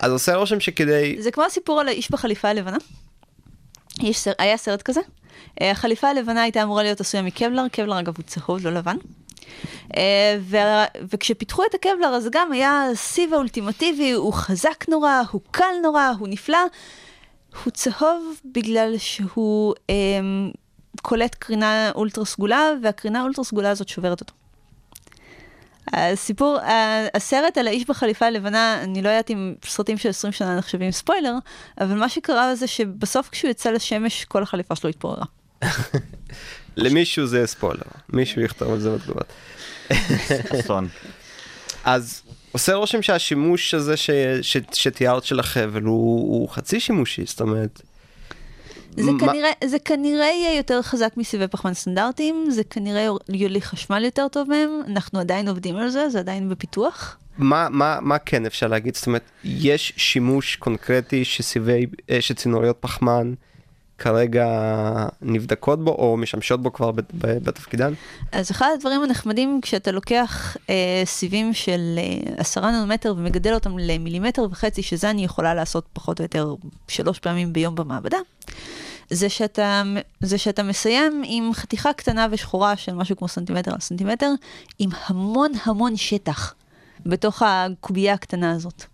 אז 0.00 0.12
עושה 0.12 0.34
רושם 0.34 0.60
שכדי... 0.60 1.16
זה 1.22 1.30
כמו 1.30 1.44
הסיפור 1.44 1.80
על 1.80 1.88
האיש 1.88 2.10
בחליפה 2.10 2.48
הלבנה. 2.48 2.78
יש 4.02 4.18
סר... 4.18 4.32
היה 4.38 4.56
סרט 4.56 4.82
כזה. 4.82 5.00
אה, 5.60 5.70
החליפה 5.70 6.08
הלבנה 6.08 6.42
הייתה 6.42 6.62
אמורה 6.62 6.82
להיות 6.82 7.00
עשויה 7.00 7.22
מקבלר, 7.22 7.68
קבלר 7.72 8.00
אגב 8.00 8.14
הוא 8.16 8.24
צהוב, 8.26 8.66
לא 8.66 8.70
לבן. 8.70 8.96
אה, 9.96 10.38
ו... 10.40 10.56
וכשפיתחו 11.10 11.62
את 11.64 11.74
הקבלר 11.74 12.08
אז 12.08 12.28
גם 12.32 12.52
היה 12.52 12.82
הסיב 12.92 13.34
האולטימטיבי, 13.34 14.12
הוא 14.12 14.32
חזק 14.32 14.84
נורא, 14.88 15.22
הוא 15.30 15.40
קל 15.50 15.74
נורא, 15.82 16.12
הוא 16.18 16.28
נפלא. 16.28 16.58
הוא 17.64 17.70
צהוב 17.70 18.40
בגלל 18.44 18.98
שהוא 18.98 19.74
אה, 19.90 19.94
קולט 21.02 21.34
קרינה 21.34 21.90
אולטרה 21.94 22.24
סגולה, 22.24 22.70
והקרינה 22.82 23.20
האולטרה 23.20 23.44
סגולה 23.44 23.70
הזאת 23.70 23.88
שוברת 23.88 24.20
אותו. 24.20 24.34
הסיפור, 25.92 26.58
הסרט 27.14 27.58
על 27.58 27.66
האיש 27.66 27.84
בחליפה 27.88 28.26
הלבנה, 28.26 28.82
אני 28.82 29.02
לא 29.02 29.08
יודעת 29.08 29.30
אם 29.30 29.54
סרטים 29.64 29.98
של 29.98 30.08
20 30.08 30.32
שנה 30.32 30.56
נחשבים 30.56 30.90
ספוילר, 30.90 31.34
אבל 31.80 31.94
מה 31.94 32.08
שקרה 32.08 32.54
זה 32.54 32.66
שבסוף 32.66 33.28
כשהוא 33.28 33.50
יצא 33.50 33.70
לשמש, 33.70 34.24
כל 34.24 34.42
החליפה 34.42 34.76
שלו 34.76 34.90
התפוררה. 34.90 35.24
למישהו 36.76 37.26
זה 37.26 37.46
ספוילר, 37.46 37.82
מישהו 38.08 38.42
יכתוב 38.42 38.72
על 38.72 38.80
זה 38.80 38.90
בתגובות. 38.90 39.32
אסון. 40.60 40.88
אז 41.84 42.22
עושה 42.52 42.74
רושם 42.74 43.02
שהשימוש 43.02 43.74
הזה 43.74 43.96
ש... 43.96 44.10
ש... 44.42 44.56
שתיארת 44.72 45.24
של 45.24 45.40
החבל 45.40 45.82
הוא, 45.82 46.20
הוא 46.20 46.48
חצי 46.48 46.80
שימושי, 46.80 47.22
זאת 47.26 47.40
אומרת, 47.40 47.82
זה 49.04 49.12
מה- 49.12 49.20
כנראה, 49.20 49.50
זה 49.64 49.78
כנראה 49.78 50.26
יהיה 50.26 50.56
יותר 50.56 50.82
חזק 50.82 51.12
מסיבי 51.16 51.48
פחמן 51.48 51.74
סטנדרטיים, 51.74 52.46
זה 52.50 52.64
כנראה 52.64 53.08
יוליך 53.28 53.64
חשמל 53.64 54.04
יותר 54.04 54.28
טוב 54.28 54.48
מהם, 54.48 54.80
אנחנו 54.86 55.20
עדיין 55.20 55.48
עובדים 55.48 55.76
על 55.76 55.88
זה, 55.88 56.08
זה 56.08 56.18
עדיין 56.18 56.48
בפיתוח. 56.48 57.16
מה, 57.38 57.68
מה, 57.70 57.98
מה 58.00 58.18
כן 58.18 58.46
אפשר 58.46 58.66
להגיד? 58.66 58.94
זאת 58.94 59.06
אומרת, 59.06 59.22
יש 59.44 59.92
שימוש 59.96 60.56
קונקרטי 60.56 61.24
שסיבי, 61.24 61.86
אה, 62.10 62.20
שצינוריות 62.20 62.76
פחמן 62.80 63.34
כרגע 63.98 64.46
נבדקות 65.22 65.84
בו 65.84 65.90
או 65.90 66.16
משמשות 66.16 66.62
בו 66.62 66.72
כבר 66.72 66.90
בתפקידן? 67.14 67.92
אז 68.32 68.50
אחד 68.50 68.68
הדברים 68.74 69.02
הנחמדים 69.02 69.60
כשאתה 69.62 69.90
לוקח 69.92 70.56
אה, 70.70 71.02
סיבים 71.04 71.54
של 71.54 71.80
אה, 71.98 72.32
עשרה 72.36 72.70
ננומטר 72.70 73.14
ומגדל 73.16 73.54
אותם 73.54 73.78
למילימטר 73.78 74.42
וחצי, 74.50 74.82
שזה 74.82 75.10
אני 75.10 75.24
יכולה 75.24 75.54
לעשות 75.54 75.84
פחות 75.92 76.18
או 76.20 76.24
יותר 76.24 76.54
שלוש 76.88 77.18
פעמים 77.18 77.52
ביום 77.52 77.74
במעבדה, 77.74 78.18
זה 79.10 79.28
שאתה, 79.28 79.82
זה 80.20 80.38
שאתה 80.38 80.62
מסיים 80.62 81.22
עם 81.24 81.50
חתיכה 81.54 81.92
קטנה 81.92 82.26
ושחורה 82.30 82.76
של 82.76 82.94
משהו 82.94 83.16
כמו 83.16 83.28
סנטימטר 83.28 83.72
על 83.72 83.80
סנטימטר, 83.80 84.30
עם 84.78 84.90
המון 85.06 85.52
המון 85.64 85.96
שטח 85.96 86.54
בתוך 87.06 87.42
הקובייה 87.46 88.14
הקטנה 88.14 88.52
הזאת. 88.52 88.84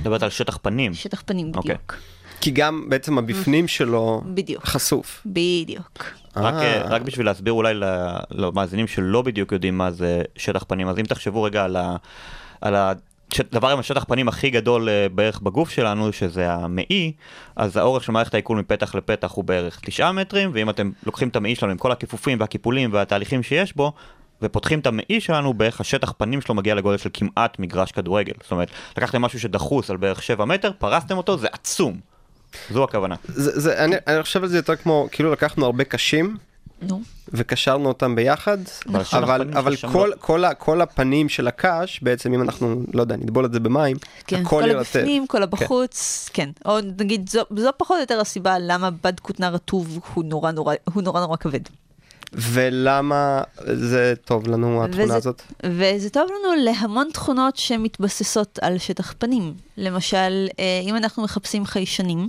מדברת 0.00 0.22
על 0.22 0.30
שטח 0.30 0.58
פנים. 0.62 0.94
שטח 0.94 1.22
פנים 1.26 1.52
אוקיי. 1.54 1.74
בדיוק. 1.74 1.96
כי 2.40 2.50
גם 2.50 2.84
בעצם 2.88 3.18
הבפנים 3.18 3.68
שלו 3.68 4.22
בדיוק. 4.34 4.64
חשוף. 4.64 5.22
בדיוק. 5.26 6.04
רק, 6.36 6.54
אה. 6.54 6.62
אה, 6.62 6.82
רק 6.82 7.02
בשביל 7.02 7.26
להסביר 7.26 7.52
אולי 7.52 7.74
למאזינים 8.30 8.86
שלא 8.86 9.22
בדיוק 9.22 9.52
יודעים 9.52 9.78
מה 9.78 9.90
זה 9.90 10.22
שטח 10.36 10.64
פנים, 10.68 10.88
אז 10.88 10.98
אם 10.98 11.04
תחשבו 11.04 11.42
רגע 11.42 11.64
על 11.64 11.76
ה... 11.76 11.96
על 12.60 12.74
דבר 13.52 13.68
עם 13.68 13.78
השטח 13.78 14.04
פנים 14.04 14.28
הכי 14.28 14.50
גדול 14.50 14.88
אה, 14.88 15.06
בערך 15.08 15.40
בגוף 15.40 15.70
שלנו, 15.70 16.12
שזה 16.12 16.52
המעי, 16.52 17.12
אז 17.56 17.76
האורך 17.76 18.04
של 18.04 18.12
מערכת 18.12 18.34
העיכול 18.34 18.58
מפתח 18.58 18.94
לפתח 18.94 19.30
הוא 19.30 19.44
בערך 19.44 19.80
9 19.82 20.12
מטרים, 20.12 20.50
ואם 20.54 20.70
אתם 20.70 20.90
לוקחים 21.06 21.28
את 21.28 21.36
המעי 21.36 21.54
שלנו 21.54 21.72
עם 21.72 21.78
כל 21.78 21.92
הכיפופים 21.92 22.40
והקיפולים 22.40 22.92
והתהליכים 22.92 23.42
שיש 23.42 23.76
בו, 23.76 23.92
ופותחים 24.42 24.78
את 24.78 24.86
המעי 24.86 25.20
שלנו, 25.20 25.54
בערך 25.54 25.80
השטח 25.80 26.12
פנים 26.18 26.40
שלו 26.40 26.54
מגיע 26.54 26.74
לגודל 26.74 26.96
של 26.96 27.10
כמעט 27.12 27.58
מגרש 27.58 27.92
כדורגל. 27.92 28.32
זאת 28.42 28.50
אומרת, 28.50 28.70
לקחתם 28.96 29.22
משהו 29.22 29.40
שדחוס 29.40 29.90
על 29.90 29.96
בערך 29.96 30.22
7 30.22 30.44
מטר, 30.44 30.70
פרסתם 30.78 31.16
אותו, 31.16 31.38
זה 31.38 31.48
עצום. 31.52 32.00
זו 32.70 32.84
הכוונה. 32.84 33.14
זה, 33.24 33.60
זה, 33.60 33.84
אני, 33.84 33.96
אני 34.06 34.22
חושב 34.22 34.42
על 34.42 34.48
זה 34.48 34.56
יותר 34.56 34.76
כמו, 34.76 35.08
כאילו 35.12 35.32
לקחנו 35.32 35.64
הרבה 35.64 35.84
קשים 35.84 36.36
נו. 36.82 37.00
וקשרנו 37.28 37.88
אותם 37.88 38.14
ביחד, 38.16 38.58
אבל 38.88 39.00
השטח 39.00 39.16
אבל, 39.54 39.76
כל, 39.92 40.08
לא. 40.10 40.16
כל, 40.20 40.44
ה- 40.44 40.54
כל 40.54 40.80
הפנים 40.80 41.28
של 41.28 41.48
הקש, 41.48 42.00
בעצם 42.02 42.32
אם 42.34 42.42
אנחנו, 42.42 42.82
לא 42.94 43.00
יודע, 43.00 43.16
נטבול 43.16 43.44
את 43.44 43.52
זה 43.52 43.60
במים, 43.60 43.96
כן, 44.26 44.36
הכל 44.36 44.48
כל 44.48 44.68
ירטב. 44.68 44.78
הבפנים, 44.78 45.26
כל 45.26 45.42
הבחוץ, 45.42 46.28
כן. 46.32 46.50
או 46.64 46.78
נגיד, 46.98 47.28
זו, 47.28 47.40
זו 47.56 47.70
פחות 47.76 47.94
או 47.96 48.00
יותר 48.00 48.20
הסיבה 48.20 48.56
למה 48.58 48.90
בד 48.90 49.20
כותנה 49.20 49.48
רטוב 49.48 49.98
הוא 50.14 50.24
נורא 50.24 50.50
נורא, 50.50 50.74
הוא 50.94 51.02
נורא 51.02 51.20
נורא 51.20 51.36
כבד. 51.36 51.60
ולמה 52.32 53.42
זה 53.74 54.14
טוב 54.24 54.48
לנו 54.48 54.84
התכונה 54.84 55.04
וזה- 55.04 55.16
הזאת? 55.16 55.42
וזה 55.66 56.10
טוב 56.10 56.28
לנו 56.30 56.64
להמון 56.64 57.08
תכונות 57.12 57.56
שמתבססות 57.56 58.58
על 58.62 58.78
שטח 58.78 59.14
פנים. 59.18 59.54
למשל, 59.76 60.46
אה, 60.58 60.64
אם 60.82 60.96
אנחנו 60.96 61.22
מחפשים 61.22 61.66
חיישנים, 61.66 62.28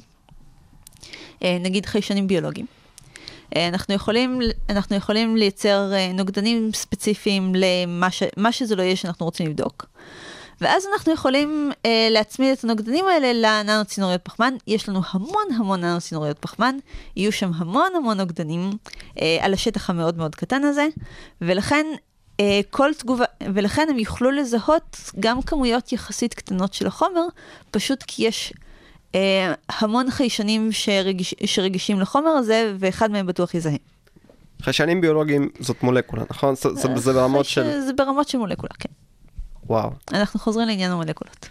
אה, 1.44 1.58
נגיד 1.62 1.86
חיישנים 1.86 2.28
ביולוגיים, 2.28 2.66
אנחנו 3.56 3.94
יכולים, 3.94 4.40
אנחנו 4.70 4.96
יכולים 4.96 5.38
לייצר 5.38 5.94
אה, 5.94 6.12
נוגדנים 6.14 6.72
ספציפיים 6.74 7.54
למה 7.56 8.12
ש, 8.12 8.24
שזה 8.52 8.76
לא 8.76 8.82
יהיה 8.82 8.96
שאנחנו 8.96 9.26
רוצים 9.26 9.48
לבדוק. 9.48 9.86
ואז 10.62 10.86
אנחנו 10.94 11.14
יכולים 11.14 11.72
אה, 11.86 12.08
להצמיד 12.12 12.52
את 12.58 12.64
הנוגדנים 12.64 13.06
האלה 13.06 13.34
לננו 13.34 13.86
צינוריות 13.86 14.22
פחמן. 14.24 14.54
יש 14.68 14.90
לנו 14.90 15.02
המון 15.12 15.46
המון 15.58 15.82
ננו 15.82 16.02
צינוריות 16.02 16.40
פחמן, 16.40 16.78
יהיו 17.16 17.32
שם 17.32 17.52
המון 17.56 17.90
המון 17.96 18.18
נוגדנים 18.18 18.70
אה, 19.22 19.38
על 19.42 19.54
השטח 19.54 19.90
המאוד 19.90 20.18
מאוד 20.18 20.36
קטן 20.36 20.64
הזה, 20.64 20.88
ולכן 21.42 21.86
אה, 22.40 22.60
כל 22.70 22.92
תגובה, 22.98 23.26
ולכן 23.54 23.88
הם 23.90 24.00
יוכלו 24.00 24.32
לזהות 24.32 24.98
גם 25.20 25.42
כמויות 25.42 25.92
יחסית 25.92 26.34
קטנות 26.34 26.74
של 26.74 26.88
החומר, 26.88 27.26
פשוט 27.72 28.04
כי 28.08 28.28
יש 28.28 28.54
אה, 28.54 28.67
המון 29.70 30.12
חיישנים 30.12 30.72
שרגיש, 30.72 31.36
שרגישים 31.46 32.00
לחומר 32.00 32.30
הזה, 32.30 32.74
ואחד 32.80 33.12
מהם 33.12 33.28
בטוח 33.28 33.54
יזהה. 33.54 33.76
חיישנים 34.62 35.02
ביולוגיים 35.02 35.50
זאת 35.60 35.84
מולקולה, 35.84 36.24
נכון? 36.30 36.56
זה, 36.56 36.70
זה, 36.74 36.88
זה 36.96 37.14
ברמות 37.14 37.46
של... 37.46 37.82
זה 37.82 37.94
ברמות 37.94 38.28
של 38.28 38.38
מולקולה, 38.38 38.74
כן. 38.80 38.90
וואו. 39.68 39.92
אנחנו 40.14 40.40
חוזרים 40.40 40.68
לעניין 40.68 40.92
המולקולות. 40.92 41.50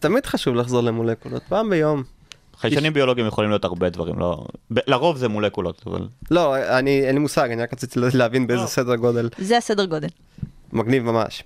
תמיד 0.00 0.26
חשוב 0.26 0.54
לחזור 0.54 0.80
למולקולות, 0.82 1.42
פעם 1.48 1.70
ביום. 1.70 2.02
חיישנים 2.60 2.92
ביולוגיים 2.92 3.26
יכולים 3.26 3.50
להיות 3.50 3.64
הרבה 3.64 3.90
דברים, 3.90 4.18
לא... 4.18 4.46
ב- 4.70 4.78
לרוב 4.86 5.16
זה 5.16 5.28
מולקולות, 5.28 5.82
אבל... 5.86 6.08
לא, 6.30 6.56
אני, 6.78 7.00
אין 7.00 7.14
לי 7.14 7.20
מושג, 7.20 7.50
אני 7.50 7.62
רק 7.62 7.72
רציתי 7.72 8.00
להבין 8.14 8.46
באיזה 8.46 8.62
לא. 8.62 8.68
סדר 8.68 8.96
גודל. 8.96 9.28
זה 9.38 9.56
הסדר 9.56 9.84
גודל. 9.84 10.08
מגניב 10.72 11.02
ממש. 11.02 11.44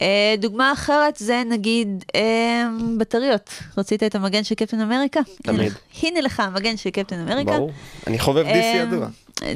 אה, 0.00 0.34
דוגמה 0.38 0.72
אחרת 0.72 1.16
זה 1.16 1.42
נגיד 1.50 2.04
אה, 2.14 2.64
בטריות. 2.98 3.50
רצית 3.78 4.02
את 4.02 4.14
המגן 4.14 4.44
של 4.44 4.54
קפטן 4.54 4.80
אמריקה? 4.80 5.20
תמיד. 5.42 5.60
הנה, 5.60 5.70
הנה 6.02 6.20
לך 6.20 6.40
המגן 6.40 6.76
של 6.76 6.90
קפטן 6.90 7.18
אמריקה. 7.28 7.50
ברור. 7.50 7.72
אני 8.06 8.18
חובב 8.18 8.44
DC 8.46 8.48
אה, 8.48 8.82
ידוע. 8.86 9.06
אה, 9.42 9.52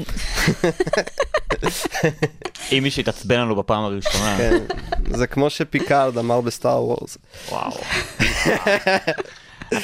אם 2.73 2.83
מישהו 2.83 3.01
יתעצבן 3.01 3.41
לנו 3.41 3.57
בפעם 3.57 3.85
הראשונה, 3.85 4.37
כן. 4.39 4.57
זה 5.11 5.27
כמו 5.27 5.51
שפיקארד 5.51 6.19
אמר 6.19 6.41
בסטאר 6.41 6.85
וורס. 6.85 7.19
וואו. 7.49 7.71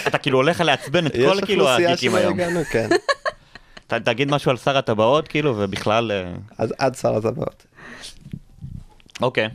אתה 0.08 0.18
כאילו 0.18 0.38
הולך 0.38 0.60
לעצבן 0.60 1.06
את 1.06 1.12
כל 1.12 1.46
כאילו 1.46 1.68
הגיקים 1.68 2.14
היום. 2.14 2.38
כן. 2.70 2.88
ת- 3.86 3.94
תגיד 3.94 4.30
משהו 4.30 4.50
על 4.50 4.56
שר 4.56 4.78
הטבעות 4.78 5.28
כאילו, 5.28 5.54
ובכלל... 5.58 6.10
אז 6.58 6.74
עד 6.78 6.94
שר 6.94 7.16
הטבעות. 7.16 7.66
אוקיי. 9.22 9.48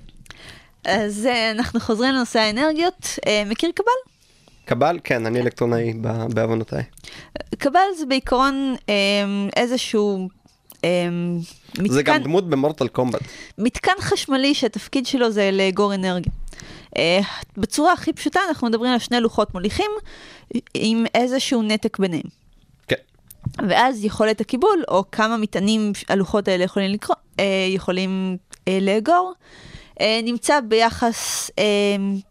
אז 0.88 1.26
אה, 1.26 1.52
אנחנו 1.52 1.80
חוזרים 1.80 2.14
לנושא 2.14 2.40
האנרגיות. 2.40 3.20
אה, 3.28 3.44
מכיר 3.46 3.72
קבל? 3.76 4.12
קבל, 4.66 5.00
כן, 5.04 5.26
אני 5.26 5.42
אלקטרונאי 5.42 5.94
בעוונותיי. 6.34 6.84
קבל 7.58 7.80
זה 7.98 8.06
בעיקרון 8.06 8.76
אה, 8.90 8.96
איזשהו 9.56 10.30
אה, 10.84 10.90
זה 11.88 12.04
גם 12.04 12.16
מתקן, 12.16 12.24
דמות 12.24 12.50
במורטל 12.50 12.88
קומבט. 12.88 13.22
מתקן 13.58 13.92
חשמלי 14.00 14.54
שהתפקיד 14.54 15.06
שלו 15.06 15.32
זה 15.32 15.50
לאגור 15.54 15.94
אנרגיה. 15.94 16.32
בצורה 17.58 17.94
הכי 17.94 18.14
פשוטה 18.14 18.40
אנחנו 18.50 18.68
מדברים 18.68 18.92
על 18.92 19.00
שני 19.00 19.20
לוחות 19.20 19.54
מוליכים 19.54 19.92
עם 20.74 21.06
איזשהו 21.16 21.62
נתק 21.62 22.00
ביניהם. 22.00 22.24
כן. 22.88 22.96
ואז 23.68 24.04
יכולת 24.04 24.42
הקיבול, 24.42 24.84
או 24.88 25.04
כמה 25.12 25.38
מטענים 25.38 25.92
הלוחות 26.10 26.48
האלה 26.48 26.64
יכולים, 26.64 26.92
לקרוא, 26.92 27.16
יכולים 27.76 28.38
לאגור, 28.82 29.34
נמצא 30.24 30.60
ביחס 30.60 31.52
אה, 31.60 31.64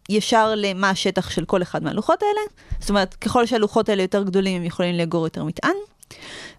ישר 0.09 0.53
למה 0.55 0.89
השטח 0.89 1.29
של 1.29 1.45
כל 1.45 1.61
אחד 1.61 1.83
מהלוחות 1.83 2.21
האלה. 2.21 2.41
זאת 2.79 2.89
אומרת, 2.89 3.13
ככל 3.13 3.45
שהלוחות 3.45 3.89
האלה 3.89 4.01
יותר 4.01 4.23
גדולים, 4.23 4.61
הם 4.61 4.65
יכולים 4.65 4.95
לאגור 4.95 5.25
יותר 5.25 5.43
מטען, 5.43 5.75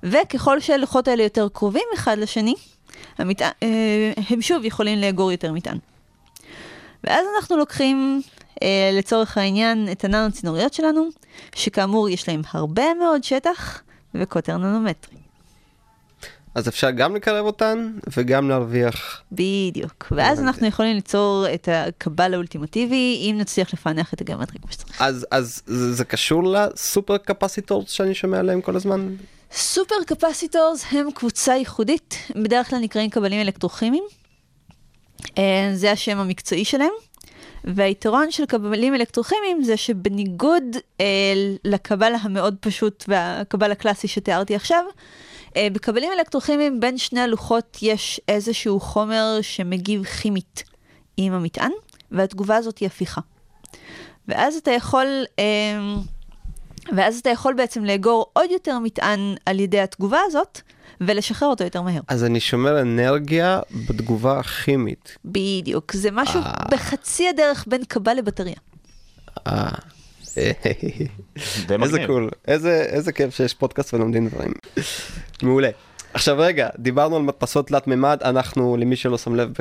וככל 0.02 0.60
שהלוחות 0.60 1.08
האלה 1.08 1.22
יותר 1.22 1.48
קרובים 1.52 1.86
אחד 1.94 2.18
לשני, 2.18 2.54
המטען, 3.18 3.50
אה, 3.62 4.12
הם 4.30 4.42
שוב 4.42 4.64
יכולים 4.64 4.98
לאגור 4.98 5.32
יותר 5.32 5.52
מטען. 5.52 5.78
ואז 7.04 7.26
אנחנו 7.36 7.56
לוקחים, 7.56 8.22
אה, 8.62 8.90
לצורך 8.92 9.38
העניין, 9.38 9.88
את 9.92 10.04
הננו 10.04 10.32
צינוריות 10.32 10.74
שלנו, 10.74 11.08
שכאמור 11.54 12.08
יש 12.08 12.28
להם 12.28 12.42
הרבה 12.52 12.94
מאוד 12.94 13.24
שטח 13.24 13.82
וקוטר 14.14 14.56
ננומטרי. 14.56 15.27
אז 16.58 16.68
אפשר 16.68 16.90
גם 16.90 17.16
לקרב 17.16 17.46
אותן 17.46 17.92
וגם 18.16 18.48
להרוויח. 18.48 19.22
בדיוק. 19.32 20.06
ואז 20.10 20.40
אנחנו 20.40 20.66
יכולים 20.66 20.94
ליצור 20.94 21.46
את 21.54 21.68
הקבל 21.72 22.34
האולטימטיבי, 22.34 23.30
אם 23.30 23.36
נצליח 23.38 23.74
לפענח 23.74 24.14
את 24.14 24.20
הגיאומטריה 24.20 24.60
כמו 24.62 24.72
שצריך. 24.72 25.02
אז, 25.02 25.26
אז 25.30 25.62
זה, 25.66 25.92
זה 25.92 26.04
קשור 26.04 26.42
לסופר 26.44 27.16
קפסיטורס 27.16 27.90
שאני 27.90 28.14
שומע 28.14 28.38
עליהם 28.38 28.60
כל 28.60 28.76
הזמן? 28.76 29.08
סופר 29.52 29.94
קפסיטורס 30.06 30.84
הם 30.90 31.10
קבוצה 31.10 31.54
ייחודית, 31.54 32.14
בדרך 32.36 32.70
כלל 32.70 32.78
נקראים 32.78 33.10
קבלים 33.10 33.40
אלקטרוכימיים. 33.40 34.04
אה, 35.38 35.70
זה 35.74 35.92
השם 35.92 36.18
המקצועי 36.18 36.64
שלהם. 36.64 36.92
והיתרון 37.64 38.30
של 38.30 38.46
קבלים 38.46 38.94
אלקטרוכימיים 38.94 39.62
זה 39.62 39.76
שבניגוד 39.76 40.64
אה, 41.00 41.06
לקבל 41.64 42.12
המאוד 42.20 42.56
פשוט 42.60 43.04
והקבל 43.08 43.72
הקלאסי 43.72 44.08
שתיארתי 44.08 44.54
עכשיו, 44.54 44.84
בקבלים 45.72 46.12
אלקטרוכימיים 46.12 46.80
בין 46.80 46.98
שני 46.98 47.20
הלוחות 47.20 47.78
יש 47.82 48.20
איזשהו 48.28 48.80
חומר 48.80 49.38
שמגיב 49.42 50.04
כימית 50.04 50.64
עם 51.16 51.32
המטען, 51.32 51.70
והתגובה 52.10 52.56
הזאת 52.56 52.78
היא 52.78 52.86
הפיכה. 52.86 53.20
ואז 54.28 54.56
אתה 54.56 54.70
יכול... 54.70 55.06
אה, 55.38 55.44
ואז 56.96 57.18
אתה 57.18 57.30
יכול 57.30 57.54
בעצם 57.54 57.84
לאגור 57.84 58.26
עוד 58.32 58.50
יותר 58.50 58.78
מטען 58.78 59.34
על 59.46 59.60
ידי 59.60 59.80
התגובה 59.80 60.18
הזאת, 60.26 60.60
ולשחרר 61.00 61.48
אותו 61.48 61.64
יותר 61.64 61.82
מהר. 61.82 62.00
אז 62.08 62.24
אני 62.24 62.40
שומר 62.40 62.80
אנרגיה 62.80 63.60
בתגובה 63.88 64.38
הכימית. 64.38 65.18
בדיוק, 65.24 65.92
זה 65.92 66.10
משהו 66.12 66.40
אה. 66.40 66.52
בחצי 66.70 67.28
הדרך 67.28 67.64
בין 67.68 67.84
קבל 67.84 68.14
לבטריה. 68.14 68.56
אה. 69.46 69.68
איזה. 71.96 72.06
cool, 72.06 72.30
איזה, 72.48 72.82
איזה 72.88 73.12
כיף 73.12 73.34
שיש 73.34 73.54
פודקאסט 73.54 73.94
ולומדים 73.94 74.28
דברים. 74.28 74.52
מעולה. 75.42 75.70
עכשיו 76.14 76.36
רגע, 76.38 76.68
דיברנו 76.78 77.16
על 77.16 77.22
מדפסות 77.22 77.66
תלת 77.66 77.86
מימד, 77.86 78.18
אנחנו, 78.24 78.76
למי 78.76 78.96
שלא 78.96 79.18
שם 79.18 79.34
לב, 79.34 79.52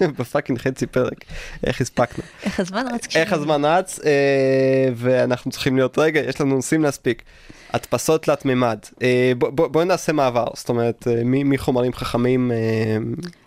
ב 0.18 0.23
fucking 0.23 0.58
חצי 0.58 0.86
פרק, 0.86 1.24
איך 1.66 1.80
הספקנו. 1.80 2.24
איך 2.44 2.60
הזמן 2.60 2.84
רץ 2.94 3.16
איך 3.16 3.32
הזמן 3.32 3.64
רץ, 3.64 4.00
אה, 4.04 4.10
ואנחנו 4.94 5.50
צריכים 5.50 5.76
להיות, 5.76 5.98
רגע, 5.98 6.20
יש 6.20 6.40
לנו 6.40 6.54
נושאים 6.54 6.82
להספיק. 6.82 7.22
הדפסות 7.72 8.22
תלת 8.22 8.44
מימד, 8.44 8.78
אה, 9.02 9.32
בוא- 9.38 9.50
בוא- 9.50 9.68
בואי 9.68 9.84
נעשה 9.84 10.12
מעבר, 10.12 10.44
זאת 10.54 10.68
אומרת, 10.68 11.08
אה, 11.10 11.20
מחומרים 11.24 11.92
חכמים, 11.92 12.52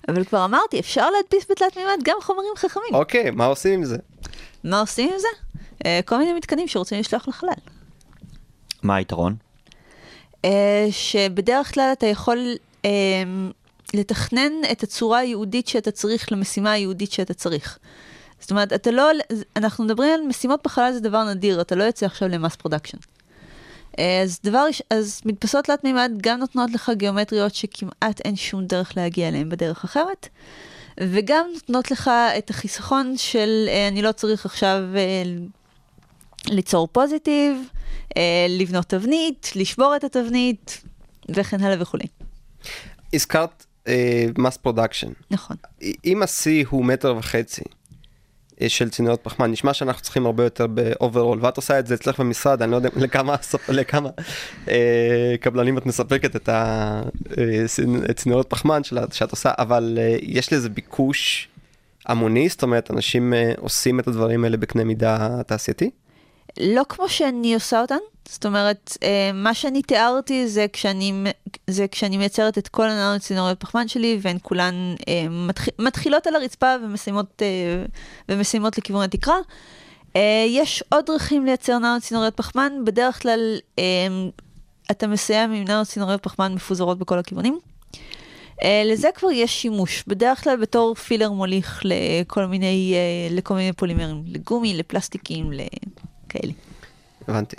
אבל 0.09 0.23
כבר 0.23 0.45
אמרתי, 0.45 0.79
אפשר 0.79 1.09
להדפיס 1.09 1.51
בתלת 1.51 1.77
מימד 1.77 1.99
גם 2.03 2.15
חומרים 2.21 2.51
חכמים. 2.57 2.93
אוקיי, 2.93 3.31
מה 3.31 3.45
עושים 3.45 3.73
עם 3.73 3.85
זה? 3.85 3.97
מה 4.63 4.79
עושים 4.79 5.09
עם 5.13 5.19
זה? 5.19 5.27
אה, 5.85 5.99
כל 6.05 6.17
מיני 6.17 6.33
מתקנים 6.33 6.67
שרוצים 6.67 6.99
לשלוח 6.99 7.27
לחלל. 7.27 7.53
מה 8.83 8.95
היתרון? 8.95 9.35
אה, 10.45 10.87
שבדרך 10.91 11.73
כלל 11.73 11.89
אתה 11.93 12.05
יכול 12.05 12.55
אה, 12.85 12.89
לתכנן 13.93 14.51
את 14.71 14.83
הצורה 14.83 15.19
הייעודית 15.19 15.67
שאתה 15.67 15.91
צריך 15.91 16.31
למשימה 16.31 16.71
הייעודית 16.71 17.11
שאתה 17.11 17.33
צריך. 17.33 17.79
זאת 18.39 18.51
אומרת, 18.51 18.73
אתה 18.73 18.91
לא, 18.91 19.09
אנחנו 19.55 19.83
מדברים 19.83 20.13
על 20.13 20.21
משימות 20.27 20.59
בחלל 20.63 20.91
זה 20.93 20.99
דבר 20.99 21.23
נדיר, 21.23 21.61
אתה 21.61 21.75
לא 21.75 21.83
יוצא 21.83 22.05
עכשיו 22.05 22.27
ל 22.27 22.33
mass 22.33 22.55
production. 22.55 22.97
אז 23.97 24.39
דבר, 24.43 24.65
אז 24.89 25.21
מדפסות 25.25 25.65
תלת 25.65 25.83
מימד 25.83 26.11
גם 26.21 26.39
נותנות 26.39 26.71
לך 26.71 26.91
גיאומטריות 26.95 27.55
שכמעט 27.55 28.21
אין 28.25 28.35
שום 28.35 28.65
דרך 28.65 28.97
להגיע 28.97 29.27
אליהן 29.27 29.49
בדרך 29.49 29.83
אחרת, 29.83 30.27
וגם 30.99 31.45
נותנות 31.53 31.91
לך 31.91 32.11
את 32.37 32.49
החיסכון 32.49 33.17
של 33.17 33.69
אני 33.87 34.01
לא 34.01 34.11
צריך 34.11 34.45
עכשיו 34.45 34.79
ליצור 36.47 36.87
פוזיטיב, 36.91 37.57
אה, 38.17 38.45
לבנות 38.49 38.85
תבנית, 38.85 39.51
לשבור 39.55 39.95
את 39.95 40.03
התבנית, 40.03 40.81
וכן 41.29 41.63
הלאה 41.63 41.81
וכולי. 41.81 42.05
הזכרת 43.13 43.65
mass 44.37 44.57
production. 44.57 45.11
נכון. 45.31 45.57
אם 46.05 46.23
השיא 46.23 46.65
הוא 46.69 46.85
מטר 46.85 47.15
וחצי 47.17 47.61
אה, 48.61 48.69
של 48.69 48.89
צינורות 48.89 49.19
פחמן, 49.23 49.51
נשמע 49.51 49.73
שאנחנו 49.73 50.01
צריכים 50.01 50.25
הרבה 50.25 50.43
יותר 50.43 50.67
ב 50.67 50.75
overall, 50.75 51.39
ואת 51.41 51.57
עושה 51.57 51.79
את 51.79 51.87
זה 51.87 51.95
אצלך 51.95 52.19
במשרד, 52.19 52.61
אני 52.61 52.71
לא 52.71 52.75
יודע 52.75 52.89
לכמה, 52.95 53.35
לכמה 53.69 54.09
אה, 54.67 55.35
קבלנים 55.39 55.77
את 55.77 55.85
מספקת 55.85 56.35
את 56.35 56.49
הצינורות 58.09 58.49
פחמן 58.49 58.83
שלה, 58.83 59.05
שאת 59.11 59.31
עושה, 59.31 59.51
אבל 59.57 59.97
אה, 60.01 60.17
יש 60.21 60.53
לזה 60.53 60.69
ביקוש 60.69 61.47
המוני, 62.05 62.49
זאת 62.49 62.63
אומרת, 62.63 62.91
אנשים 62.91 63.33
עושים 63.57 63.99
את 63.99 64.07
הדברים 64.07 64.43
האלה 64.43 64.57
בקנה 64.57 64.83
מידה 64.83 65.43
תעשייתי? 65.47 65.89
לא 66.59 66.83
כמו 66.89 67.09
שאני 67.09 67.53
עושה 67.53 67.81
אותן, 67.81 67.97
זאת 68.31 68.45
אומרת, 68.45 68.97
אה, 69.03 69.31
מה 69.33 69.53
שאני 69.53 69.81
תיארתי 69.81 70.47
זה 70.47 70.65
כשאני, 70.73 71.13
זה 71.67 71.87
כשאני 71.87 72.17
מייצרת 72.17 72.57
את 72.57 72.67
כל 72.67 72.89
הננות 72.89 73.21
צינוריות 73.21 73.59
פחמן 73.59 73.87
שלי, 73.87 74.19
והן 74.21 74.37
כולן 74.41 74.95
אה, 75.07 75.29
מתח, 75.29 75.65
מתחילות 75.79 76.27
על 76.27 76.35
הרצפה 76.35 76.75
ומסיימות, 76.83 77.41
אה, 77.41 77.85
ומסיימות 78.29 78.77
לכיוון 78.77 79.03
התקרה. 79.03 79.37
אה, 80.15 80.45
יש 80.47 80.83
עוד 80.89 81.05
דרכים 81.05 81.45
לייצר 81.45 81.77
ננות 81.77 82.01
צינוריות 82.01 82.37
פחמן, 82.37 82.73
בדרך 82.85 83.21
כלל 83.21 83.57
אה, 83.79 83.83
אתה 84.91 85.07
מסיים 85.07 85.51
עם 85.51 85.63
ננות 85.63 85.87
צינוריות 85.87 86.23
פחמן 86.23 86.53
מפוזרות 86.53 86.99
בכל 86.99 87.19
הכיוונים. 87.19 87.59
לזה 88.85 89.09
כבר 89.15 89.31
יש 89.31 89.61
שימוש, 89.61 90.03
בדרך 90.07 90.43
כלל 90.43 90.55
בתור 90.55 90.95
פילר 90.95 91.31
מוליך 91.31 91.81
לכל 91.83 92.45
מיני, 92.45 92.95
לכל 93.29 93.53
מיני 93.53 93.73
פולימרים, 93.73 94.23
לגומי, 94.27 94.73
לפלסטיקים, 94.73 95.51
לכאלה. 96.29 96.53
הבנתי. 97.27 97.55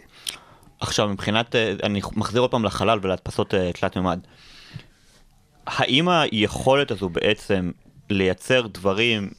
עכשיו 0.81 1.09
מבחינת, 1.09 1.57
אה, 1.57 1.75
אני 1.83 2.01
מחזיר 2.17 2.41
עוד 2.41 2.51
פעם 2.51 2.65
לחלל 2.65 2.99
ולהדפסות 3.03 3.55
אה, 3.55 3.73
תלת 3.73 3.97
מימד. 3.97 4.21
האם 5.67 6.09
היכולת 6.09 6.91
הזו 6.91 7.09
בעצם 7.09 7.71
לייצר 8.11 8.67
דברים 8.67 9.31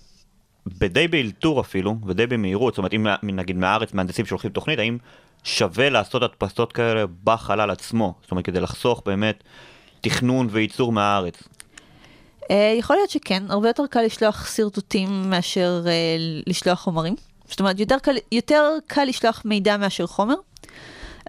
בדי 0.65 1.07
באלתור 1.07 1.61
אפילו, 1.61 1.95
ודי 2.05 2.27
במהירות, 2.27 2.73
זאת 2.73 2.77
אומרת 2.77 2.93
אם 2.93 3.07
נגיד 3.23 3.55
מהארץ 3.55 3.93
מהנדסים 3.93 4.25
שולחים 4.25 4.51
תוכנית, 4.51 4.79
האם 4.79 4.97
שווה 5.43 5.89
לעשות 5.89 6.23
הדפסות 6.23 6.73
כאלה 6.73 7.03
בחלל 7.23 7.71
עצמו? 7.71 8.13
זאת 8.21 8.31
אומרת 8.31 8.45
כדי 8.45 8.59
לחסוך 8.59 9.01
באמת 9.05 9.43
תכנון 10.01 10.47
וייצור 10.51 10.91
מהארץ. 10.91 11.43
אה, 12.51 12.75
יכול 12.79 12.95
להיות 12.95 13.09
שכן, 13.09 13.43
הרבה 13.49 13.69
יותר 13.69 13.83
קל 13.89 14.01
לשלוח 14.01 14.55
שרטוטים 14.55 15.29
מאשר 15.29 15.83
אה, 15.87 16.15
לשלוח 16.47 16.79
חומרים. 16.79 17.15
זאת 17.51 17.59
אומרת, 17.59 17.79
יותר 17.79 17.99
קל, 17.99 18.15
יותר 18.31 18.77
קל 18.87 19.03
לשלוח 19.03 19.41
מידע 19.45 19.77
מאשר 19.77 20.07
חומר. 20.07 20.35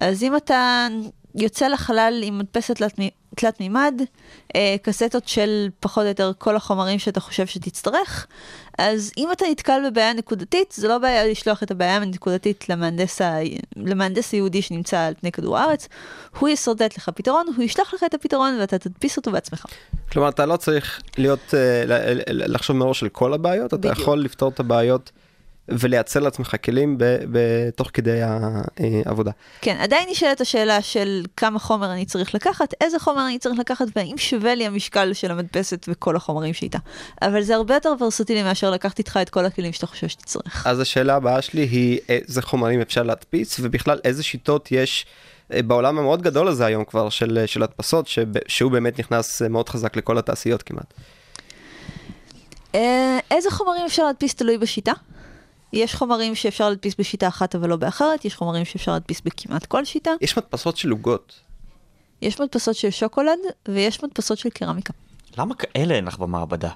אז 0.01 0.23
אם 0.23 0.37
אתה 0.37 0.87
יוצא 1.35 1.69
לחלל 1.69 2.21
עם 2.25 2.39
מדפסת 2.39 2.77
תלת, 2.77 2.99
מי- 2.99 3.11
תלת 3.37 3.61
מימד, 3.61 4.01
אה, 4.57 4.77
קסטות 4.83 5.29
של 5.29 5.69
פחות 5.81 6.03
או 6.03 6.09
יותר 6.09 6.33
כל 6.39 6.57
החומרים 6.57 6.99
שאתה 6.99 7.21
חושב 7.21 7.47
שתצטרך, 7.47 8.27
אז 8.79 9.13
אם 9.19 9.29
אתה 9.33 9.45
נתקל 9.51 9.91
בבעיה 9.91 10.13
נקודתית, 10.13 10.73
זה 10.73 10.89
לא 10.89 10.99
בעיה 10.99 11.27
לשלוח 11.27 11.63
את 11.63 11.71
הבעיה 11.71 11.97
הנקודתית 11.97 12.69
למהנדס, 12.69 13.21
ה... 13.21 13.35
למהנדס 13.77 14.33
היהודי 14.33 14.63
שנמצא 14.63 15.01
על 15.01 15.15
פני 15.21 15.33
כדור 15.33 15.59
הארץ, 15.59 15.89
הוא 16.39 16.49
יסרטט 16.49 16.97
לך 16.97 17.09
פתרון, 17.09 17.47
הוא 17.57 17.65
ישלח 17.65 17.95
לך 17.95 18.05
את 18.07 18.15
הפתרון 18.15 18.57
ואתה 18.61 18.79
תדפיס 18.79 19.17
אותו 19.17 19.33
בעצמך. 19.33 19.67
כלומר, 20.13 20.29
אתה 20.29 20.47
לא 20.47 20.57
צריך 20.57 21.03
להיות, 21.19 21.55
אה, 21.55 21.83
לחשוב 22.27 22.77
מראש 22.77 23.03
על 23.03 23.09
כל 23.09 23.33
הבעיות, 23.35 23.67
אתה 23.67 23.77
בדיוק. 23.77 23.99
יכול 23.99 24.21
לפתור 24.21 24.49
את 24.49 24.61
הבעיות 24.61 25.11
ולייצר 25.69 26.21
לעצמך 26.21 26.57
כלים 26.65 26.97
בתוך 26.99 27.91
כדי 27.93 28.21
העבודה. 29.07 29.31
כן, 29.61 29.77
עדיין 29.81 30.09
נשאלת 30.11 30.41
השאלה 30.41 30.83
של 30.83 31.25
כמה 31.37 31.59
חומר 31.59 31.93
אני 31.93 32.05
צריך 32.05 32.35
לקחת, 32.35 32.75
איזה 32.81 32.99
חומר 32.99 33.27
אני 33.27 33.39
צריך 33.39 33.59
לקחת, 33.59 33.87
והאם 33.97 34.19
שווה 34.19 34.55
לי 34.55 34.67
המשקל 34.67 35.13
של 35.13 35.31
המדפסת 35.31 35.87
וכל 35.89 36.17
החומרים 36.17 36.55
שאיתה. 36.55 36.79
אבל 37.23 37.43
זה 37.43 37.55
הרבה 37.55 37.75
יותר 37.75 37.95
ורסטילי 38.01 38.43
מאשר 38.43 38.71
לקחת 38.71 38.99
איתך 38.99 39.19
את 39.23 39.31
כל 39.31 39.45
הכלים 39.45 39.73
שאתה 39.73 39.87
חושב 39.87 40.09
שתצטרך. 40.09 40.67
אז 40.67 40.81
השאלה 40.81 41.15
הבאה 41.15 41.43
שלי 41.43 41.63
היא 41.63 41.99
איזה 42.09 42.43
חומרים 42.43 42.81
אפשר 42.81 43.03
להדפיס 43.03 43.57
ובכלל 43.61 43.99
איזה 44.05 44.23
שיטות 44.23 44.69
יש 44.73 45.07
אה, 45.53 45.63
בעולם 45.63 45.99
המאוד 45.99 46.23
גדול 46.23 46.49
הזה 46.49 46.67
היום 46.67 46.85
כבר 46.85 47.09
של, 47.09 47.43
של 47.47 47.63
הדפסות 47.63 48.07
שב- 48.07 48.49
שהוא 48.49 48.73
באמת 48.73 48.99
נכנס 48.99 49.43
אה, 49.43 49.49
מאוד 49.49 49.69
חזק 49.69 49.97
לכל 49.97 50.19
התעשיות 50.19 50.63
כמעט. 50.63 50.95
אה, 52.75 53.19
איזה 53.31 53.51
חומרים 53.51 53.83
אפשר 53.87 54.05
להדפיס 54.05 54.35
תלוי 54.35 54.59
בשיטה. 54.59 54.93
יש 55.73 55.95
חומרים 55.95 56.35
שאפשר 56.35 56.69
להדפיס 56.69 56.95
בשיטה 56.99 57.29
אחת 57.29 57.55
אבל 57.55 57.69
לא 57.69 57.77
באחרת, 57.77 58.25
יש 58.25 58.35
חומרים 58.35 58.65
שאפשר 58.65 58.93
להדפיס 58.93 59.21
בכמעט 59.21 59.67
כל 59.67 59.85
שיטה. 59.85 60.11
יש 60.21 60.39
מדפסות 60.39 60.77
של 60.77 60.91
עוגות. 60.91 61.41
יש 62.23 62.41
מדפסות 62.41 62.77
של 62.77 62.91
שוקולד 62.91 63.39
ויש 63.69 64.05
מדפסות 64.05 64.39
של 64.39 64.51
קרמיקה. 64.51 64.93
למה 65.39 65.55
כאלה 65.55 65.95
אין 65.95 66.05
לך 66.05 66.19
במעבדה? 66.19 66.71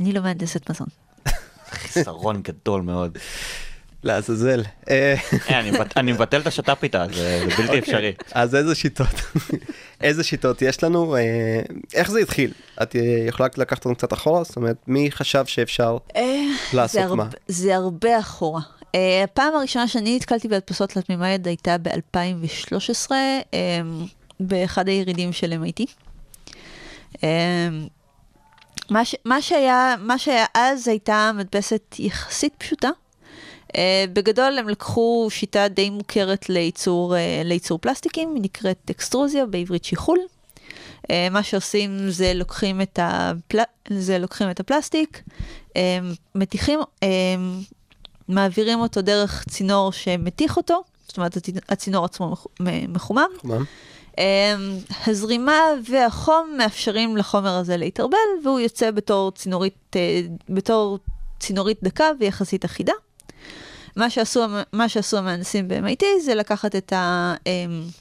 אני 0.00 0.12
לא 0.12 0.20
מהנדסת 0.20 0.70
מזון. 0.70 0.88
חיסרון 1.70 2.42
גדול 2.42 2.82
מאוד. 2.82 3.18
לעזאזל. 4.02 4.62
אה, 4.90 5.14
אה, 5.50 5.60
אני 5.60 5.70
מבט- 5.70 5.96
אני 5.96 6.12
מבטל 6.12 6.40
את 6.40 6.46
השת"פ 6.46 6.78
איתה, 6.82 7.06
זה 7.14 7.44
בלתי 7.48 7.62
אוקיי. 7.62 7.78
אפשרי. 7.78 8.12
אז 8.32 8.54
איזה 8.54 8.74
שיטות, 8.74 9.06
איזה 10.00 10.24
שיטות 10.24 10.62
יש 10.62 10.84
לנו, 10.84 11.16
אה, 11.16 11.20
איך 11.94 12.10
זה 12.10 12.18
התחיל? 12.18 12.52
את 12.82 12.96
יכולה 13.28 13.48
לקחת 13.56 13.78
אותנו 13.78 13.94
קצת 13.96 14.12
אחורה? 14.12 14.44
זאת 14.44 14.56
אומרת, 14.56 14.76
מי 14.86 15.10
חשב 15.10 15.46
שאפשר 15.46 15.96
לעשות 16.72 17.16
מה? 17.16 17.28
זה 17.48 17.76
הרבה 17.76 18.18
אחורה. 18.18 18.60
הפעם 19.24 19.54
הראשונה 19.54 19.88
שאני 19.88 20.16
נתקלתי 20.16 20.48
בהדפסות 20.48 20.90
תלת 20.90 21.10
מימד 21.10 21.42
הייתה 21.46 21.76
ב-2013, 21.78 23.10
um, 23.10 23.14
באחד 24.40 24.88
הירידים 24.88 25.32
של 25.32 25.52
MIT. 25.62 25.84
מה, 28.90 29.04
ש, 29.04 29.14
מה, 29.24 29.42
שהיה, 29.42 29.94
מה 30.00 30.18
שהיה 30.18 30.44
אז 30.54 30.88
הייתה 30.88 31.30
מדפסת 31.34 31.94
יחסית 31.98 32.52
פשוטה. 32.58 32.88
Uh, 33.68 33.80
בגדול 34.12 34.58
הם 34.58 34.68
לקחו 34.68 35.28
שיטה 35.30 35.68
די 35.68 35.90
מוכרת 35.90 36.48
לייצור, 36.48 37.14
uh, 37.14 37.18
לייצור 37.44 37.78
פלסטיקים, 37.78 38.34
היא 38.34 38.42
נקראת 38.42 38.90
אקסטרוזיה, 38.90 39.46
בעברית 39.46 39.84
שיחול. 39.84 40.18
Uh, 41.02 41.10
מה 41.30 41.42
שעושים 41.42 42.10
זה 42.10 42.34
לוקחים 42.34 42.80
את, 42.80 42.98
הפל... 43.02 43.58
זה 43.90 44.18
לוקחים 44.18 44.50
את 44.50 44.60
הפלסטיק, 44.60 45.22
מתיחים, 46.34 46.80
מעבירים 48.28 48.80
אותו 48.80 49.02
דרך 49.02 49.44
צינור 49.48 49.92
שמתיך 49.92 50.56
אותו, 50.56 50.82
זאת 51.08 51.16
אומרת 51.16 51.36
הצינ- 51.36 51.64
הצינור 51.68 52.04
עצמו 52.04 52.34
מחומם. 52.88 53.28
חומם. 53.38 53.64
הזרימה 55.06 55.60
והחום 55.90 56.54
מאפשרים 56.58 57.16
לחומר 57.16 57.50
הזה 57.50 57.76
להתערבל, 57.76 58.18
והוא 58.44 58.60
יוצא 58.60 58.90
בתור 58.90 59.30
צינורית, 59.30 59.96
בתור 60.48 60.98
צינורית 61.40 61.78
דקה 61.82 62.10
ויחסית 62.20 62.64
אחידה. 62.64 62.92
מה 63.98 64.10
שעשו, 64.10 64.46
מה 64.72 64.88
שעשו 64.88 65.18
המהנדסים 65.18 65.68
ב-MIT 65.68 66.04
זה 66.24 66.34
לקחת 66.34 66.76
את 66.76 66.92
ה... 66.92 67.34
um, 67.44 67.92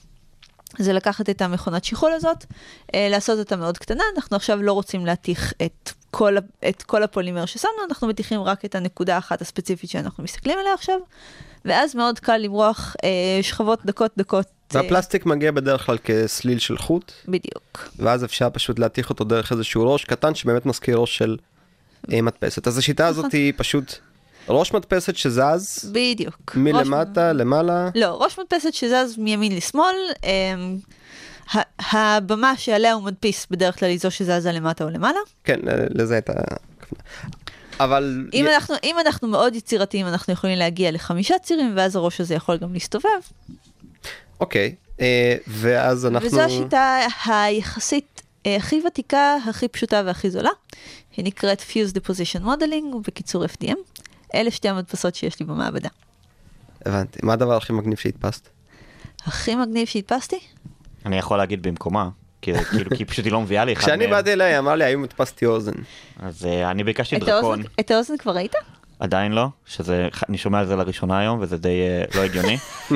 זה 0.80 0.94
לקחת 0.94 1.30
את 1.30 1.42
המכונת 1.42 1.84
שיחול 1.84 2.12
הזאת, 2.14 2.44
uh, 2.44 2.90
לעשות 2.96 3.40
אותה 3.40 3.56
מאוד 3.56 3.78
קטנה, 3.78 4.04
אנחנו 4.16 4.36
עכשיו 4.36 4.64
לא 4.64 4.74
רוצים 4.74 5.06
להתיך 5.06 5.54
את 5.66 5.92
כל, 6.12 6.36
את 6.70 6.84
כל 6.84 7.04
הפולימר 7.04 7.46
ששמנו, 7.46 7.74
אנחנו 7.90 8.08
מתיכים 8.08 8.42
רק 8.42 8.66
את 8.66 8.76
הנקודה 8.76 9.16
האחת 9.16 9.42
הספציפית 9.42 9.90
שאנחנו 9.90 10.24
מסתכלים 10.24 10.60
עליה 10.60 10.74
עכשיו, 10.74 11.00
ואז 11.66 11.96
מאוד 11.96 12.20
קל 12.20 12.38
למרוח 12.38 12.96
uh, 12.96 13.44
שכבות 13.44 13.86
דקות 13.86 14.12
דקות. 14.18 14.46
אה, 14.76 14.82
והפלסטיק 14.82 15.26
מגיע 15.26 15.52
בדרך 15.52 15.86
כלל 15.86 15.98
כסליל 16.04 16.60
של 16.60 16.78
חוט, 16.78 17.12
בדיוק. 17.28 17.90
ואז 18.00 18.24
אפשר 18.24 18.50
פשוט 18.50 18.80
להתיך 18.80 19.10
אותו 19.10 19.24
דרך 19.24 19.52
איזשהו 19.52 19.94
ראש 19.94 20.06
קטן 20.06 20.36
שבאמת 20.36 20.66
מזכיר 20.66 20.98
ראש 20.98 21.18
של 21.18 21.38
אה, 22.12 22.22
מדפסת. 22.22 22.68
אז 22.68 22.78
השיטה 22.78 23.08
הזאת 23.08 23.32
היא 23.32 23.54
פשוט 23.58 23.94
ראש 24.50 24.74
מדפסת 24.74 25.16
שזז 25.16 25.92
בדיוק. 25.94 26.56
מלמטה 26.56 27.30
ראש... 27.30 27.38
למעלה. 27.40 27.90
לא, 27.96 28.24
ראש 28.24 28.40
מדפסת 28.40 28.74
שזז 28.74 29.18
מימין 29.18 29.56
לשמאל, 29.56 29.96
אמ, 30.24 30.78
הבמה 31.92 32.58
שעליה 32.58 32.94
הוא 32.94 33.04
מדפיס 33.04 33.48
בדרך 33.52 33.80
כלל 33.80 33.90
היא 33.90 34.00
זו 34.00 34.12
שזזה 34.12 34.52
למטה 34.52 34.84
או 34.84 34.90
למעלה. 34.90 35.20
כן, 35.44 35.60
אה, 35.68 35.74
לזה 35.90 36.14
הייתה. 36.14 36.34
אבל 37.80 38.26
אם 38.34 38.46
י- 38.50 38.56
אנחנו, 38.56 38.76
אם 38.84 38.96
אנחנו 39.00 39.28
מאוד 39.28 39.56
יצירתיים, 39.56 40.08
אנחנו 40.08 40.34
יכולים 40.34 40.58
להגיע 40.60 40.92
לחמישה 40.92 41.40
צירים, 41.44 41.74
ואז 41.76 41.96
הראש 41.96 42.22
הזה 42.22 42.36
יכול 42.36 42.58
גם 42.58 42.74
להסתובב. 42.74 43.10
אוקיי, 44.40 44.76
אה, 45.02 45.36
ואז 45.48 46.06
אנחנו... 46.06 46.28
וזו 46.28 46.42
השיטה 46.42 47.00
היחסית 47.26 48.22
אה, 48.46 48.56
הכי 48.56 48.82
ותיקה, 48.88 49.36
הכי 49.50 49.68
פשוטה 49.68 50.02
והכי 50.06 50.30
זולה. 50.30 50.50
היא 51.18 51.26
נקראת 51.26 51.62
Fuse 51.62 51.94
Deposition 51.94 52.42
Modeling, 52.46 52.96
ובקיצור 52.96 53.46
FDM. 53.46 53.78
אלה 54.36 54.52
שתי 54.52 54.70
המדפסות 54.70 55.16
שיש 55.16 55.40
לי 55.40 55.46
במעבדה. 55.46 55.90
הבנתי, 56.86 57.20
מה 57.24 57.34
הדבר 57.34 57.58
הכי 57.58 57.74
מגניב 57.74 57.98
שהדפסת? 57.98 58.50
הכי 59.26 59.56
מגניב 59.56 59.88
שהדפסתי? 59.88 60.40
אני 61.06 61.18
יכול 61.18 61.38
להגיד 61.38 61.62
במקומה, 61.64 62.10
כי 62.42 62.54
כאילו, 62.54 62.98
כי 62.98 63.06
פשוט 63.06 63.26
היא 63.26 63.34
לא 63.34 63.42
מביאה 63.42 63.66
לי 63.66 63.74
אחד 63.74 63.82
כשאני. 63.82 64.08
באתי 64.08 64.34
אליה 64.34 64.48
היא 64.48 64.60
אמרה 64.60 64.76
לי 64.76 64.84
האם 64.84 65.04
הדפסתי 65.04 65.46
אוזן. 65.46 65.72
אז 66.20 66.46
אה, 66.46 66.72
אני 66.72 66.84
ביקשתי 66.84 67.16
את 67.16 67.24
דרקון, 67.24 67.64
את 67.80 67.92
האוזן 67.92 68.18
כבר 68.18 68.32
ראית? 68.32 68.56
עדיין 69.00 69.32
לא, 69.32 69.48
שזה, 69.66 70.08
אני 70.30 70.38
שומע 70.38 70.60
על 70.60 70.66
זה 70.66 70.76
לראשונה 70.76 71.20
היום 71.20 71.40
וזה 71.42 71.58
די 71.58 71.82
אה, 71.82 72.04
לא 72.16 72.24
הגיוני, 72.24 72.58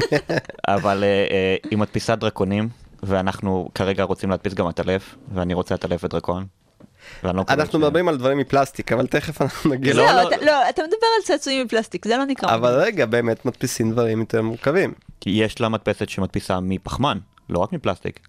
אבל 0.68 1.04
אה, 1.04 1.56
היא 1.70 1.78
מדפיסה 1.78 2.16
דרקונים, 2.16 2.70
ואנחנו 3.04 3.70
כרגע 3.76 4.04
רוצים 4.04 4.30
להדפיס 4.30 4.54
גם 4.54 4.68
עטלף, 4.68 5.16
ואני 5.34 5.54
רוצה 5.54 5.76
עטלף 5.76 6.04
ודרקון. 6.04 6.46
לא 7.24 7.44
אנחנו 7.50 7.80
מדברים 7.80 8.08
על 8.08 8.18
דברים 8.18 8.38
מפלסטיק, 8.38 8.92
אבל 8.92 9.08
תכף 9.08 9.42
אנחנו 9.42 9.70
נגיע 9.70 9.94
זהו, 9.94 10.06
ל... 10.06 10.08
לא, 10.12 10.28
אתה- 10.28 10.46
לא, 10.46 10.70
אתה 10.70 10.82
מדבר 10.84 11.08
על 11.18 11.24
צעצועים 11.26 11.66
מפלסטיק, 11.66 12.08
זה 12.08 12.18
לא 12.18 12.26
נקרא. 12.26 12.56
אבל. 12.56 12.80
רגע, 12.80 13.06
באמת 13.06 13.46
מדפיסים 13.46 13.92
דברים 13.92 14.20
יותר 14.20 14.42
מורכבים. 14.42 14.94
כי 15.20 15.30
יש 15.30 15.62
לה 15.62 15.70
מדפסת 15.70 16.10
שמדפיסה 16.10 16.60
מפחמן, 16.60 17.18
לא 17.50 17.60
רק 17.60 17.74
מפלסטיק. 17.74 18.20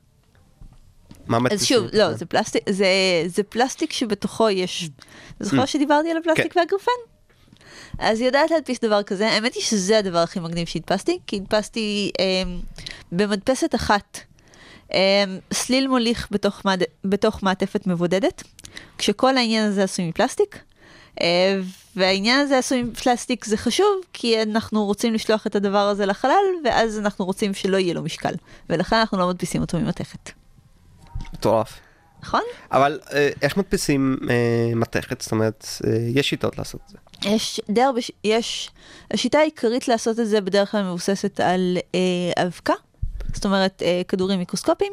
מה 1.26 1.36
אז 1.36 1.42
מדפיסים? 1.42 1.76
שוב, 1.78 1.86
לא, 1.92 2.12
זה 2.12 2.26
פלסטיק, 2.26 2.62
זה, 2.70 2.86
זה 3.26 3.42
פלסטיק 3.42 3.92
שבתוכו 3.92 4.50
יש, 4.50 4.88
אתה 5.36 5.44
זוכר 5.44 5.64
שדיברתי 5.64 6.10
על 6.10 6.16
הפלסטיק 6.16 6.52
כן. 6.52 6.60
והגרפן? 6.60 6.90
אז 7.98 8.18
היא 8.18 8.26
יודעת 8.26 8.50
להדפיס 8.50 8.80
דבר 8.80 9.02
כזה, 9.02 9.30
האמת 9.30 9.54
היא 9.54 9.62
שזה 9.62 9.98
הדבר 9.98 10.18
הכי 10.18 10.40
מגניב 10.40 10.66
שהדפסתי, 10.66 11.18
כי 11.26 11.36
הדפסתי 11.36 12.10
אה, 12.20 12.24
במדפסת 13.12 13.74
אחת 13.74 14.18
סליל 15.52 15.88
מוליך 15.88 16.28
בתוך, 16.30 16.64
מד... 16.64 16.82
בתוך 17.04 17.42
מעטפת 17.42 17.86
מבודדת, 17.86 18.42
כשכל 18.98 19.36
העניין 19.36 19.68
הזה 19.68 19.84
עשוי 19.84 20.08
מפלסטיק. 20.08 20.58
אה, 21.20 21.60
והעניין 21.96 22.40
הזה 22.40 22.58
עשוי 22.58 22.82
מפלסטיק 22.82 23.44
זה 23.44 23.56
חשוב, 23.56 24.00
כי 24.12 24.42
אנחנו 24.42 24.84
רוצים 24.84 25.14
לשלוח 25.14 25.46
את 25.46 25.56
הדבר 25.56 25.78
הזה 25.88 26.06
לחלל, 26.06 26.44
ואז 26.64 26.98
אנחנו 26.98 27.24
רוצים 27.24 27.54
שלא 27.54 27.76
יהיה 27.76 27.94
לו 27.94 28.02
משקל, 28.02 28.34
ולכן 28.70 28.96
אנחנו 28.96 29.18
לא 29.18 29.28
מדפיסים 29.28 29.60
אותו 29.60 29.78
ממתכת. 29.78 30.30
מטורף. 31.32 31.80
נכון? 32.22 32.42
אבל 32.72 33.00
אה, 33.12 33.30
איך 33.42 33.56
מדפיסים 33.56 34.16
אה, 34.30 34.74
מתכת? 34.74 35.20
זאת 35.20 35.32
אומרת, 35.32 35.66
אה, 35.86 35.96
יש 36.14 36.28
שיטות 36.28 36.58
לעשות 36.58 36.80
את 36.84 36.88
זה. 36.88 36.98
יש 37.24 37.60
די 37.70 37.82
הרבה, 37.82 38.00
יש, 38.24 38.70
השיטה 39.10 39.38
העיקרית 39.38 39.88
לעשות 39.88 40.20
את 40.20 40.28
זה 40.28 40.40
בדרך 40.40 40.70
כלל 40.70 40.82
מבוססת 40.82 41.40
על 41.40 41.78
אה, 41.94 42.44
אבקה, 42.46 42.74
זאת 43.34 43.44
אומרת 43.44 43.82
אה, 43.82 44.02
כדורים 44.08 44.38
מיקרוסקופיים, 44.38 44.92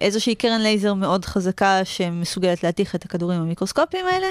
איזושהי 0.00 0.34
קרן 0.34 0.60
לייזר 0.60 0.94
מאוד 0.94 1.24
חזקה 1.24 1.80
שמסוגלת 1.84 2.64
להתיך 2.64 2.94
את 2.94 3.04
הכדורים 3.04 3.40
המיקרוסקופיים 3.40 4.06
האלה, 4.06 4.28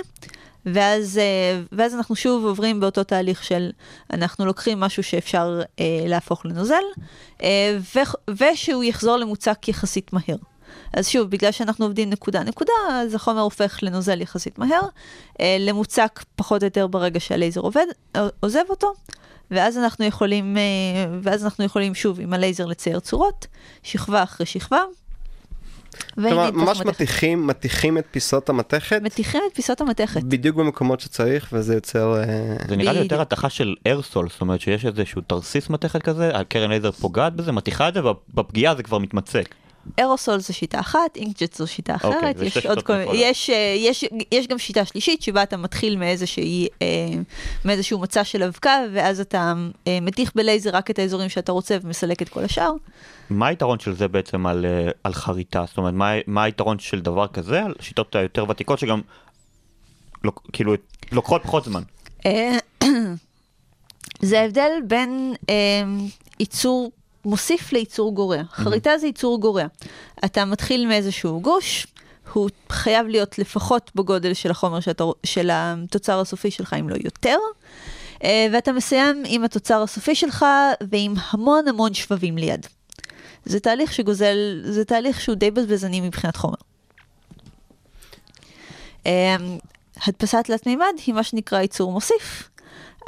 ואז, 0.65 1.17
אה, 1.17 1.61
ואז 1.71 1.95
אנחנו 1.95 2.15
שוב 2.15 2.45
עוברים 2.45 2.79
באותו 2.79 3.03
תהליך 3.03 3.43
של 3.43 3.71
אנחנו 4.13 4.45
לוקחים 4.45 4.79
משהו 4.79 5.03
שאפשר 5.03 5.61
אה, 5.79 5.85
להפוך 6.07 6.45
לנוזל, 6.45 6.83
אה, 7.43 7.77
ו- 7.95 8.31
ושהוא 8.31 8.83
יחזור 8.83 9.17
למוצק 9.17 9.67
יחסית 9.67 10.13
מהר. 10.13 10.37
אז 10.93 11.07
שוב, 11.07 11.29
בגלל 11.29 11.51
שאנחנו 11.51 11.85
עובדים 11.85 12.09
נקודה 12.09 12.43
נקודה, 12.43 12.73
אז 12.91 13.13
החומר 13.13 13.41
הופך 13.41 13.79
לנוזל 13.81 14.21
יחסית 14.21 14.59
מהר, 14.59 14.81
אה, 15.41 15.57
למוצק 15.59 16.23
פחות 16.35 16.61
או 16.63 16.67
יותר 16.67 16.87
ברגע 16.87 17.19
שהלייזר 17.19 17.61
עובד, 17.61 17.85
אה, 18.15 18.27
עוזב 18.39 18.63
אותו, 18.69 18.93
ואז 19.51 19.77
אנחנו 19.77 20.05
יכולים, 20.05 20.57
אה, 20.57 20.61
ואז 21.21 21.43
אנחנו 21.43 21.63
יכולים 21.63 21.95
שוב 21.95 22.19
עם 22.19 22.33
הלייזר 22.33 22.65
לצייר 22.65 22.99
צורות, 22.99 23.47
שכבה 23.83 24.23
אחרי 24.23 24.45
שכבה. 24.45 24.81
כלומר, 26.15 26.51
ממש 26.51 26.77
מתכת. 26.77 26.89
מתיכים, 26.89 27.47
מתיכים 27.47 27.97
את 27.97 28.05
פיסות 28.11 28.49
המתכת 28.49 29.01
מתיכים 29.01 29.41
את 29.51 29.55
פיסות 29.55 29.81
המתכת. 29.81 30.23
בדיוק 30.23 30.55
במקומות 30.55 30.99
שצריך, 30.99 31.49
וזה 31.53 31.73
יוצר... 31.73 32.15
אה, 32.15 32.55
זה 32.67 32.75
נראה 32.75 32.93
לי 32.93 32.99
יותר. 32.99 33.21
התכה 33.21 33.49
של 33.49 33.75
aerosol, 33.85 34.29
זאת 34.29 34.41
אומרת 34.41 34.61
שיש 34.61 34.85
איזשהו 34.85 35.21
תרסיס 35.21 35.69
מתכת 35.69 36.01
כזה, 36.01 36.35
הקרן 36.35 36.69
לייזר 36.69 36.91
פוגעת 36.91 37.33
בזה, 37.33 37.51
מתיכה 37.51 37.89
את 37.89 37.93
זה, 37.93 38.01
ובפגיעה 38.05 38.75
זה 38.75 38.83
כבר 38.83 38.97
מתמצק. 38.97 39.55
aerosol 39.97 40.39
זו 40.39 40.53
שיטה 40.53 40.79
אחת, 40.79 41.15
inkjet 41.15 41.53
זו 41.53 41.67
שיטה 41.67 41.93
אוקיי, 41.93 42.09
אחרת, 42.19 42.37
זה 42.37 42.45
יש 42.45 42.57
שתי 42.57 42.67
עוד 42.67 42.81
כל. 42.81 42.93
יש, 43.13 43.49
יש, 43.77 44.05
יש 44.31 44.47
גם 44.47 44.57
שיטה 44.57 44.85
שלישית 44.85 45.21
שבה 45.21 45.43
אתה 45.43 45.57
מתחיל 45.57 45.97
מאיזושהי, 45.97 46.67
אה, 46.81 46.87
מאיזשהו 47.65 47.99
מצע 47.99 48.23
של 48.23 48.43
אבקה, 48.43 48.77
ואז 48.93 49.19
אתה 49.19 49.53
אה, 49.87 49.99
מתיך 50.01 50.31
בלייזר 50.35 50.69
רק 50.73 50.91
את 50.91 50.99
האזורים 50.99 51.29
שאתה 51.29 51.51
רוצה 51.51 51.77
ומסלק 51.81 52.21
את 52.21 52.29
כל 52.29 52.43
השאר. 52.43 52.71
מה 53.29 53.47
היתרון 53.47 53.79
של 53.79 53.95
זה 53.95 54.07
בעצם 54.07 54.45
על, 54.45 54.65
אה, 54.65 54.91
על 55.03 55.13
חריטה? 55.13 55.63
זאת 55.67 55.77
אומרת, 55.77 55.93
מה, 55.93 56.11
מה 56.27 56.43
היתרון 56.43 56.79
של 56.79 57.01
דבר 57.01 57.27
כזה 57.27 57.63
על 57.63 57.75
שיטות 57.79 58.15
היותר 58.15 58.45
ותיקות 58.49 58.79
שגם 58.79 59.01
לוק, 60.23 60.49
כאילו 60.53 60.73
לוקחות 61.11 61.43
פחות 61.43 61.65
זמן? 61.65 61.81
אה, 62.25 62.57
זה 64.21 64.41
ההבדל 64.41 64.71
בין 64.87 65.33
אה, 65.49 65.83
ייצור 66.39 66.91
מוסיף 67.25 67.73
לייצור 67.73 68.15
גורע. 68.15 68.43
חריטה 68.51 68.97
זה 68.97 69.07
ייצור 69.07 69.39
גורע. 69.39 69.65
אתה 70.25 70.45
מתחיל 70.45 70.87
מאיזשהו 70.87 71.41
גוש, 71.41 71.87
הוא 72.33 72.49
חייב 72.69 73.07
להיות 73.07 73.39
לפחות 73.39 73.91
בגודל 73.95 74.33
של 74.33 74.51
החומר 74.51 74.79
שאתה, 74.79 75.03
של 75.25 75.49
התוצר 75.53 76.19
הסופי 76.19 76.51
שלך, 76.51 76.75
אם 76.79 76.89
לא 76.89 76.95
יותר. 77.03 77.37
אה, 78.23 78.47
ואתה 78.53 78.71
מסיים 78.71 79.23
עם 79.25 79.43
התוצר 79.43 79.81
הסופי 79.81 80.15
שלך 80.15 80.45
ועם 80.91 81.13
המון 81.29 81.67
המון 81.67 81.93
שבבים 81.93 82.37
ליד. 82.37 82.65
זה 83.45 83.59
תהליך 83.59 83.93
שגוזל, 83.93 84.61
זה 84.63 84.85
תהליך 84.85 85.21
שהוא 85.21 85.35
די 85.35 85.51
בזבזני 85.51 86.01
מבחינת 86.01 86.35
חומר. 86.35 86.55
אה, 89.05 89.35
הדפסת 90.07 90.43
תלת 90.45 90.67
מימד 90.67 90.93
היא 91.05 91.15
מה 91.15 91.23
שנקרא 91.23 91.61
ייצור 91.61 91.91
מוסיף. 91.91 92.49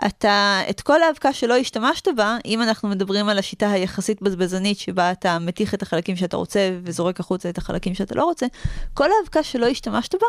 אתה, 0.06 0.62
את 0.70 0.82
כל 0.82 1.04
האבקה 1.04 1.34
שלא 1.34 1.58
השתמשת 1.58 2.08
בה, 2.16 2.38
אם 2.46 2.62
אנחנו 2.62 2.90
מדברים 2.90 3.30
על 3.30 3.40
השיטה 3.40 3.72
היחסית 3.72 4.22
בזבזנית 4.22 4.78
שבה 4.78 5.12
אתה 5.12 5.40
מתיך 5.40 5.74
את 5.74 5.82
החלקים 5.82 6.16
שאתה 6.16 6.38
רוצה 6.38 6.72
וזורק 6.84 7.20
החוצה 7.20 7.50
את 7.50 7.58
החלקים 7.58 7.94
שאתה 7.94 8.16
לא 8.16 8.24
רוצה, 8.24 8.46
כל 8.94 9.08
האבקה 9.20 9.44
שלא 9.44 9.66
השתמשת 9.66 10.14
בה, 10.14 10.28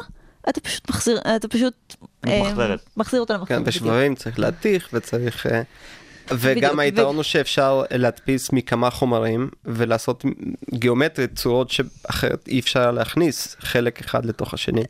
אתה 0.48 0.60
פשוט 0.60 0.90
מחזיר, 0.90 1.20
אתה 1.36 1.48
פשוט... 1.48 1.74
אה, 2.26 2.42
ממחזרת. 2.42 2.80
מחזיר 2.96 3.20
אותה 3.20 3.34
כן, 3.34 3.38
למחזיר. 3.38 3.58
בדיוק. 3.58 3.68
בשבבים 3.68 4.14
צריך 4.14 4.38
להתיך 4.38 4.88
וצריך... 4.92 5.46
וגם 6.30 6.78
היתרון 6.78 7.16
הוא 7.16 7.22
שאפשר 7.22 7.82
להדפיס 7.90 8.52
מכמה 8.52 8.90
חומרים 8.90 9.50
ולעשות 9.64 10.24
גיאומטרית 10.74 11.36
צורות 11.36 11.70
שאחרת 11.70 12.48
אי 12.48 12.60
אפשר 12.60 12.90
להכניס 12.90 13.56
חלק 13.60 14.00
אחד 14.00 14.26
לתוך 14.26 14.54
השני. 14.54 14.82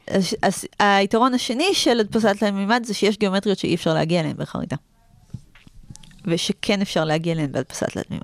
אז, 0.43 0.65
היתרון 0.79 1.35
השני 1.35 1.75
של 1.75 2.01
הדפסת 2.01 2.37
תלת 2.39 2.53
מימד 2.53 2.83
זה 2.85 2.95
שיש 2.95 3.19
גיאומטריות 3.19 3.59
שאי 3.59 3.75
אפשר 3.75 3.95
להגיע 3.95 4.21
אליהן 4.21 4.37
בחריטה. 4.37 4.77
ושכן 6.25 6.81
אפשר 6.81 7.05
להגיע 7.05 7.33
אליהן 7.33 7.53
בהדפסת 7.53 7.91
תלת 7.91 8.11
מימד. 8.11 8.23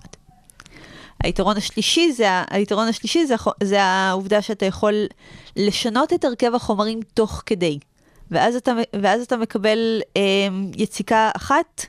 היתרון 1.25 1.57
השלישי 1.57 2.13
זה, 2.13 2.27
היתרון 2.51 2.89
השלישי 2.89 3.27
זה, 3.27 3.35
זה 3.63 3.83
העובדה 3.83 4.43
שאתה 4.43 4.67
יכול 4.67 5.07
לשנות 5.57 6.13
את 6.13 6.25
הרכב 6.25 6.55
החומרים 6.55 7.01
תוך 7.15 7.43
כדי. 7.47 7.79
ואז 8.31 8.57
אתה, 8.57 8.73
ואז 9.03 9.23
אתה 9.23 9.37
מקבל 9.37 10.01
אה, 10.17 10.23
יציקה 10.77 11.31
אחת, 11.37 11.87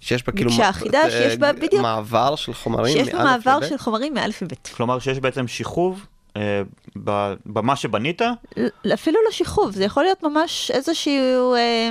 שיש 0.00 0.26
בה 0.26 0.32
כאילו 0.32 0.50
אחידה, 0.62 0.98
אה, 1.02 1.10
שיש 1.10 1.36
בה- 1.36 1.52
בדיוק. 1.52 1.82
מעבר 1.82 2.36
של 2.36 2.54
חומרים. 2.54 2.92
שיש 2.98 3.08
בה 3.14 3.24
מעבר. 3.24 3.58
של 3.68 3.78
חומרים 3.78 4.14
מאלף 4.14 4.38
ובית. 4.42 4.70
כלומר 4.76 4.98
שיש 4.98 5.18
בעצם 5.18 5.48
שכוב 5.48 6.06
אה, 6.36 6.62
במה 7.46 7.76
שבנית, 7.76 8.22
אפילו 8.94 9.18
לא 9.24 9.30
שכוב, 9.30 9.70
זה 9.72 9.84
יכול 9.84 10.02
להיות 10.02 10.22
ממש 10.22 10.70
איזשהו, 10.74 11.54
אה, 11.54 11.90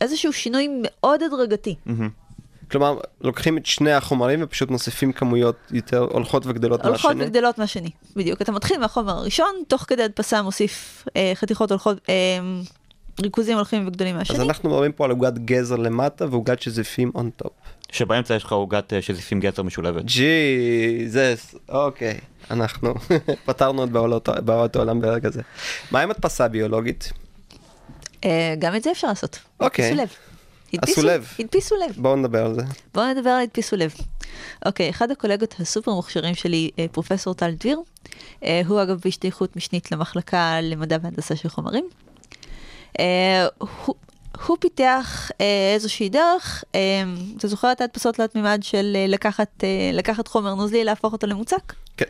איזשהו 0.00 0.32
שינוי 0.32 0.68
מאוד 0.82 1.22
הדרגתי. 1.22 1.74
כלומר 2.70 2.98
לוקחים 3.20 3.58
את 3.58 3.66
שני 3.66 3.92
החומרים 3.92 4.40
ופשוט 4.42 4.70
מוסיפים 4.70 5.12
כמויות 5.12 5.56
יותר 5.70 5.98
הולכות 6.10 6.42
וגדלות 6.46 6.86
הולכות 6.86 7.10
מהשני. 7.10 7.24
וגדלות 7.26 7.58
מהשני, 7.58 7.90
בדיוק. 8.16 8.42
אתה 8.42 8.52
מתחיל 8.52 8.78
מהחומר 8.80 9.12
הראשון, 9.16 9.50
תוך 9.68 9.82
כדי 9.88 10.02
הדפסה 10.02 10.42
מוסיף 10.42 11.04
אה, 11.16 11.32
חתיכות 11.34 11.70
הולכות, 11.70 11.98
אה, 12.08 12.14
ריכוזים 13.22 13.56
הולכים 13.56 13.86
וגדולים 13.86 14.14
אז 14.14 14.18
מהשני. 14.18 14.38
אנחנו 14.44 14.70
מדברים 14.70 14.92
פה 14.92 15.04
על 15.04 15.10
עוגת 15.10 15.38
גזר 15.38 15.76
למטה 15.76 16.26
ועוגת 16.30 16.62
שזיפים 16.62 17.10
on 17.14 17.30
top. 17.36 17.52
שבאמצע 17.92 18.34
יש 18.34 18.44
לך 18.44 18.52
עוגת 18.52 18.92
אה, 18.92 19.02
שזיפים 19.02 19.40
גזר 19.40 19.62
משולבת. 19.62 20.04
Jesus, 20.04 21.54
אוקיי, 21.68 22.18
אנחנו 22.50 22.94
פתרנו 23.46 23.84
את 23.84 23.90
בעלות- 23.90 24.28
בעיות 24.44 24.76
העולם 24.76 25.00
ברגע 25.00 25.30
זה. 25.30 25.42
מה 25.90 26.00
עם 26.00 26.10
הדפסה 26.10 26.48
ביולוגית? 26.48 27.12
אה, 28.24 28.54
גם 28.58 28.76
את 28.76 28.82
זה 28.82 28.90
אפשר 28.90 29.08
לעשות. 29.08 29.38
אוקיי. 29.60 29.92
הדפיסו 30.72 31.02
לב. 31.02 31.24
הדפיסו- 31.38 31.74
לב. 31.76 31.94
בואו 31.96 32.16
נדבר 32.16 32.44
על 32.46 32.54
זה. 32.54 32.62
בואו 32.94 33.14
נדבר 33.14 33.30
על 33.30 33.42
הדפיסו 33.42 33.76
לב. 33.76 33.94
אוקיי, 34.66 34.90
אחד 34.90 35.10
הקולגות 35.10 35.54
הסופר 35.60 35.92
מוכשרים 35.94 36.34
שלי, 36.34 36.70
אה, 36.78 36.86
פרופסור 36.92 37.34
טל 37.34 37.50
דביר, 37.50 37.80
הוא 38.66 38.82
אגב 38.82 39.00
בהשתייכות 39.04 39.56
משנית 39.56 39.92
למחלקה 39.92 40.58
למדע 40.62 40.96
והנדסה 41.02 41.36
של 41.36 41.48
חומרים. 41.48 41.84
אה, 42.98 43.46
הוא, 43.58 43.94
הוא 44.46 44.56
פיתח 44.60 45.30
אה, 45.40 45.72
איזושהי 45.74 46.08
דרך, 46.08 46.64
אה, 46.74 47.02
אתה 47.36 47.48
זוכר 47.48 47.72
את 47.72 47.80
ההדפסות 47.80 48.14
תלת 48.14 48.34
מימד 48.34 48.60
של 48.62 48.96
לקחת, 49.08 49.64
לקחת 49.92 50.28
חומר 50.28 50.54
נוזלי, 50.54 50.84
להפוך 50.84 51.12
אותו 51.12 51.26
למוצק? 51.26 51.72
כן. 51.96 52.06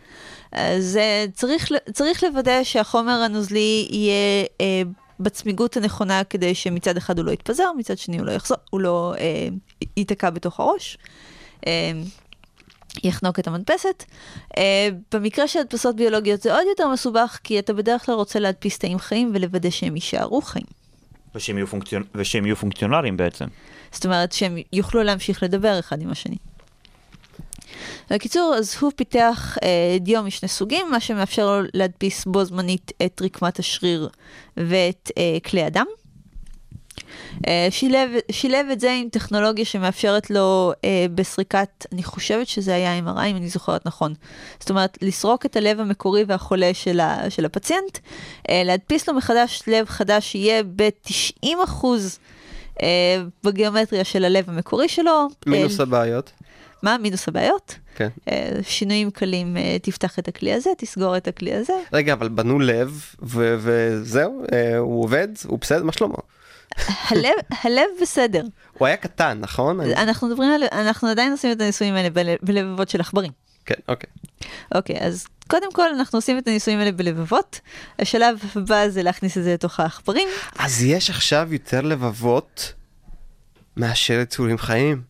אז 0.52 0.98
צריך, 1.34 1.68
צריך 1.92 2.24
לוודא 2.24 2.64
שהחומר 2.64 3.12
הנוזלי 3.12 3.88
יהיה 3.90 4.44
אה, 4.60 4.82
בצמיגות 5.20 5.76
הנכונה 5.76 6.24
כדי 6.24 6.54
שמצד 6.54 6.96
אחד 6.96 7.18
הוא 7.18 7.26
לא 7.26 7.30
יתפזר, 7.30 7.72
מצד 7.78 7.98
שני 7.98 8.18
הוא 8.18 8.26
לא 8.26 8.32
יחזור, 8.32 8.58
הוא 8.70 8.80
לא 8.80 9.14
אה, 9.18 9.48
ייתקע 9.96 10.30
בתוך 10.30 10.60
הראש. 10.60 10.98
אה, 11.66 11.92
יחנוק 13.04 13.38
את 13.38 13.46
המדפסת. 13.46 14.04
אה, 14.58 14.88
במקרה 15.12 15.48
של 15.48 15.58
הדפסות 15.58 15.96
ביולוגיות 15.96 16.42
זה 16.42 16.54
עוד 16.54 16.66
יותר 16.68 16.88
מסובך, 16.88 17.38
כי 17.44 17.58
אתה 17.58 17.72
בדרך 17.72 18.06
כלל 18.06 18.14
רוצה 18.14 18.38
להדפיס 18.38 18.78
תאים 18.78 18.98
חיים 18.98 19.30
ולוודא 19.34 19.70
שהם 19.70 19.94
יישארו 19.94 20.42
חיים. 20.42 20.66
ושהם 21.34 21.56
יהיו, 21.56 21.66
פונקציונ... 21.66 22.02
ושהם 22.14 22.46
יהיו 22.46 22.56
פונקציונליים 22.56 23.16
בעצם. 23.16 23.44
זאת 23.92 24.04
אומרת 24.04 24.32
שהם 24.32 24.58
יוכלו 24.72 25.02
להמשיך 25.02 25.42
לדבר 25.42 25.78
אחד 25.78 26.02
עם 26.02 26.10
השני. 26.10 26.36
בקיצור, 28.10 28.54
אז 28.58 28.76
הוא 28.80 28.92
פיתח 28.96 29.58
אה, 29.62 29.96
דיו 30.00 30.22
משני 30.22 30.48
סוגים, 30.48 30.90
מה 30.90 31.00
שמאפשר 31.00 31.46
לו 31.46 31.68
להדפיס 31.74 32.24
בו 32.24 32.44
זמנית 32.44 32.92
את 33.06 33.22
רקמת 33.24 33.58
השריר 33.58 34.08
ואת 34.56 35.10
אה, 35.18 35.38
כלי 35.44 35.62
הדם. 35.62 35.86
אה, 37.48 37.68
שילב, 37.70 38.10
שילב 38.30 38.66
את 38.72 38.80
זה 38.80 38.92
עם 38.92 39.08
טכנולוגיה 39.08 39.64
שמאפשרת 39.64 40.30
לו 40.30 40.72
אה, 40.84 41.06
בסריקת, 41.14 41.86
אני 41.92 42.02
חושבת 42.02 42.46
שזה 42.46 42.74
היה 42.74 42.98
MRI 42.98 43.24
אם 43.24 43.36
אני 43.36 43.48
זוכרת 43.48 43.86
נכון. 43.86 44.14
זאת 44.60 44.70
אומרת, 44.70 44.98
לסרוק 45.02 45.46
את 45.46 45.56
הלב 45.56 45.80
המקורי 45.80 46.24
והחולה 46.26 46.74
של, 46.74 47.00
ה, 47.00 47.30
של 47.30 47.44
הפציינט, 47.44 47.98
אה, 48.50 48.62
להדפיס 48.64 49.08
לו 49.08 49.14
מחדש 49.14 49.62
לב 49.66 49.86
חדש 49.86 50.32
שיהיה 50.32 50.62
ב-90 50.62 51.48
אחוז 51.64 52.18
אה, 52.82 53.22
בגיאומטריה 53.44 54.04
של 54.04 54.24
הלב 54.24 54.50
המקורי 54.50 54.88
שלו. 54.88 55.28
מינוס 55.46 55.80
אה, 55.80 55.84
הבעיות. 55.84 56.32
מה 56.82 56.98
מינוס 56.98 57.28
הבעיות? 57.28 57.74
כן. 57.96 58.08
אה, 58.30 58.50
שינויים 58.62 59.10
קלים, 59.10 59.56
תפתח 59.82 60.18
את 60.18 60.28
הכלי 60.28 60.52
הזה, 60.52 60.70
תסגור 60.78 61.16
את 61.16 61.28
הכלי 61.28 61.54
הזה. 61.54 61.72
רגע, 61.92 62.12
אבל 62.12 62.28
בנו 62.28 62.58
לב, 62.58 63.04
ו- 63.22 63.56
וזהו, 63.60 64.44
הוא 64.78 65.04
עובד, 65.04 65.28
הוא 65.46 65.58
בסדר, 65.58 65.84
מה 65.84 65.92
שלמה? 65.92 66.14
הלב, 66.78 67.32
הלב 67.62 67.86
בסדר. 68.02 68.42
הוא 68.78 68.86
היה 68.86 68.96
קטן, 68.96 69.38
נכון? 69.40 69.80
אנחנו 69.80 70.28
מדברים 70.28 70.50
על, 70.50 70.62
אנחנו 70.72 71.08
עדיין 71.08 71.32
עושים 71.32 71.52
את 71.52 71.60
הניסויים 71.60 71.94
האלה 71.94 72.10
בל- 72.10 72.34
בלבבות 72.42 72.88
של 72.88 73.00
עכברים. 73.00 73.32
כן, 73.66 73.74
אוקיי. 73.88 74.10
אוקיי, 74.74 74.98
אז 75.00 75.26
קודם 75.48 75.72
כל 75.72 75.94
אנחנו 75.94 76.16
עושים 76.16 76.38
את 76.38 76.48
הניסויים 76.48 76.78
האלה 76.80 76.92
בלבבות. 76.92 77.60
השלב 77.98 78.38
הבא 78.56 78.88
זה 78.88 79.02
להכניס 79.02 79.38
את 79.38 79.42
זה 79.44 79.52
לתוך 79.54 79.80
העכברים. 79.80 80.28
אז 80.58 80.82
יש 80.82 81.10
עכשיו 81.10 81.48
יותר 81.52 81.80
לבבות 81.80 82.72
מאשר 83.76 84.14
יצורים 84.14 84.58
חיים? 84.58 85.09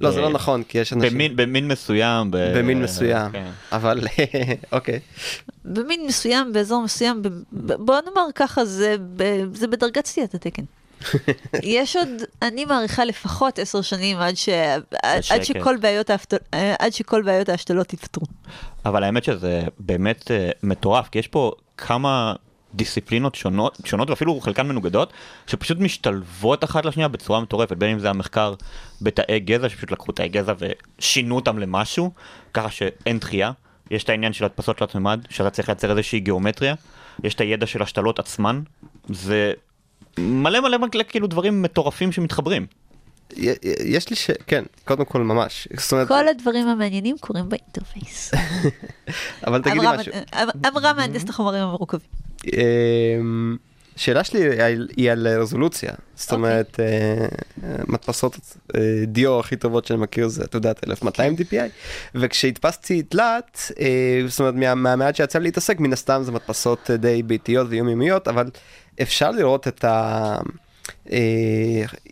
לא, 0.00 0.10
זה 0.10 0.20
לא 0.20 0.28
נכון, 0.30 0.62
כי 0.62 0.78
יש 0.78 0.92
אנשים... 0.92 1.10
במין, 1.12 1.36
במין 1.36 1.68
מסוים. 1.68 2.30
ב... 2.30 2.36
במין 2.58 2.82
מסוים, 2.82 3.32
כן. 3.32 3.50
אבל 3.72 4.00
אוקיי. 4.72 5.00
במין 5.64 6.06
מסוים, 6.06 6.52
באזור 6.52 6.82
מסוים, 6.82 7.22
ב- 7.22 7.28
ב- 7.52 7.72
בוא 7.72 7.96
נאמר 8.06 8.26
ככה, 8.34 8.64
זה, 8.64 8.96
ב- 9.16 9.54
זה 9.54 9.66
בדרגת 9.66 10.06
סטיית 10.06 10.34
התקן. 10.34 10.62
יש 11.62 11.96
עוד, 11.96 12.08
אני 12.42 12.64
מעריכה 12.64 13.04
לפחות 13.04 13.58
עשר 13.58 13.82
שנים 13.82 14.18
עד, 14.18 14.36
ש... 14.36 14.48
עד. 15.02 15.42
שכל 15.42 15.76
בעיות 15.76 16.10
ההפת... 16.10 16.34
עד 16.78 16.92
שכל 16.92 17.22
בעיות 17.22 17.48
ההשתלות 17.48 17.92
יפתרו. 17.92 18.26
אבל 18.84 19.04
האמת 19.04 19.24
שזה 19.24 19.62
באמת 19.78 20.30
אה, 20.30 20.50
מטורף, 20.62 21.08
כי 21.08 21.18
יש 21.18 21.28
פה 21.28 21.52
כמה 21.76 22.34
דיסציפלינות 22.74 23.34
שונות, 23.34 23.78
שונות 23.84 24.10
ואפילו 24.10 24.40
חלקן 24.40 24.68
מנוגדות, 24.68 25.12
שפשוט 25.46 25.78
משתלבות 25.78 26.64
אחת 26.64 26.84
לשנייה 26.84 27.08
בצורה 27.08 27.40
מטורפת, 27.40 27.76
בין 27.76 27.90
אם 27.90 27.98
זה 27.98 28.10
המחקר 28.10 28.54
בתאי 29.02 29.40
גזע, 29.40 29.68
שפשוט 29.68 29.90
לקחו 29.90 30.12
תאי 30.12 30.28
גזע 30.28 30.52
ושינו 30.58 31.36
אותם 31.36 31.58
למשהו, 31.58 32.10
ככה 32.54 32.70
שאין 32.70 33.18
דחייה. 33.18 33.52
יש 33.90 34.04
את 34.04 34.08
העניין 34.08 34.32
של 34.32 34.44
הדפסות 34.44 34.76
תלת 34.76 34.94
מימד, 34.94 35.20
שאתה 35.30 35.50
צריך 35.50 35.68
לייצר 35.68 35.90
איזושהי 35.90 36.20
גיאומטריה, 36.20 36.74
יש 37.24 37.34
את 37.34 37.40
הידע 37.40 37.66
של 37.66 37.82
השתלות 37.82 38.18
עצמן, 38.18 38.62
זה 39.08 39.52
מלא 40.18 40.60
מלא 40.60 40.78
מלא 40.78 41.02
כאילו 41.08 41.26
דברים 41.26 41.62
מטורפים 41.62 42.12
שמתחברים. 42.12 42.66
יש 43.84 44.10
לי 44.10 44.16
ש... 44.16 44.30
כן, 44.46 44.64
קודם 44.84 45.04
כל 45.04 45.22
ממש. 45.22 45.68
אומרת, 45.92 46.08
כל 46.08 46.28
הדברים 46.28 46.68
המעניינים 46.68 47.16
קורים 47.20 47.48
באינטרפייס. 47.48 48.30
אבל 49.46 49.62
תגידי 49.62 49.86
משהו. 49.98 50.12
אמרה 50.68 50.92
מהנדסת 50.92 51.28
החומרים 51.28 51.62
המורכבים. 51.62 52.08
אמ, 52.46 53.56
שאלה 53.96 54.24
שלי 54.24 54.62
היא- 54.96 55.10
על 55.10 55.28
רזולוציה, 55.28 55.92
זאת 56.16 56.32
אוקיי. 56.32 56.36
אומרת 56.36 56.80
אה, 56.80 57.26
מדפסות 57.88 58.36
אה, 58.76 58.80
דיו 59.06 59.40
הכי 59.40 59.56
טובות 59.56 59.84
שאני 59.86 59.98
מכיר 60.00 60.28
זה 60.28 60.44
את 60.44 60.54
יודעת 60.54 60.88
1200 60.88 61.34
DPI 61.38 61.54
וכשהדפסתי 62.14 63.02
תלת 63.02 63.72
אה, 63.80 64.20
זאת 64.28 64.40
אומרת 64.40 64.54
מה- 64.54 64.74
מהמעט 64.74 65.16
שיצא 65.16 65.38
לי 65.38 65.44
להתעסק 65.44 65.80
מן 65.80 65.92
הסתם 65.92 66.22
זה 66.24 66.32
מדפסות 66.32 66.90
די 66.90 67.22
ביתיות 67.22 67.66
ויומיומיות 67.70 68.28
אבל 68.28 68.50
אפשר 69.02 69.30
לראות 69.30 69.68
את 69.68 69.84
ה... 69.84 70.38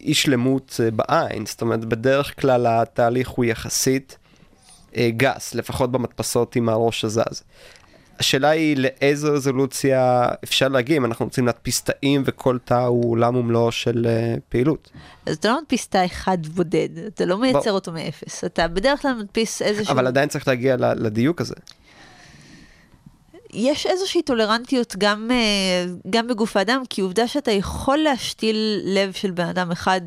אי 0.00 0.14
שלמות 0.14 0.80
בעין 0.94 1.46
זאת 1.46 1.60
אומרת 1.62 1.84
בדרך 1.84 2.40
כלל 2.40 2.66
התהליך 2.66 3.28
הוא 3.28 3.44
יחסית 3.44 4.16
גס 4.98 5.54
לפחות 5.54 5.92
במדפסות 5.92 6.56
עם 6.56 6.68
הראש 6.68 7.04
הזז. 7.04 7.42
השאלה 8.20 8.48
היא 8.48 8.76
לאיזו 8.76 9.32
רזולוציה 9.32 10.28
אפשר 10.44 10.68
להגיע 10.68 10.96
אם 10.96 11.04
אנחנו 11.04 11.24
רוצים 11.24 11.46
להדפיס 11.46 11.82
תאים 11.82 12.22
וכל 12.26 12.58
תא 12.64 12.74
הוא 12.74 13.10
עולם 13.10 13.36
ומלואו 13.36 13.72
של 13.72 14.06
אה, 14.06 14.34
פעילות. 14.48 14.90
אז 15.26 15.36
אתה 15.36 15.48
לא 15.48 15.60
מדפיס 15.60 15.88
תא 15.88 16.04
אחד 16.06 16.46
בודד, 16.46 16.88
אתה 17.06 17.24
לא 17.24 17.38
מייצר 17.38 17.60
בוא. 17.60 17.70
אותו 17.70 17.92
מאפס, 17.92 18.44
אתה 18.44 18.68
בדרך 18.68 19.02
כלל 19.02 19.14
מדפיס 19.14 19.62
איזשהו... 19.62 19.92
אבל 19.92 20.06
עדיין 20.06 20.28
צריך 20.28 20.48
להגיע 20.48 20.76
לדיוק 20.76 21.40
הזה. 21.40 21.54
יש 23.52 23.86
איזושהי 23.86 24.22
טולרנטיות 24.22 24.94
גם, 24.98 25.30
אה, 25.30 25.92
גם 26.10 26.28
בגוף 26.28 26.56
האדם, 26.56 26.82
כי 26.90 27.00
עובדה 27.00 27.28
שאתה 27.28 27.50
יכול 27.50 27.98
להשתיל 27.98 28.80
לב 28.84 29.12
של 29.12 29.30
בן 29.30 29.46
אדם 29.46 29.70
אחד 29.70 30.00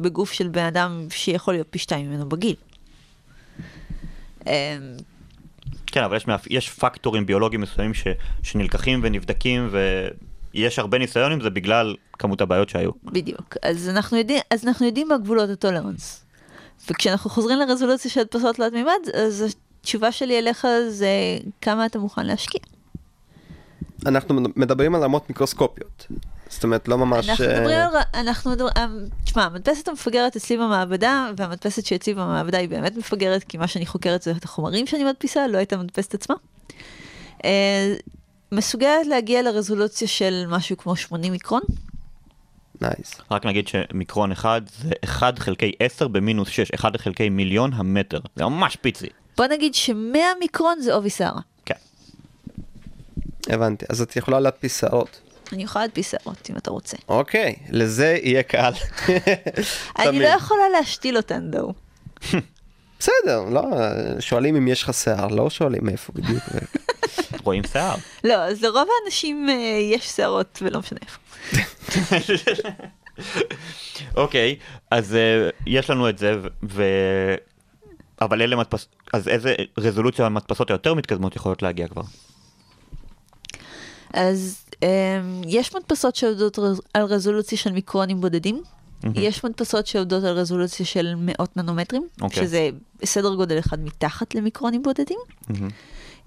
בגוף 0.00 0.32
של 0.32 0.48
בן 0.48 0.64
אדם 0.64 1.06
שיכול 1.10 1.54
להיות 1.54 1.66
פי 1.70 1.78
שתיים 1.78 2.10
ממנו 2.10 2.28
בגיל. 2.28 2.56
כן, 5.90 6.02
אבל 6.02 6.16
יש, 6.16 6.26
מאפ... 6.26 6.46
יש 6.50 6.70
פקטורים 6.70 7.26
ביולוגיים 7.26 7.60
מסוימים 7.60 7.94
ש... 7.94 8.06
שנלקחים 8.42 9.00
ונבדקים 9.02 9.70
ויש 10.54 10.78
הרבה 10.78 10.98
ניסיון 10.98 11.32
עם 11.32 11.40
זה 11.40 11.50
בגלל 11.50 11.96
כמות 12.18 12.40
הבעיות 12.40 12.68
שהיו. 12.68 12.90
בדיוק. 13.04 13.56
אז 13.62 13.88
אנחנו 13.88 14.16
יודעים, 14.16 14.40
אז 14.50 14.66
אנחנו 14.66 14.86
יודעים 14.86 15.08
מה 15.08 15.18
גבולות 15.18 15.50
הטולרנס. 15.50 16.24
וכשאנחנו 16.90 17.30
חוזרים 17.30 17.58
לרזולוציה 17.58 18.10
של 18.10 18.20
הדפסות 18.20 18.56
תלת 18.56 18.72
מימד, 18.72 18.92
אז 19.14 19.56
התשובה 19.80 20.12
שלי 20.12 20.38
אליך 20.38 20.66
זה 20.88 21.08
כמה 21.62 21.86
אתה 21.86 21.98
מוכן 21.98 22.26
להשקיע. 22.26 22.60
אנחנו 24.06 24.40
מדברים 24.56 24.94
על 24.94 25.02
רמות 25.02 25.28
מיקרוסקופיות. 25.28 26.06
זאת 26.48 26.64
אומרת, 26.64 26.88
לא 26.88 26.98
ממש... 26.98 27.28
אנחנו 27.28 27.44
אה, 27.44 27.60
מדברים 27.60 27.78
על... 27.78 27.96
אנחנו 28.14 28.50
מדברים... 28.50 28.72
אה, 28.76 28.86
תשמע, 29.24 29.44
המדפסת 29.44 29.88
המפגרת 29.88 30.36
אצלי 30.36 30.56
במעבדה, 30.56 31.30
והמדפסת 31.36 31.86
שאצלי 31.86 32.14
במעבדה 32.14 32.58
היא 32.58 32.68
באמת 32.68 32.96
מפגרת, 32.96 33.44
כי 33.44 33.58
מה 33.58 33.68
שאני 33.68 33.86
חוקרת 33.86 34.22
זה 34.22 34.30
את 34.30 34.44
החומרים 34.44 34.86
שאני 34.86 35.04
מדפיסה, 35.04 35.46
לא 35.46 35.62
את 35.62 35.72
המדפסת 35.72 36.14
עצמה. 36.14 36.34
אה, 37.44 37.94
מסוגלת 38.52 39.06
להגיע 39.06 39.42
לרזולוציה 39.42 40.08
של 40.08 40.44
משהו 40.48 40.76
כמו 40.76 40.96
80 40.96 41.32
מיקרון. 41.32 41.62
נייס. 42.80 43.20
רק 43.30 43.46
נגיד 43.46 43.68
שמיקרון 43.68 44.32
אחד 44.32 44.60
זה 44.82 44.90
1 45.04 45.38
חלקי 45.38 45.72
10 45.78 46.08
במינוס 46.08 46.48
6, 46.48 46.70
1 46.70 46.96
חלקי 46.96 47.28
מיליון 47.28 47.72
המטר. 47.72 48.20
זה 48.36 48.44
ממש 48.44 48.76
פיצי. 48.76 49.06
בוא 49.36 49.46
נגיד 49.46 49.74
ש-100 49.74 50.18
מיקרון 50.40 50.80
זה 50.80 50.94
עובי 50.94 51.10
שערה. 51.10 51.40
כן. 51.64 51.74
הבנתי. 53.48 53.86
אז 53.88 54.02
את 54.02 54.16
יכולה 54.16 54.40
להדפיס 54.40 54.80
שערות. 54.80 55.20
אני 55.52 55.62
יכולה 55.62 55.84
להדפיס 55.84 56.10
שערות 56.10 56.50
אם 56.50 56.56
אתה 56.56 56.70
רוצה. 56.70 56.96
אוקיי, 57.08 57.56
לזה 57.70 58.18
יהיה 58.22 58.42
קל. 58.42 58.72
אני. 59.98 60.18
לא 60.18 60.26
יכולה 60.26 60.68
להשתיל 60.68 61.16
אותן 61.16 61.50
דו. 61.50 61.72
בסדר, 62.98 63.44
לא, 63.50 63.62
שואלים 64.20 64.56
אם 64.56 64.68
יש 64.68 64.82
לך 64.82 64.94
שיער, 64.94 65.26
לא 65.28 65.50
שואלים 65.50 65.84
מאיפה 65.84 66.12
בדיוק. 66.12 66.42
רואים 67.44 67.62
שיער. 67.72 67.96
לא, 68.24 68.34
אז 68.34 68.62
לרוב 68.62 68.88
האנשים 69.02 69.48
אה, 69.48 69.54
יש 69.94 70.06
שערות 70.06 70.58
ולא 70.62 70.78
משנה 70.78 70.98
איפה. 71.02 71.18
אוקיי, 74.16 74.56
אז 74.90 75.14
אה, 75.14 75.50
יש 75.66 75.90
לנו 75.90 76.08
את 76.08 76.18
זה, 76.18 76.34
ו-. 76.62 77.34
אבל 78.20 78.42
אלה 78.42 78.56
מדפס... 78.56 78.88
אז 79.12 79.28
איזה 79.28 79.54
רזולוציה 79.78 80.26
המדפסות 80.26 80.70
היותר 80.70 80.94
מתקדמות 80.94 81.36
יכולות 81.36 81.62
להגיע 81.62 81.88
כבר? 81.88 82.02
אז 84.12 84.67
יש 85.46 85.74
מדפסות 85.74 86.16
שעובדות 86.16 86.58
על 86.94 87.02
רזולוציה 87.04 87.58
של 87.58 87.72
מיקרונים 87.72 88.20
בודדים. 88.20 88.62
יש 89.14 89.44
מדפסות 89.44 89.86
שעובדות 89.86 90.24
על 90.24 90.38
רזולוציה 90.38 90.86
של 90.86 91.14
מאות 91.16 91.56
ננומטרים, 91.56 92.08
אוקיי. 92.20 92.42
שזה 92.44 92.70
סדר 93.04 93.34
גודל 93.34 93.58
אחד 93.58 93.80
מתחת 93.80 94.34
למיקרונים 94.34 94.82
בודדים. 94.82 95.18
מהמם. 95.48 95.68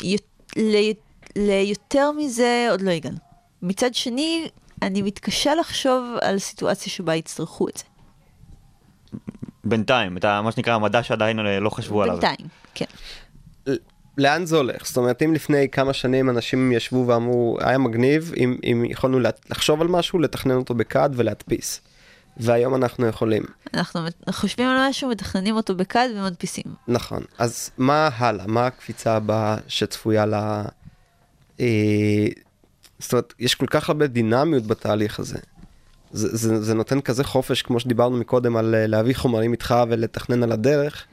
י- 0.03 0.15
ל- 0.57 0.91
ליותר 1.35 2.11
מזה 2.11 2.67
עוד 2.71 2.81
לא 2.81 2.91
הגענו. 2.91 3.17
מצד 3.61 3.93
שני, 3.93 4.47
אני 4.81 5.01
מתקשה 5.01 5.55
לחשוב 5.55 6.03
על 6.21 6.39
סיטואציה 6.39 6.91
שבה 6.91 7.15
יצטרכו 7.15 7.67
את 7.69 7.77
זה. 7.77 7.83
בינתיים, 9.63 10.17
את 10.17 10.25
מה 10.25 10.51
שנקרא 10.51 10.73
המדע 10.73 11.03
שעדיין 11.03 11.39
לא 11.39 11.69
חשבו 11.69 12.03
עליו. 12.03 12.15
בינתיים, 12.19 12.47
כן. 12.75 12.85
לאן 14.17 14.45
זה 14.45 14.57
הולך? 14.57 14.85
זאת 14.85 14.97
אומרת, 14.97 15.21
אם 15.21 15.33
לפני 15.33 15.69
כמה 15.69 15.93
שנים 15.93 16.29
אנשים 16.29 16.71
ישבו 16.71 17.07
ואמרו, 17.07 17.57
היה 17.61 17.77
מגניב, 17.77 18.33
אם, 18.37 18.57
אם 18.63 18.85
יכולנו 18.89 19.19
לחשוב 19.49 19.81
על 19.81 19.87
משהו, 19.87 20.19
לתכנן 20.19 20.55
אותו 20.55 20.73
בקאד 20.73 21.13
ולהדפיס. 21.15 21.81
והיום 22.37 22.75
אנחנו 22.75 23.07
יכולים. 23.07 23.43
אנחנו 23.73 24.01
חושבים 24.29 24.67
על 24.67 24.89
משהו, 24.89 25.09
מתכננים 25.09 25.55
אותו 25.55 25.75
בקאד 25.75 26.11
ומדפיסים. 26.15 26.63
נכון. 26.87 27.23
אז 27.37 27.71
מה 27.77 28.09
הלאה? 28.15 28.47
מה 28.47 28.67
הקפיצה 28.67 29.15
הבאה 29.15 29.57
שצפויה 29.67 30.25
ל... 30.25 30.33
אה, 31.59 32.27
זאת 32.99 33.13
אומרת, 33.13 33.33
יש 33.39 33.55
כל 33.55 33.65
כך 33.65 33.89
הרבה 33.89 34.07
דינמיות 34.07 34.63
בתהליך 34.63 35.19
הזה. 35.19 35.39
זה, 36.11 36.37
זה, 36.37 36.61
זה 36.61 36.73
נותן 36.73 37.01
כזה 37.01 37.23
חופש, 37.23 37.61
כמו 37.61 37.79
שדיברנו 37.79 38.17
מקודם, 38.17 38.57
על 38.57 38.75
אה, 38.75 38.87
להביא 38.87 39.15
חומרים 39.15 39.51
איתך 39.51 39.75
ולתכנן 39.89 40.43
על 40.43 40.51
הדרך. 40.51 41.05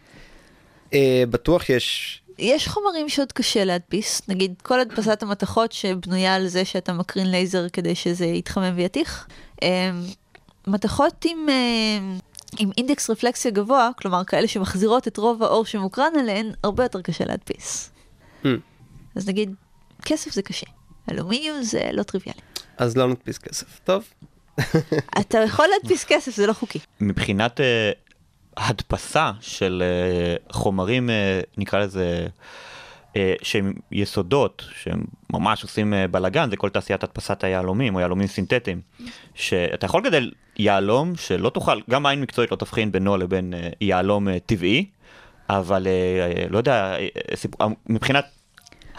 אה, 0.93 1.25
בטוח 1.31 1.71
יש... 1.71 2.23
יש 2.39 2.69
חומרים 2.69 3.09
שעוד 3.09 3.33
קשה 3.33 3.65
להדפיס, 3.65 4.23
נגיד 4.29 4.55
כל 4.63 4.81
הדפסת 4.81 5.23
המתכות 5.23 5.73
שבנויה 5.73 6.35
על 6.35 6.49
זה 6.49 6.65
שאתה 6.65 6.93
מקרין 6.93 7.31
לייזר 7.31 7.69
כדי 7.69 7.95
שזה 7.95 8.27
יתחמם 8.27 8.73
ויתיך. 8.77 9.27
אמ, 9.63 9.69
מתכות 10.67 11.25
עם, 11.25 11.47
אמ, 11.49 12.19
עם 12.59 12.71
אינדקס 12.77 13.11
רפלקסיה 13.11 13.51
גבוה, 13.51 13.91
כלומר 13.99 14.25
כאלה 14.25 14.49
שמחזירות 14.49 15.09
את 15.09 15.17
רוב 15.17 15.43
האור 15.43 15.65
שמוקרן 15.65 16.13
עליהן, 16.19 16.53
הרבה 16.65 16.83
יותר 16.83 17.03
קשה 17.03 17.25
להדפיס. 17.25 17.91
Hmm. 18.43 18.49
אז 19.17 19.29
נגיד, 19.29 19.55
כסף 20.05 20.33
זה 20.33 20.43
קשה, 20.43 20.67
אלומיניום 21.11 21.63
זה 21.63 21.91
לא 21.93 22.03
טריוויאלי. 22.03 22.41
אז 22.77 22.97
לא 22.97 23.09
נדפיס 23.09 23.39
כסף. 23.39 23.81
טוב. 23.85 24.05
אתה 25.21 25.39
יכול 25.39 25.67
להדפיס 25.67 26.05
כסף, 26.05 26.37
זה 26.37 26.47
לא 26.47 26.53
חוקי. 26.53 26.79
מבחינת 27.01 27.61
אה, 27.61 27.91
הדפסה 28.59 29.31
של 29.41 29.83
אה, 29.87 30.53
חומרים, 30.53 31.11
אה, 31.11 31.41
נקרא 31.59 31.79
לזה, 31.79 32.27
אה, 33.17 33.35
שהם 33.43 33.73
יסודות, 33.93 34.65
שהם 34.83 35.05
ממש 35.33 35.63
עושים 35.63 35.95
בלאגן, 36.11 36.51
זה 36.51 36.57
כל 36.57 36.69
תעשיית 36.69 37.05
הדפסת 37.05 37.45
היהלומים 37.45 37.95
או 37.95 38.01
יהלומים 38.01 38.27
סינתטיים. 38.27 38.81
שאתה 39.35 39.87
יכול 39.87 40.01
לגדל 40.01 40.31
יהלום 40.57 41.17
שלא 41.17 41.51
תוכל, 41.51 41.81
גם 41.91 42.07
עין 42.07 42.21
מקצועית 42.21 42.51
לא 42.51 42.57
תבחין 42.57 42.93
בינו 42.93 43.17
לבין 43.17 43.55
יהלום 43.81 44.39
טבעי, 44.39 44.87
אבל 45.49 45.87
לא 46.51 46.59
יודע, 46.59 46.97
מבחינת 47.87 48.25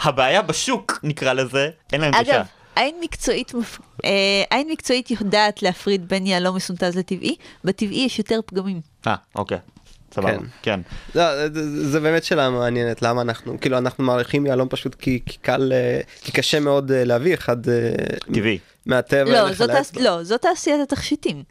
הבעיה 0.01 0.41
בשוק, 0.41 0.99
נקרא 1.03 1.33
לזה, 1.33 1.69
אין 1.93 2.01
להם 2.01 2.11
גישה. 2.19 2.35
אגב, 2.35 2.45
עין 2.75 2.95
מקצועית, 3.01 3.53
מפ... 3.53 3.79
אה, 4.05 4.43
עין 4.49 4.67
מקצועית 4.71 5.11
יודעת 5.11 5.63
להפריד 5.63 6.07
בין 6.07 6.27
יהלום 6.27 6.55
מסונטז 6.55 6.97
לטבעי, 6.97 7.35
בטבעי 7.63 8.05
יש 8.05 8.19
יותר 8.19 8.39
פגמים. 8.45 8.81
אה, 9.07 9.15
אוקיי. 9.35 9.57
סבבה, 10.13 10.37
כן. 10.37 10.45
כן. 10.61 10.79
לא, 11.15 11.47
זה, 11.49 11.89
זה 11.89 11.99
באמת 11.99 12.23
שאלה 12.23 12.49
מעניינת, 12.49 13.01
למה 13.01 13.21
אנחנו, 13.21 13.59
כאילו 13.61 13.77
אנחנו 13.77 14.03
מעריכים 14.03 14.45
יהלום 14.45 14.67
פשוט 14.69 14.95
כי, 14.95 15.19
כי 15.25 15.37
קל, 15.37 15.71
אה, 15.73 15.99
כי 16.21 16.31
קשה 16.31 16.59
מאוד 16.59 16.91
אה, 16.91 17.03
להביא 17.03 17.33
אחד 17.33 17.69
אה, 17.69 17.73
טבעי. 18.33 18.59
מהטבע. 18.85 19.31
לא, 19.31 19.53
זאת. 19.53 19.69
תעש... 19.69 19.91
לא, 19.95 20.23
זאת 20.23 20.41
תעשיית 20.41 20.81
התכשיטים. 20.81 21.43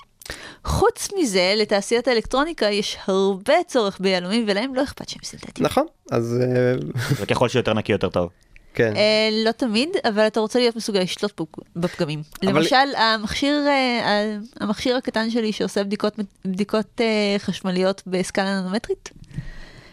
חוץ 0.65 1.09
מזה, 1.19 1.55
לתעשיית 1.57 2.09
האלקטרוניקה 2.09 2.67
יש 2.67 2.97
הרבה 3.07 3.55
צורך 3.67 4.01
ביהלומים, 4.01 4.45
ולהם 4.49 4.75
לא 4.75 4.83
אכפת 4.83 5.09
שהם 5.09 5.23
סינתטיים. 5.25 5.67
נכון, 5.67 5.87
אז 6.11 6.41
אה, 6.43 6.75
וככל 7.17 7.49
שיותר 7.49 7.75
נקי 7.75 7.93
יותר 7.93 8.09
טוב. 8.09 8.31
כן. 8.79 8.97
אה, 8.97 9.29
לא 9.45 9.53
תמיד, 9.53 9.89
אבל 10.09 10.27
אתה 10.27 10.41
רוצה 10.41 10.59
להיות 10.59 10.77
מסוגל 10.77 11.01
לשלוט 11.01 11.41
בפ- 11.41 11.63
בפגמים. 11.77 12.23
אבל- 12.43 12.59
למשל, 12.59 12.77
המכשיר, 12.97 13.65
אה, 13.69 14.37
המכשיר 14.61 14.97
הקטן 14.97 15.31
שלי 15.31 15.53
שעושה 15.53 15.85
בדיקות, 15.85 16.15
בדיקות 16.45 17.01
אה, 17.01 17.07
חשמליות 17.39 18.03
בסקאלה 18.07 18.61
ננומטרית, 18.61 19.11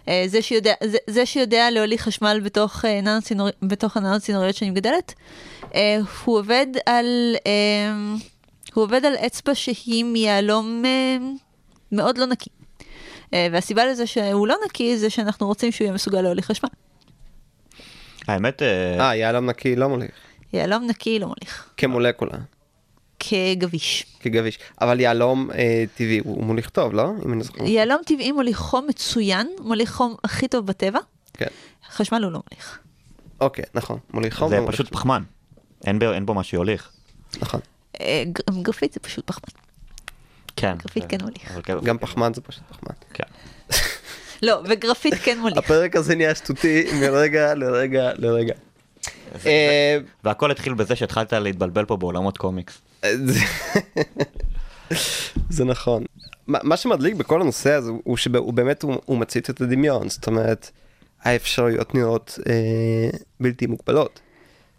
אה, 0.07 0.23
זה 0.27 0.41
שיודע, 0.41 0.73
זה, 0.83 0.97
זה 1.07 1.25
שיודע 1.25 1.71
להוליך 1.71 2.01
חשמל 2.01 2.41
בתוך, 2.43 2.85
אה, 2.85 3.01
ננו 3.01 3.21
צינור, 3.21 3.47
בתוך 3.61 3.97
הננו 3.97 4.19
צינוריות 4.19 4.55
שאני 4.55 4.71
מגדלת, 4.71 5.13
אה, 5.75 5.97
הוא 6.25 6.39
עובד 6.39 6.67
על, 6.85 7.35
אה, 7.47 8.15
הוא 8.73 8.83
עובד 8.83 9.05
על 9.05 9.15
אצבע 9.15 9.55
שהיא 9.55 10.03
מיהלום 10.05 10.83
אה, 10.85 11.17
מאוד 11.91 12.17
לא 12.17 12.25
נקי. 12.25 12.49
אה, 13.33 13.47
והסיבה 13.51 13.85
לזה 13.85 14.07
שהוא 14.07 14.47
לא 14.47 14.55
נקי 14.65 14.97
זה 14.97 15.09
שאנחנו 15.09 15.47
רוצים 15.47 15.71
שהוא 15.71 15.85
יהיה 15.85 15.93
מסוגל 15.93 16.21
להוליך 16.21 16.45
חשמל. 16.51 16.69
האמת, 18.27 18.61
אה, 18.61 18.99
אה, 19.07 19.15
יהלום 19.15 19.45
נקי 19.49 19.75
לא 19.75 19.89
מוליך, 19.89 20.11
יהלום 20.53 20.87
נקי 20.87 21.19
לא 21.19 21.27
מוליך. 21.27 21.69
כמולקולה, 21.77 22.37
כגביש. 23.19 24.05
כגביש. 24.19 24.59
אבל 24.81 24.99
יהלום 24.99 25.49
אה, 25.51 25.83
טבעי 25.95 26.21
הוא 26.23 26.43
מוליך 26.43 26.69
טוב, 26.69 26.93
לא? 26.93 27.11
אם 27.25 27.33
אני 27.33 27.43
זוכר. 27.43 27.63
יהלום 27.63 28.01
טבעי 28.05 28.31
מוליך 28.31 28.57
חום 28.57 28.87
מצוין, 28.89 29.47
מוליך 29.59 29.91
חום 29.93 30.15
הכי 30.23 30.47
טוב 30.47 30.65
בטבע, 30.67 30.99
כן. 31.33 31.45
חשמל 31.91 32.23
הוא 32.23 32.31
לא 32.31 32.39
מוליך. 32.51 32.79
אוקיי, 33.41 33.65
נכון, 33.73 33.99
מוליך 34.13 34.37
חום. 34.37 34.49
זה 34.49 34.57
ומוליך 34.57 34.75
פשוט. 34.75 34.91
פחמן. 34.91 35.23
אין 35.85 35.99
בו- 35.99 36.11
אין 36.11 36.25
בו 36.25 36.33
מה 36.33 36.43
שיוליך. 36.43 36.91
נכון. 37.41 37.59
אה, 38.01 38.23
גרפית 38.61 38.93
זה 38.93 38.99
פשוט 38.99 39.27
פחמן. 39.27 39.59
כן. 40.55 40.75
גרפית 40.77 41.03
כן 41.09 41.17
מוליך. 41.21 41.51
אבל 41.51 41.61
כן, 41.63 41.73
גם 41.83 41.97
פחמן 41.97 42.31
זה 42.33 42.41
פשוט 42.41 42.63
פחמן. 42.69 42.95
כן. 43.13 43.23
לא, 44.45 44.61
וגרפית 44.69 45.13
כן 45.23 45.39
מוליך. 45.39 45.57
הפרק 45.57 45.95
הזה 45.95 46.15
נהיה 46.15 46.35
שטותי 46.35 46.85
מרגע 47.01 47.53
לרגע 47.55 48.11
לרגע. 48.17 48.53
אה, 49.45 49.97
והכל 50.23 50.51
התחיל 50.51 50.73
בזה 50.73 50.95
שהתחלת 50.95 51.33
להתבלבל 51.33 51.85
פה 51.85 51.97
בעולמות 51.97 52.37
קומיקס. 52.37 52.77
זה- 53.25 53.39
זה 55.49 55.65
נכון. 55.65 56.03
מה 56.47 56.77
שמדליק 56.77 57.15
בכל 57.15 57.41
הנושא 57.41 57.71
הזה 57.73 57.91
הוא 58.03 58.17
שהוא 58.17 58.53
באמת 58.53 58.83
הוא 59.05 59.17
מציץ 59.17 59.49
את 59.49 59.61
הדמיון, 59.61 60.09
זאת 60.09 60.27
אומרת, 60.27 60.71
האפשרויות 61.23 61.95
נראות 61.95 62.39
אה, 62.49 62.53
בלתי 63.39 63.65
מוגבלות. 63.67 64.19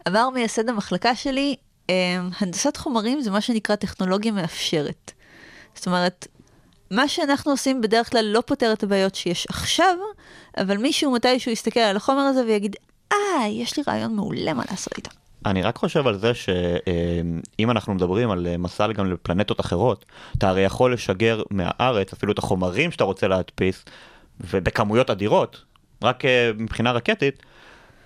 אמר 0.09 0.31
מייסד 0.31 0.69
המחלקה 0.69 1.15
שלי, 1.15 1.57
אה, 1.91 1.95
הנדסת 2.41 2.77
חומרים 2.77 3.21
זה 3.21 3.31
מה 3.31 3.41
שנקרא 3.41 3.77
טכנולוגיה 3.77 4.33
מאפשרת. 4.33 5.13
זאת 5.75 5.87
אומרת, 5.87 6.27
מה 6.91 7.09
שאנחנו 7.09 7.51
עושים 7.51 7.81
בדרך 7.81 8.11
כלל 8.11 8.25
לא 8.25 8.43
פותר 8.47 8.73
את 8.73 8.83
הבעיות 8.83 9.15
שיש 9.15 9.47
עכשיו, 9.51 9.97
אבל 10.57 10.77
מישהו 10.77 11.13
מתישהו 11.13 11.53
יסתכל 11.53 11.81
על 11.81 11.97
החומר 11.97 12.21
הזה 12.21 12.45
ויגיד, 12.45 12.77
אה, 13.13 13.47
יש 13.49 13.77
לי 13.77 13.83
רעיון 13.89 14.17
מעולה 14.17 14.55
מה 14.55 14.63
לעשות 14.71 14.97
איתו. 14.97 15.11
אני 15.47 15.63
רק 15.63 15.77
חושב 15.77 16.07
על 16.07 16.19
זה 16.19 16.33
שאם 16.35 17.71
אנחנו 17.71 17.95
מדברים 17.95 18.31
על 18.31 18.47
אה, 18.47 18.57
מסע 18.57 18.93
גם 18.93 19.13
לפלנטות 19.13 19.61
אחרות, 19.61 20.05
אתה 20.39 20.49
הרי 20.49 20.61
יכול 20.61 20.93
לשגר 20.93 21.43
מהארץ 21.51 22.13
אפילו 22.13 22.33
את 22.33 22.39
החומרים 22.39 22.91
שאתה 22.91 23.05
רוצה 23.05 23.29
להדפיס, 23.29 23.85
ובכמויות 24.41 25.11
אדירות, 25.11 25.63
רק 26.03 26.25
אה, 26.25 26.51
מבחינה 26.59 26.93
רקטית, 26.93 27.43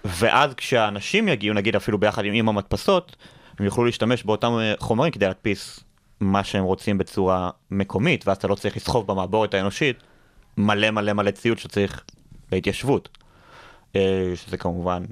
ואז 0.04 0.54
כשהאנשים 0.54 1.28
יגיעו, 1.28 1.54
נגיד 1.54 1.76
אפילו 1.76 1.98
ביחד 1.98 2.24
עם 2.24 2.48
המדפסות, 2.48 3.16
הם 3.58 3.64
יוכלו 3.64 3.84
להשתמש 3.84 4.24
באותם 4.24 4.52
אה, 4.60 4.74
חומרים 4.78 5.12
כדי 5.12 5.26
להדפיס 5.26 5.80
מה 6.20 6.44
שהם 6.44 6.64
רוצים 6.64 6.98
בצורה 6.98 7.50
מקומית, 7.70 8.28
ואז 8.28 8.36
אתה 8.36 8.48
לא 8.48 8.54
צריך 8.54 8.76
לסחוב 8.76 9.06
במעבורת 9.06 9.54
האנושית 9.54 9.96
מלא 10.56 10.90
מלא 10.90 11.12
מלא 11.12 11.30
ציוד 11.30 11.58
שצריך 11.58 12.04
להתיישבות. 12.52 13.08
אה, 13.96 14.32
שזה 14.34 14.56
כמובן 14.56 15.02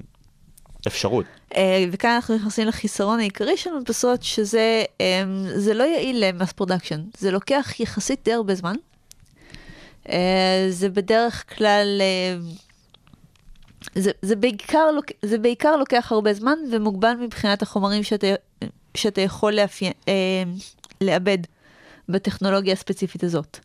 אפשרות. 0.87 1.25
אה, 1.55 1.85
וכאן 1.91 2.09
אנחנו 2.09 2.35
נכנסים 2.35 2.67
לחיסרון 2.67 3.19
העיקרי 3.19 3.57
של 3.57 3.69
מדפסות, 3.79 4.23
שזה 4.23 4.83
אה, 5.01 5.23
זה 5.55 5.73
לא 5.73 5.83
יעיל 5.83 6.25
ל 6.25 6.30
mass 6.30 6.51
production. 6.51 7.01
זה 7.17 7.31
לוקח 7.31 7.79
יחסית 7.79 8.19
די 8.25 8.33
הרבה 8.33 8.55
זמן. 8.55 8.75
אה, 10.09 10.67
זה 10.69 10.89
בדרך 10.89 11.57
כלל... 11.57 12.01
זה, 13.95 14.11
זה, 14.21 14.35
בעיקר, 14.35 14.89
זה 15.21 15.37
בעיקר 15.37 15.75
לוקח 15.75 16.11
הרבה 16.11 16.33
זמן 16.33 16.55
ומוגבל 16.71 17.13
מבחינת 17.21 17.61
החומרים 17.61 18.03
שאתה, 18.03 18.27
שאתה 18.97 19.21
יכול 19.21 19.53
לאפיין, 19.53 19.91
אה, 20.07 20.43
לאבד 21.01 21.37
בטכנולוגיה 22.09 22.73
הספציפית 22.73 23.23
הזאת. 23.23 23.59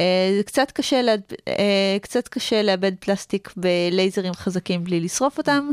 אה, 0.00 0.34
זה 0.36 0.42
קצת 0.42 0.70
קשה, 0.70 1.02
להד... 1.02 1.22
אה, 1.48 1.96
קצת 2.00 2.28
קשה 2.28 2.62
לאבד 2.62 2.92
פלסטיק 3.00 3.52
בלייזרים 3.56 4.34
חזקים 4.34 4.84
בלי 4.84 5.00
לשרוף 5.00 5.38
אותם. 5.38 5.70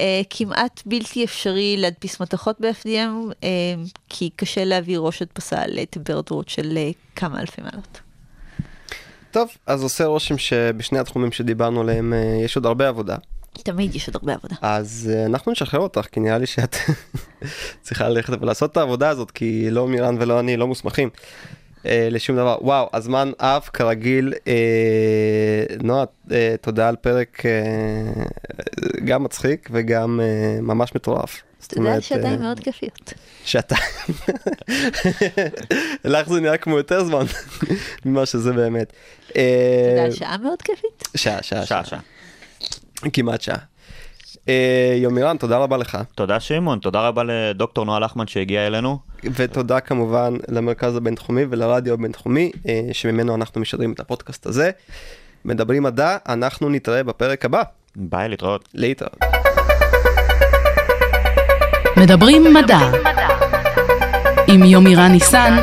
אה, 0.00 0.20
כמעט 0.30 0.82
בלתי 0.86 1.24
אפשרי 1.24 1.76
להדפיס 1.78 2.20
מתכות 2.20 2.60
ב-FDM, 2.60 3.46
כי 4.08 4.30
קשה 4.36 4.64
להביא 4.64 4.98
ראש 4.98 5.22
הדפסה 5.22 5.66
לטמפרטורות 5.66 6.48
של 6.48 6.78
כמה 7.16 7.40
אלפי 7.40 7.60
מעלות. 7.62 8.00
טוב, 9.30 9.48
אז 9.66 9.82
עושה 9.82 10.04
רושם 10.04 10.38
שבשני 10.38 10.98
התחומים 10.98 11.32
שדיברנו 11.32 11.80
עליהם 11.80 12.12
יש 12.44 12.56
עוד 12.56 12.66
הרבה 12.66 12.88
עבודה. 12.88 13.16
תמיד 13.62 13.94
יש 13.94 14.08
עוד 14.08 14.16
הרבה 14.16 14.34
עבודה. 14.34 14.54
אז 14.62 15.10
אה, 15.14 15.26
אנחנו 15.26 15.52
נשחרר 15.52 15.80
אותך, 15.80 16.06
כי 16.12 16.20
נראה 16.20 16.38
לי 16.38 16.46
שאת 16.46 16.76
צריכה 17.82 18.08
ללכת 18.08 18.42
ולעשות 18.42 18.72
את 18.72 18.76
העבודה 18.76 19.08
הזאת, 19.08 19.30
כי 19.30 19.70
לא 19.70 19.88
מירן 19.88 20.16
ולא 20.20 20.40
אני 20.40 20.56
לא 20.56 20.66
מוסמכים 20.66 21.10
אה, 21.86 22.08
לשום 22.10 22.36
דבר. 22.36 22.58
וואו, 22.60 22.90
הזמן 22.92 23.32
עף 23.38 23.70
כרגיל. 23.72 24.34
אה, 24.46 24.54
נועה, 25.82 26.04
אה, 26.32 26.54
תודה 26.60 26.88
על 26.88 26.96
פרק 26.96 27.42
אה, 27.46 28.22
גם 29.04 29.24
מצחיק 29.24 29.68
וגם 29.72 30.20
אה, 30.22 30.60
ממש 30.60 30.94
מטורף. 30.94 31.42
יודע 31.60 31.76
אומרת, 31.76 32.02
שעתיים 32.02 32.32
אה, 32.32 32.36
מאוד 32.36 32.60
כיפיות. 32.60 33.12
שעתיים. 33.44 33.82
לך 36.04 36.28
זה 36.28 36.40
נראה 36.40 36.56
כמו 36.56 36.76
יותר 36.76 37.04
זמן 37.04 37.24
ממה 38.04 38.26
שזה 38.26 38.52
באמת. 38.52 38.92
אתה 39.26 39.40
יודע 39.90 40.04
על 40.04 40.12
שעה 40.12 40.36
מאוד 40.38 40.62
כיפית? 40.62 41.08
שעה, 41.16 41.42
שעה, 41.42 41.84
שעה. 41.84 42.00
כמעט 43.12 43.40
שעה. 43.40 43.56
אה, 44.48 44.94
יומירן, 44.96 45.36
תודה 45.36 45.58
רבה 45.58 45.76
לך. 45.76 45.98
תודה 46.14 46.40
שמעון, 46.40 46.78
תודה 46.78 47.00
רבה 47.00 47.22
לדוקטור 47.24 47.84
נועה 47.84 47.98
לחמן 47.98 48.26
שהגיע 48.26 48.66
אלינו. 48.66 48.98
ותודה 49.34 49.80
כמובן 49.80 50.34
למרכז 50.48 50.96
הבינתחומי 50.96 51.42
ולרדיו 51.50 51.94
הבינתחומי, 51.94 52.52
אה, 52.68 52.80
שממנו 52.92 53.34
אנחנו 53.34 53.60
משדרים 53.60 53.92
את 53.92 54.00
הפודקאסט 54.00 54.46
הזה. 54.46 54.70
מדברים 55.44 55.82
מדע, 55.82 56.16
אנחנו 56.28 56.68
נתראה 56.68 57.02
בפרק 57.02 57.44
הבא. 57.44 57.62
ביי, 57.96 58.28
להתראות. 58.28 58.68
להתראות. 58.74 59.18
מדברים 61.96 62.54
מדע 62.54 62.78
עם 64.48 64.64
יומירן 64.64 65.12
ניסן 65.12 65.56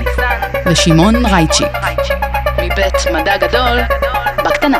ושמעון 0.66 1.26
רייצ'י 1.26 1.66
מבית 2.58 2.94
מדע 3.14 3.38
גדול 3.38 3.80
בקטנה. 4.46 4.78